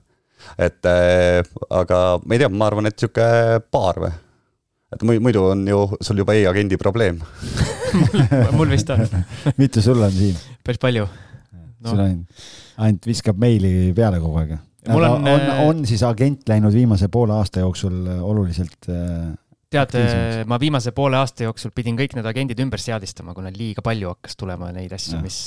[0.58, 0.84] et
[1.70, 3.24] aga ma ei tea, ma arvan, et sihuke
[3.72, 4.12] paar või?
[4.92, 7.20] Et muidu on ju sul juba e-agendi probleem
[8.56, 9.04] mul vist on
[9.60, 10.36] mitu sul on siin?
[10.64, 11.90] päris palju no..
[11.90, 12.18] sul on,
[12.86, 14.58] ainult viskab meili peale kogu aeg?
[14.90, 18.90] On, on, on, äh, on siis agent läinud viimase poole aasta jooksul äh, oluliselt
[19.72, 19.94] tead,
[20.50, 24.36] ma viimase poole aasta jooksul pidin kõik need agendid ümber seadistama, kuna liiga palju hakkas
[24.36, 25.38] tulema neid asju, mis,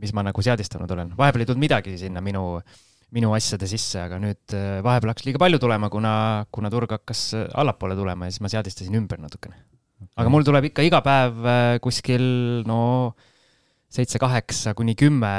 [0.00, 1.12] mis ma nagu seadistanud olen.
[1.18, 2.80] vahepeal ei tulnud midagi sinna minu äh,
[3.14, 6.12] minu asjade sisse, aga nüüd äh, vahepeal hakkas liiga palju tulema, kuna,
[6.54, 9.58] kuna turg hakkas äh, allapoole tulema ja siis ma seadistasin ümber natukene.
[10.16, 12.24] aga mul tuleb ikka iga päev äh, kuskil
[12.68, 12.80] no
[13.90, 15.32] seitse-kaheksa kuni kümme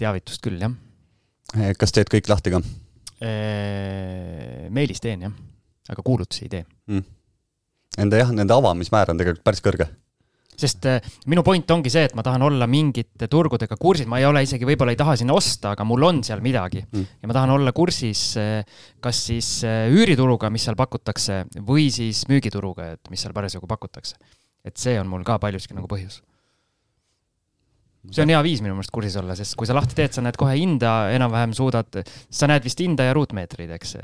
[0.00, 0.74] teavitust küll, jah.
[1.78, 2.62] kas teed kõik lahti ka?
[4.74, 5.36] Meilis teen jah,
[5.88, 7.04] aga kuulutusi ei tee mm..
[7.94, 9.86] Nende jah, nende avamismäär on tegelikult päris kõrge
[10.60, 14.28] sest äh, minu point ongi see, et ma tahan olla mingite turgudega kursis, ma ei
[14.28, 17.06] ole isegi, võib-olla ei taha sinna osta, aga mul on seal midagi mm.
[17.22, 22.24] ja ma tahan olla kursis äh, kas siis äh, üürituruga, mis seal pakutakse, või siis
[22.30, 24.16] müügituruga, et mis seal parasjagu pakutakse.
[24.64, 26.22] et see on mul ka paljuski nagu põhjus.
[28.10, 30.38] see on hea viis minu meelest kursis olla, sest kui sa lahti teed, sa näed
[30.40, 32.00] kohe hinda, enam-vähem suudad,
[32.30, 33.96] sa näed vist hinda ja ruutmeetreid, eks.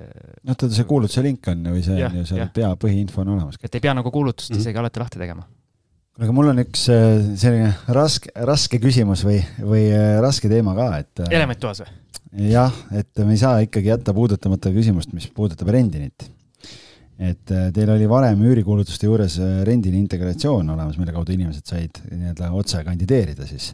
[0.42, 3.61] noh, tead see kuulutuse link on või see on ju seal pea, põhiinfo on olemas.
[3.62, 4.66] et ei pea nagu kuulutust mm -hmm.
[4.66, 5.46] isegi alati lahti tegema
[6.19, 10.89] aga mul on üks äh, selline raske, raske küsimus või, või äh, raske teema ka,
[11.05, 11.13] et.
[11.23, 11.97] Äh, element toas või?
[12.51, 16.29] jah, et me ei saa ikkagi jätta puudutamata küsimust, mis puudutab rendinit.
[17.21, 19.35] et teil oli varem üürikuulutuste juures
[19.67, 23.73] rendini integratsioon olemas, mille kaudu inimesed said nii-öelda otse kandideerida siis.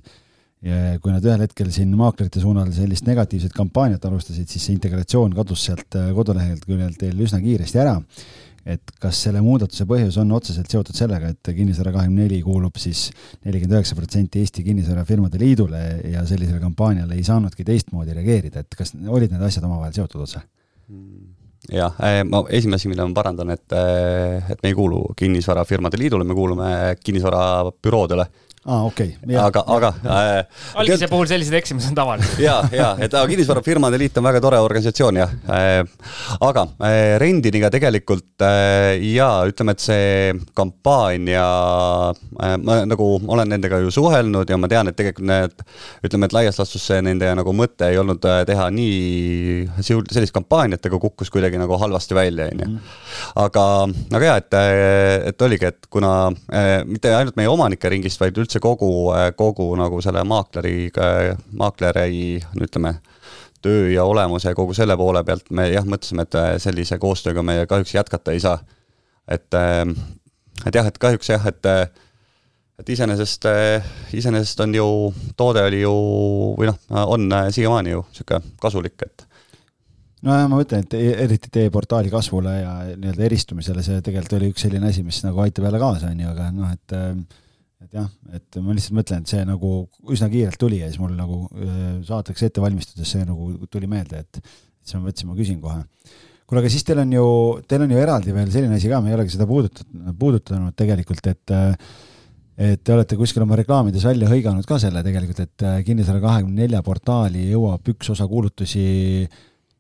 [0.65, 5.37] ja kui nad ühel hetkel siin maaklerite suunal sellist negatiivset kampaaniat alustasid, siis see integratsioon
[5.37, 7.99] kadus sealt kodulehelt küljelt teil üsna kiiresti ära
[8.67, 13.07] et kas selle muudatuse põhjus on otseselt seotud sellega, et Kinnisvara kahekümne neli kuulub siis
[13.47, 18.97] nelikümmend üheksa protsenti Eesti Kinnisvarafirmade Liidule ja sellisele kampaaniale ei saanudki teistmoodi reageerida, et kas
[19.07, 20.43] olid need asjad omavahel seotud otse?
[21.73, 25.99] jah, äh, ma esimene asi, mille ma parandan, et, äh, et me ei kuulu Kinnisvarafirmade
[25.99, 26.69] Liidule, me kuulume
[27.03, 28.27] kinnisvarabüroodele
[28.67, 29.37] aa ah,, okei okay..
[29.39, 30.63] aga, aga äh,.
[30.83, 32.41] algise puhul sellised eksimused on tavalised.
[32.49, 35.83] ja, ja, et Kinnisvarafirmade Liit on väga tore organisatsioon jah äh,.
[36.43, 41.45] aga äh, Rendiniga tegelikult äh, ja ütleme, et see kampaania
[42.43, 45.63] äh,, ma nagu olen nendega ju suhelnud ja ma tean, et tegelikult need,
[46.07, 50.91] ütleme, et laias laastus see nende nagu mõte ei olnud äh, teha nii sellist kampaaniat,
[50.91, 52.67] aga kukkus kuidagi nagu halvasti välja, onju.
[52.67, 52.93] Mhm.
[53.47, 53.65] aga,
[54.19, 56.13] aga ja, et, äh, et oligi, et kuna
[56.51, 60.91] äh, mitte ainult meie omanike ringist, vaid üldse üldse kogu, kogu nagu selle maakleri,
[61.53, 63.01] maakleri ütleme,
[63.63, 67.67] töö ja olemuse ja kogu selle poole pealt me jah, mõtlesime, et sellise koostööga me
[67.67, 68.59] kahjuks jätkata ei saa.
[69.29, 69.53] et,
[70.67, 71.67] et jah, et kahjuks jah, et
[72.79, 73.47] et iseenesest,
[74.13, 74.87] iseenesest on ju,
[75.37, 75.93] toode oli ju
[76.59, 76.77] või noh,
[77.07, 79.25] on siiamaani ju niisugune kasulik, et
[80.23, 84.53] nojah, ma mõtlen, et e-, eriti teie portaali kasvule ja nii-öelda eristumisele, see tegelikult oli
[84.53, 86.97] üks selline asi, mis nagu aitab jälle kaasa, on ju, aga noh, et
[87.87, 88.07] et jah,
[88.37, 89.73] et ma lihtsalt mõtlen, et see nagu
[90.13, 91.45] üsna kiirelt tuli ja siis mul nagu
[92.07, 94.41] saateks ette valmistudes see nagu tuli meelde, et
[94.83, 95.85] siis ma mõtlesin, ma küsin kohe.
[96.47, 97.25] kuule, aga siis teil on ju,
[97.69, 101.33] teil on ju eraldi veel selline asi ka, me ei olegi seda puudutanud, puudutanud tegelikult,
[101.33, 101.57] et
[102.57, 106.81] et te olete kuskil oma reklaamides välja hõiganud ka selle tegelikult, et Kinnisvara kahekümne nelja
[106.87, 108.87] portaali jõuab üks osa kuulutusi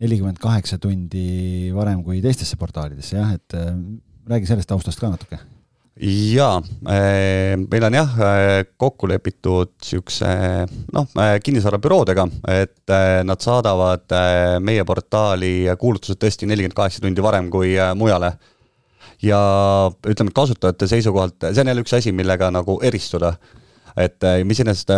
[0.03, 3.57] nelikümmend kaheksa tundi varem kui teistesse portaalidesse, jah, et
[4.28, 5.41] räägi sellest taustast ka natuke.
[5.97, 6.59] Jaa,
[6.93, 10.28] äh, meil on jah äh, kokku lepitud niisuguse
[10.93, 11.06] noh,
[11.43, 12.93] kinnisvarabüroodega, et
[13.24, 14.12] nad saadavad
[14.60, 18.35] meie portaali kuulutused tõesti nelikümmend kaheksa tundi varem kui mujale.
[19.24, 19.39] Ja
[20.05, 23.32] ütleme, kasutajate seisukohalt, see on jälle üks asi, millega nagu eristuda.
[23.97, 24.93] Et mis iseenesest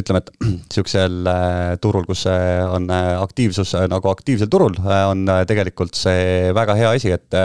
[0.00, 6.96] ütleme, et äh, turul, kus on aktiivsus nagu aktiivsel turul, on tegelikult see väga hea
[6.96, 7.40] asi, et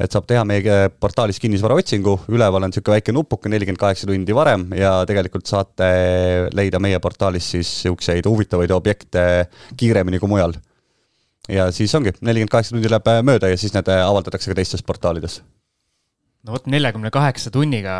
[0.00, 4.68] et saab teha meie portaalis kinnisvaraotsingu, üleval on niisugune väike nupuke nelikümmend kaheksa tundi varem
[4.76, 5.90] ja tegelikult saate
[6.56, 9.26] leida meie portaalis siis niisuguseid huvitavaid objekte
[9.76, 10.56] kiiremini kui mujal.
[11.48, 15.40] ja siis ongi, nelikümmend kaheksa tundi läheb mööda ja siis need avaldatakse ka teistes portaalides
[16.46, 17.96] no vot, neljakümne kaheksa tunniga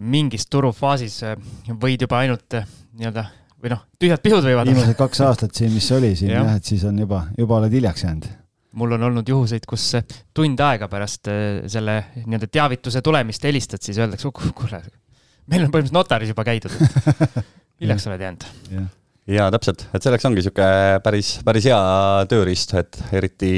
[0.00, 1.36] mingis turufaasis äh,
[1.82, 3.26] võid juba ainult äh, nii-öelda
[3.60, 4.70] või noh, tühjad pihud võivad.
[4.70, 7.74] viimased kaks aastat siin, mis oli siin jah ja,, et siis on juba, juba oled
[7.76, 8.28] hiljaks jäänud.
[8.78, 11.30] Mul on olnud juhuseid, kus äh, tund aega pärast
[11.70, 14.82] selle nii-öelda teavituse tulemist helistad, siis öeldakse, kuule,
[15.50, 17.38] meil on põhimõtteliselt notaris juba käidud, et
[17.82, 18.48] hiljaks oled jäänud?
[18.70, 18.86] Ja
[19.30, 21.80] jaa, täpselt, et selleks ongi niisugune päris, päris hea
[22.30, 23.52] tööriist, et eriti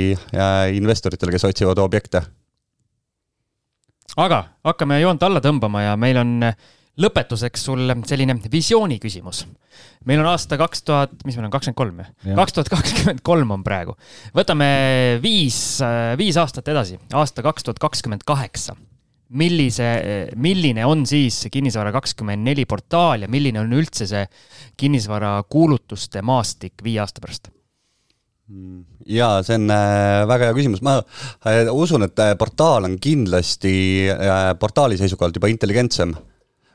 [0.77, 2.23] investoritele, kes otsivad objekte.
[4.21, 6.35] Aga hakkame joont alla tõmbama ja meil on
[7.01, 9.47] lõpetuseks sul selline visiooni küsimus.
[10.05, 12.35] meil on aasta kaks tuhat, mis meil on, kakskümmend kolm või?
[12.37, 13.97] kaks tuhat kakskümmend kolm on praegu.
[14.37, 14.69] võtame
[15.23, 15.81] viis,
[16.19, 18.77] viis aastat edasi, aasta kaks tuhat kakskümmend kaheksa.
[19.33, 19.89] millise,
[20.37, 24.27] milline on siis Kinnisvara kakskümmend neli portaal ja milline on üldse see
[24.77, 27.49] kinnisvarakuulutuste maastik viie aasta pärast?
[29.07, 30.99] jaa, see on äh, väga hea küsimus, ma
[31.49, 33.75] äh, usun, et äh, portaal on kindlasti
[34.61, 36.15] portaali seisukohalt juba intelligentsem.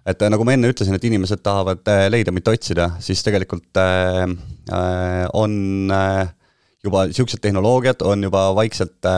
[0.07, 3.79] Et nagu ma enne ütlesin, et inimesed tahavad leida, mitte otsida, siis tegelikult
[5.35, 5.55] on
[6.87, 9.09] juba niisugused tehnoloogiad on juba vaikselt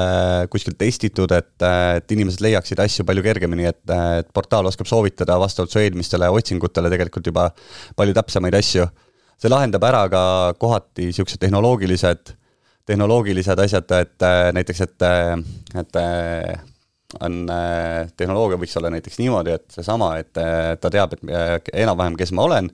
[0.49, 5.76] kuskil testitud, et, et inimesed leiaksid asju palju kergemini, et, et portaal oskab soovitada vastavalt
[5.76, 7.49] su eelmistele otsingutele tegelikult juba
[7.99, 8.90] palju täpsemaid asju.
[9.40, 10.24] See lahendab ära ka
[10.60, 12.34] kohati niisugused tehnoloogilised
[12.90, 15.38] tehnoloogilised asjad, et äh, näiteks, et, äh,
[15.82, 16.61] et äh,
[17.22, 17.41] on,
[18.18, 22.69] tehnoloogia võiks olla näiteks niimoodi, et seesama, et ta teab, et enam-vähem, kes ma olen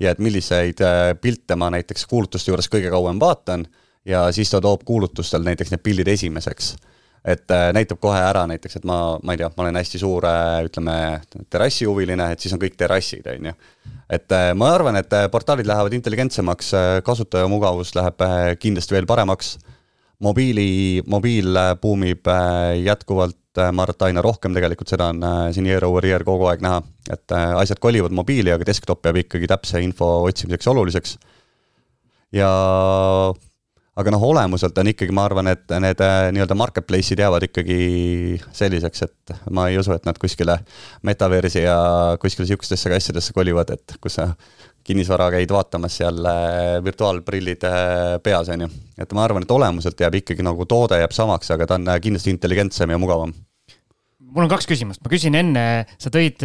[0.00, 0.78] ja et milliseid
[1.20, 3.66] pilte ma näiteks kuulutuste juures kõige kauem vaatan
[4.06, 6.76] ja siis ta toob kuulutustel näiteks need pildid esimeseks
[7.22, 10.24] et näitab kohe ära näiteks, et ma, ma ei tea, ma olen hästi suur,
[10.66, 10.96] ütleme,
[11.50, 13.58] terrassihuviline, et siis on kõik terrassid, on ju
[14.12, 18.24] et äh, ma arvan, et äh, portaalid lähevad intelligentsemaks, äh, kasutajamugavus läheb
[18.60, 19.58] kindlasti veel paremaks.
[20.22, 22.28] mobiili, mobiil buumib
[22.84, 26.64] jätkuvalt, ma arvan, et aina rohkem tegelikult, seda on siin year over year kogu aeg
[26.64, 26.80] näha,
[27.12, 31.16] et asjad kolivad mobiili, aga desktop jääb ikkagi täpse info otsimiseks oluliseks.
[32.32, 32.48] ja
[33.98, 37.78] aga noh, olemuselt on ikkagi, ma arvan, et need äh, nii-öelda marketplace'id jäävad ikkagi
[38.56, 40.56] selliseks, et ma ei usu, et nad kuskile
[41.04, 41.76] metaversi ja
[42.22, 44.30] kuskile sihukestesse asjadesse kolivad, et kus sa
[44.84, 48.68] kinnisvara käid vaatamas seal äh, virtuaalprillid äh, peas, on ju.
[48.98, 52.34] et ma arvan, et olemuselt jääb ikkagi nagu toode jääb samaks, aga ta on kindlasti
[52.34, 53.34] intelligentsem ja mugavam.
[54.32, 55.62] Mul on kaks küsimust, ma küsin enne,
[56.00, 56.40] sa tõid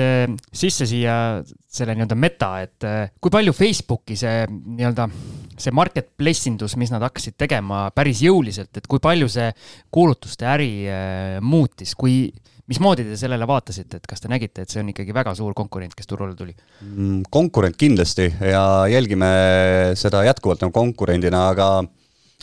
[0.51, 1.13] sisse siia
[1.71, 2.87] selle nii-öelda meta, et
[3.23, 5.07] kui palju Facebooki see nii-öelda
[5.61, 9.49] see marketplace indus, mis nad hakkasid tegema päris jõuliselt, et kui palju see
[9.93, 12.27] kuulutuste äri äh, muutis, kui,
[12.67, 15.95] mismoodi te sellele vaatasite, et kas te nägite, et see on ikkagi väga suur konkurent,
[15.95, 16.55] kes turule tuli?
[16.83, 19.29] Mm, konkurent kindlasti ja jälgime
[19.99, 21.69] seda jätkuvalt nagu konkurendina, aga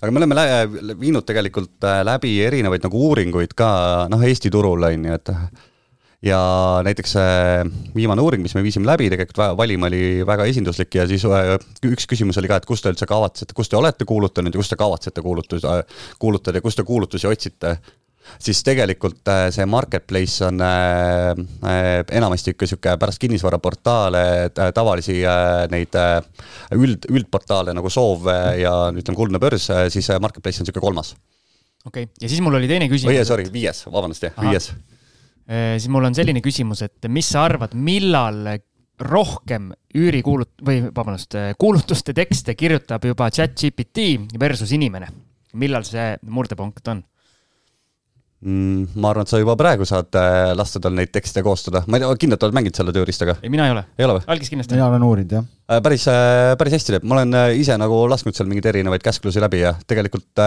[0.00, 3.68] aga me oleme lä viinud tegelikult äh, läbi erinevaid nagu uuringuid ka
[4.12, 5.32] noh, Eesti turul on ju, et
[6.24, 6.40] ja
[6.84, 7.64] näiteks äh,
[7.94, 11.54] viimane uuring, mis me viisime läbi, tegelikult valim oli väga esinduslik ja siis äh,
[11.90, 14.72] üks küsimus oli ka, et kus te üldse kavatsete, kus te olete kuulutanud ja kus
[14.72, 15.76] te kavatsete kuulutusi,
[16.20, 17.76] kuulutada ja kus te kuulutusi otsite.
[18.38, 21.30] Siis tegelikult äh, see marketplace on äh,
[21.68, 24.24] äh, enamasti ikka sihuke pärast kinnisvaraportaale,
[24.74, 25.20] tavalisi
[25.72, 25.96] neid
[26.74, 28.28] üld, üldportaale nagu Soov
[28.58, 31.14] ja ütleme, Kuldne Börs, siis marketplace on sihuke kolmas.
[31.84, 33.12] okei okay., ja siis mul oli teine küsimus.
[33.12, 34.70] või sorry, viies, vabandust, jah, viies.
[35.46, 38.56] siis mul on selline küsimus, et mis sa arvad, millal
[39.04, 45.08] rohkem üürikuulut- või vabandust, kuulutuste tekste kirjutab juba chat GPT versus inimene.
[45.54, 47.04] millal see murdepunkt on?
[48.44, 48.94] Mm,?
[49.00, 52.04] ma arvan, et sa juba praegu saad äh, lasta tal neid tekste koostada, ma ei
[52.04, 53.38] tea, kindlalt oled mänginud selle tööriistaga?
[53.42, 53.84] ei, mina ei ole.
[53.98, 54.26] ei ole või?
[54.36, 54.76] algis kindlasti.
[54.76, 55.52] mina olen uurinud, jah.
[55.68, 59.42] Äh, päris, äh, päris hästi teeb, ma olen ise nagu lasknud seal mingeid erinevaid käsklusi
[59.42, 60.42] läbi ja tegelikult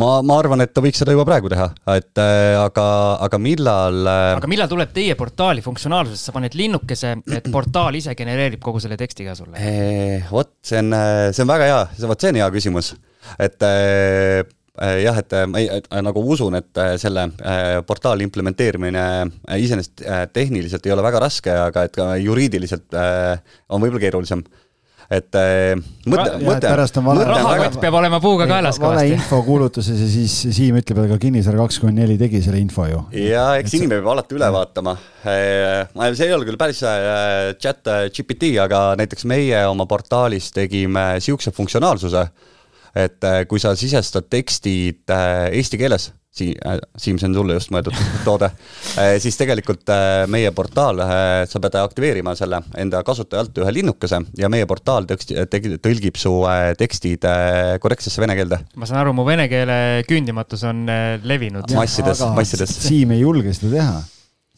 [0.00, 2.86] ma, ma arvan, et ta võiks seda juba praegu teha, et aga,
[3.26, 8.62] aga millal aga millal tuleb teie portaali funktsionaalsusest, sa paned linnukese, et portaal ise genereerib
[8.64, 9.68] kogu selle teksti ka sulle?
[10.32, 10.96] vot, see on,
[11.32, 12.94] see on väga hea, see, vot see on hea küsimus,
[13.40, 14.44] et Äh,
[14.80, 17.28] jah, et ma äh, nagu usun, et äh, selle
[17.86, 19.04] portaali implementeerimine
[19.60, 24.44] iseenesest tehniliselt ei ole väga raske, aga et ka juriidiliselt on võib-olla keerulisem
[25.12, 25.36] et
[26.08, 26.64] mõte, mõte.
[26.64, 27.26] pärast on vale.
[27.28, 29.02] rahakott peab olema puuga kaelas kõvasti.
[29.02, 32.86] vale info kuulutuses ja siis Siim ütleb, et aga Kinnisvara kakskümmend neli tegi selle info
[32.88, 33.02] ju.
[33.20, 34.96] ja eks inimene peab alati üle vaatama.
[35.26, 36.80] see ei ole küll päris
[37.60, 42.24] chat GPT, aga näiteks meie oma portaalis tegime siukse funktsionaalsuse
[42.94, 47.56] et äh, kui sa sisestad tekstid äh, eesti keeles, Siim, äh, Siim, see on sulle
[47.58, 47.96] just mõeldud
[48.26, 48.48] toode,
[49.20, 49.90] siis tegelikult
[50.32, 51.02] meie portaal,
[51.48, 55.36] sa pead aktiveerima selle enda kasutaja alt ühe linnukese ja meie portaal teksti,
[55.84, 56.32] tõlgib su
[56.80, 57.26] tekstid
[57.84, 58.62] korrektsesse vene keelde.
[58.80, 59.76] ma saan aru, mu vene keele
[60.08, 60.86] küündimatus on
[61.28, 61.68] levinud.
[61.76, 62.78] massides, massides.
[62.88, 63.98] Siim ei julge seda teha,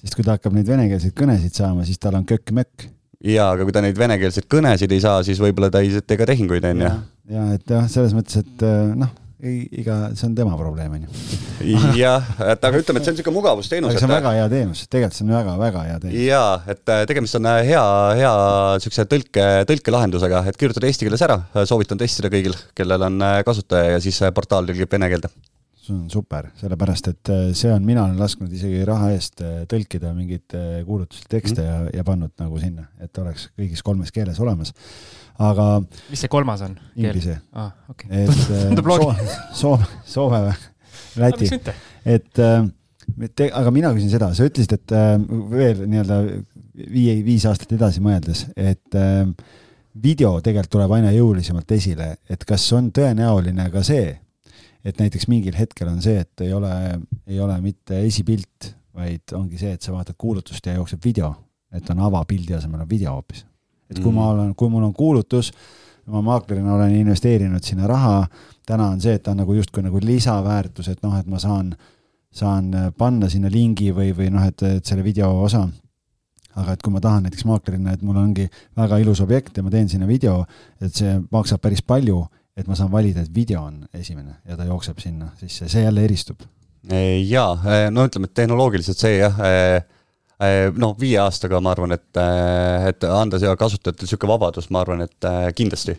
[0.05, 2.86] sest kui ta hakkab neid venekeelseid kõnesid saama, siis tal on kökk-mökk
[3.24, 6.31] jaa, aga kui ta neid venekeelseid kõnesid ei saa, siis võib-olla ta ei tee ka
[6.31, 6.94] tehinguid, on ju
[7.31, 9.13] ja et jah, selles mõttes, et äh, noh,
[9.45, 11.23] ei, iga, see on tema probleem, on ju.
[12.05, 13.97] jah, et aga ütleme, et see on niisugune mugavusteenus.
[13.97, 16.21] see on väga hea teenus, tegelikult see on väga-väga hea teenus.
[16.29, 17.87] jaa, et äh, tegemist on äh, hea,
[18.21, 18.35] hea
[18.77, 24.05] niisuguse tõlke, tõlkelahendusega, et kirjutad eesti keeles ära, soovitan testida kõigil, kellel on kasutaja ja
[24.05, 25.33] siis portaal tõlgib vene keelde
[25.85, 30.56] see on super, sellepärast et see on, mina olen lasknud isegi raha eest tõlkida mingeid
[30.86, 31.66] kuulutuste tekste mm.
[31.69, 34.73] ja, ja pannud nagu sinna, et oleks kõigis kolmes keeles olemas
[35.43, 35.66] aga.
[36.11, 36.78] mis see kolmas on?
[36.97, 37.74] Inglise ah,.
[37.90, 38.24] Okay.
[38.24, 38.31] et
[38.85, 40.56] Soome, Soome, Soome või
[41.19, 41.48] Läti,
[42.05, 42.40] et
[43.36, 45.15] te, aga mina küsin seda, sa ütlesid, et äh,
[45.51, 46.20] veel nii-öelda
[46.90, 49.23] viie, viis aastat edasi mõeldes, et äh,
[50.02, 54.09] video tegelikult tuleb aina jõulisemalt esile, et kas on tõenäoline ka see,
[54.85, 56.74] et näiteks mingil hetkel on see, et ei ole,
[57.27, 61.32] ei ole mitte esipilt, vaid ongi see, et sa vaatad kuulutust ja jookseb video,
[61.74, 63.47] et on avapildi asemel on video hoopis
[63.90, 64.19] et kui mm.
[64.19, 65.51] ma olen, kui mul on kuulutus,
[66.11, 68.24] ma maaklerina olen investeerinud sinna raha,
[68.66, 71.73] täna on see, et ta on nagu justkui nagu lisaväärtus, et noh, et ma saan,
[72.35, 75.66] saan panna sinna lingi või, või noh, et, et selle video osa.
[76.55, 78.44] aga et kui ma tahan näiteks maaklerina, et mul ongi
[78.78, 80.44] väga ilus objekt ja ma teen sinna video,
[80.81, 82.20] et see maksab päris palju,
[82.57, 86.05] et ma saan valida, et video on esimene ja ta jookseb sinna sisse, see jälle
[86.05, 86.45] eristub.
[87.29, 89.39] jaa, no ütleme, et tehnoloogiliselt see jah
[90.43, 92.11] Äh, noh, viie aastaga ma arvan, et,
[92.89, 95.95] et anda kasutajatele niisugune vabadus, ma arvan, et kindlasti.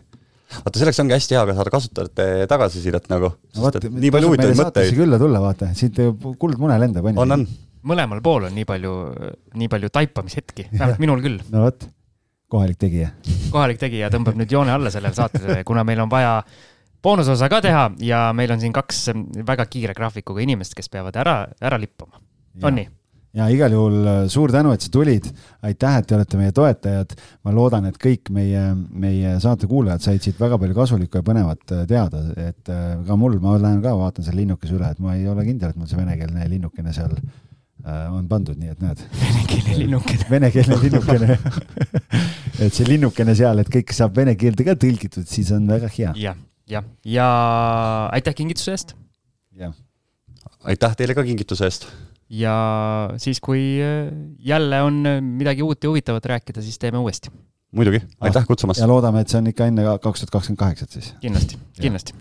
[0.58, 3.72] vaata, selleks ongi hästi hea ka saada kasutajate tagasisidet nagu no,.
[3.72, 4.92] nii palju huvitavaid mõtteid.
[4.98, 5.98] külla tulla, vaata, siit
[6.42, 7.48] kuldmune lendab, on ju.
[7.88, 8.94] mõlemal pool on nii palju,
[9.56, 11.40] nii palju taipamishetki, vähemalt minul küll.
[11.56, 11.88] no vot,
[12.48, 13.12] kohalik tegija.
[13.52, 16.42] kohalik tegija tõmbab nüüd joone alla sellele saatele, kuna meil on vaja
[17.06, 19.08] boonusosa ka teha ja meil on siin kaks
[19.48, 22.22] väga kiire graafikuga inimest, kes peavad ära, ära lippama.
[22.64, 22.88] on nii?
[23.36, 25.28] ja igal juhul äh, suur tänu, et sa tulid.
[25.66, 27.16] aitäh, et te olete meie toetajad.
[27.44, 31.76] ma loodan, et kõik meie, meie saate kuulajad said siit väga palju kasulikku ja põnevat
[31.76, 35.18] äh, teada, et äh, ka mul, ma lähen ka vaatan selle linnukese üle, et ma
[35.18, 37.18] ei ole kindel, et mul see venekeelne linnukene seal
[37.86, 39.04] on pandud, nii et näed.
[39.20, 40.28] venekeelne linnukene.
[40.30, 41.38] venekeelne linnukene
[42.66, 46.12] et see linnukene seal, et kõik saab vene keelde ka tõlgitud, siis on väga hea
[46.18, 46.34] ja,.
[46.34, 46.42] jah,
[46.78, 47.30] jah, ja
[48.16, 48.96] aitäh kingituse eest.
[49.60, 49.76] jah.
[50.66, 51.90] aitäh teile ka kingituse eest
[52.30, 52.56] ja
[53.22, 57.32] siis, kui äh, jälle on äh, midagi uut ja huvitavat rääkida, siis teeme uuesti.
[57.72, 58.80] muidugi, aitäh ah, kutsumast!
[58.80, 61.14] ja loodame, et see on ikka enne kaks tuhat kakskümmend kaheksat siis.
[61.22, 62.14] kindlasti, kindlasti.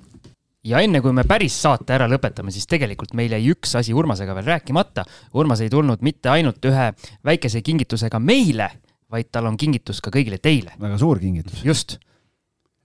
[0.65, 4.37] Ja enne, kui me päris saate ära lõpetame, siis tegelikult meil jäi üks asi Urmasega
[4.39, 5.05] veel rääkimata.
[5.41, 6.91] Urmas ei tulnud mitte ainult ühe
[7.25, 8.71] väikese kingitusega meile,
[9.11, 10.77] vaid tal on kingitus ka kõigile teile.
[10.81, 11.65] väga suur kingitus.
[11.65, 11.99] just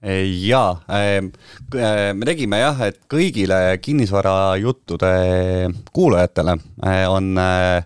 [0.00, 1.32] jaa, ähm,
[1.76, 5.10] äh, me tegime jah, et kõigile kinnisvarajuttude
[5.92, 6.56] kuulajatele
[7.12, 7.84] on äh,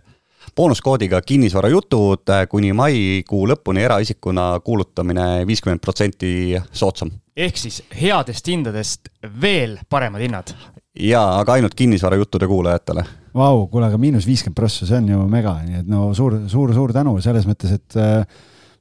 [0.56, 7.10] boonuskoodiga kinnisvarajutud kuni maikuu lõpuni eraisikuna kuulutamine viiskümmend protsenti soodsam.
[7.36, 10.54] ehk siis headest hindadest veel paremad hinnad
[11.00, 13.04] jaa, aga ainult kinnisvarajuttude kuulajatele.
[13.34, 16.70] Vau, kuule, aga miinus viiskümmend prossa, see on ju mega, nii et no suur, suur,
[16.76, 18.22] suur tänu selles mõttes, et äh,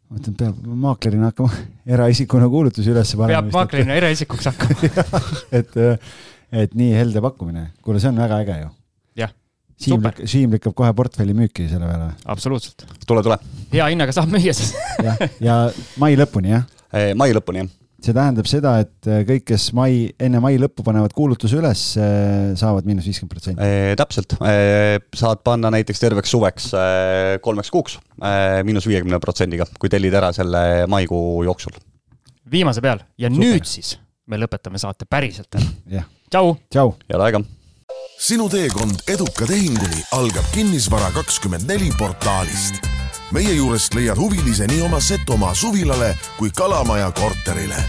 [0.09, 1.63] ma ütlen, peab maaklerina hakkama
[1.95, 3.41] eraisikuna kuulutusi üles panema.
[3.41, 5.23] peab maaklerina eraisikuks hakkama
[5.59, 5.75] et,
[6.63, 8.71] et nii helde pakkumine, kuule, see on väga äge ju.
[9.83, 12.11] Siim lükkab, Siim lükkab kohe portfelli müüki selle peale.
[12.25, 12.85] absoluutselt.
[13.07, 13.39] tule, tule.
[13.73, 14.73] hea hinnaga saab müüa siis
[15.07, 15.61] jah, ja
[16.01, 16.67] mai lõpuni, jah?
[17.19, 17.71] mai lõpuni, jah
[18.03, 22.51] see tähendab seda, et äh, kõik, kes mai, enne mai lõppu panevad kuulutuse üles, äh,
[22.59, 23.69] saavad miinus viiskümmend protsenti.
[23.99, 24.35] täpselt,
[25.15, 26.69] saad panna näiteks terveks suveks
[27.43, 27.97] kolmeks kuuks
[28.67, 31.79] miinus viiekümne protsendiga, kui tellid ära selle maikuu jooksul.
[32.51, 33.45] viimase peal ja Super.
[33.45, 33.95] nüüd siis
[34.27, 36.05] me lõpetame saate päriselt ära.
[36.29, 36.55] tšau.
[36.69, 36.95] tšau.
[37.09, 37.43] head aega.
[38.23, 42.73] Sinu teekond eduka tehinguni algab Kinnisvara kakskümmend neli portaalist
[43.35, 47.83] meie juurest leiad huvilise nii oma Setomaa suvilale kui Kalamaja korterile.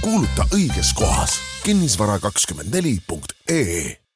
[0.00, 4.09] kuuluta õiges kohas kinnisvara24.ee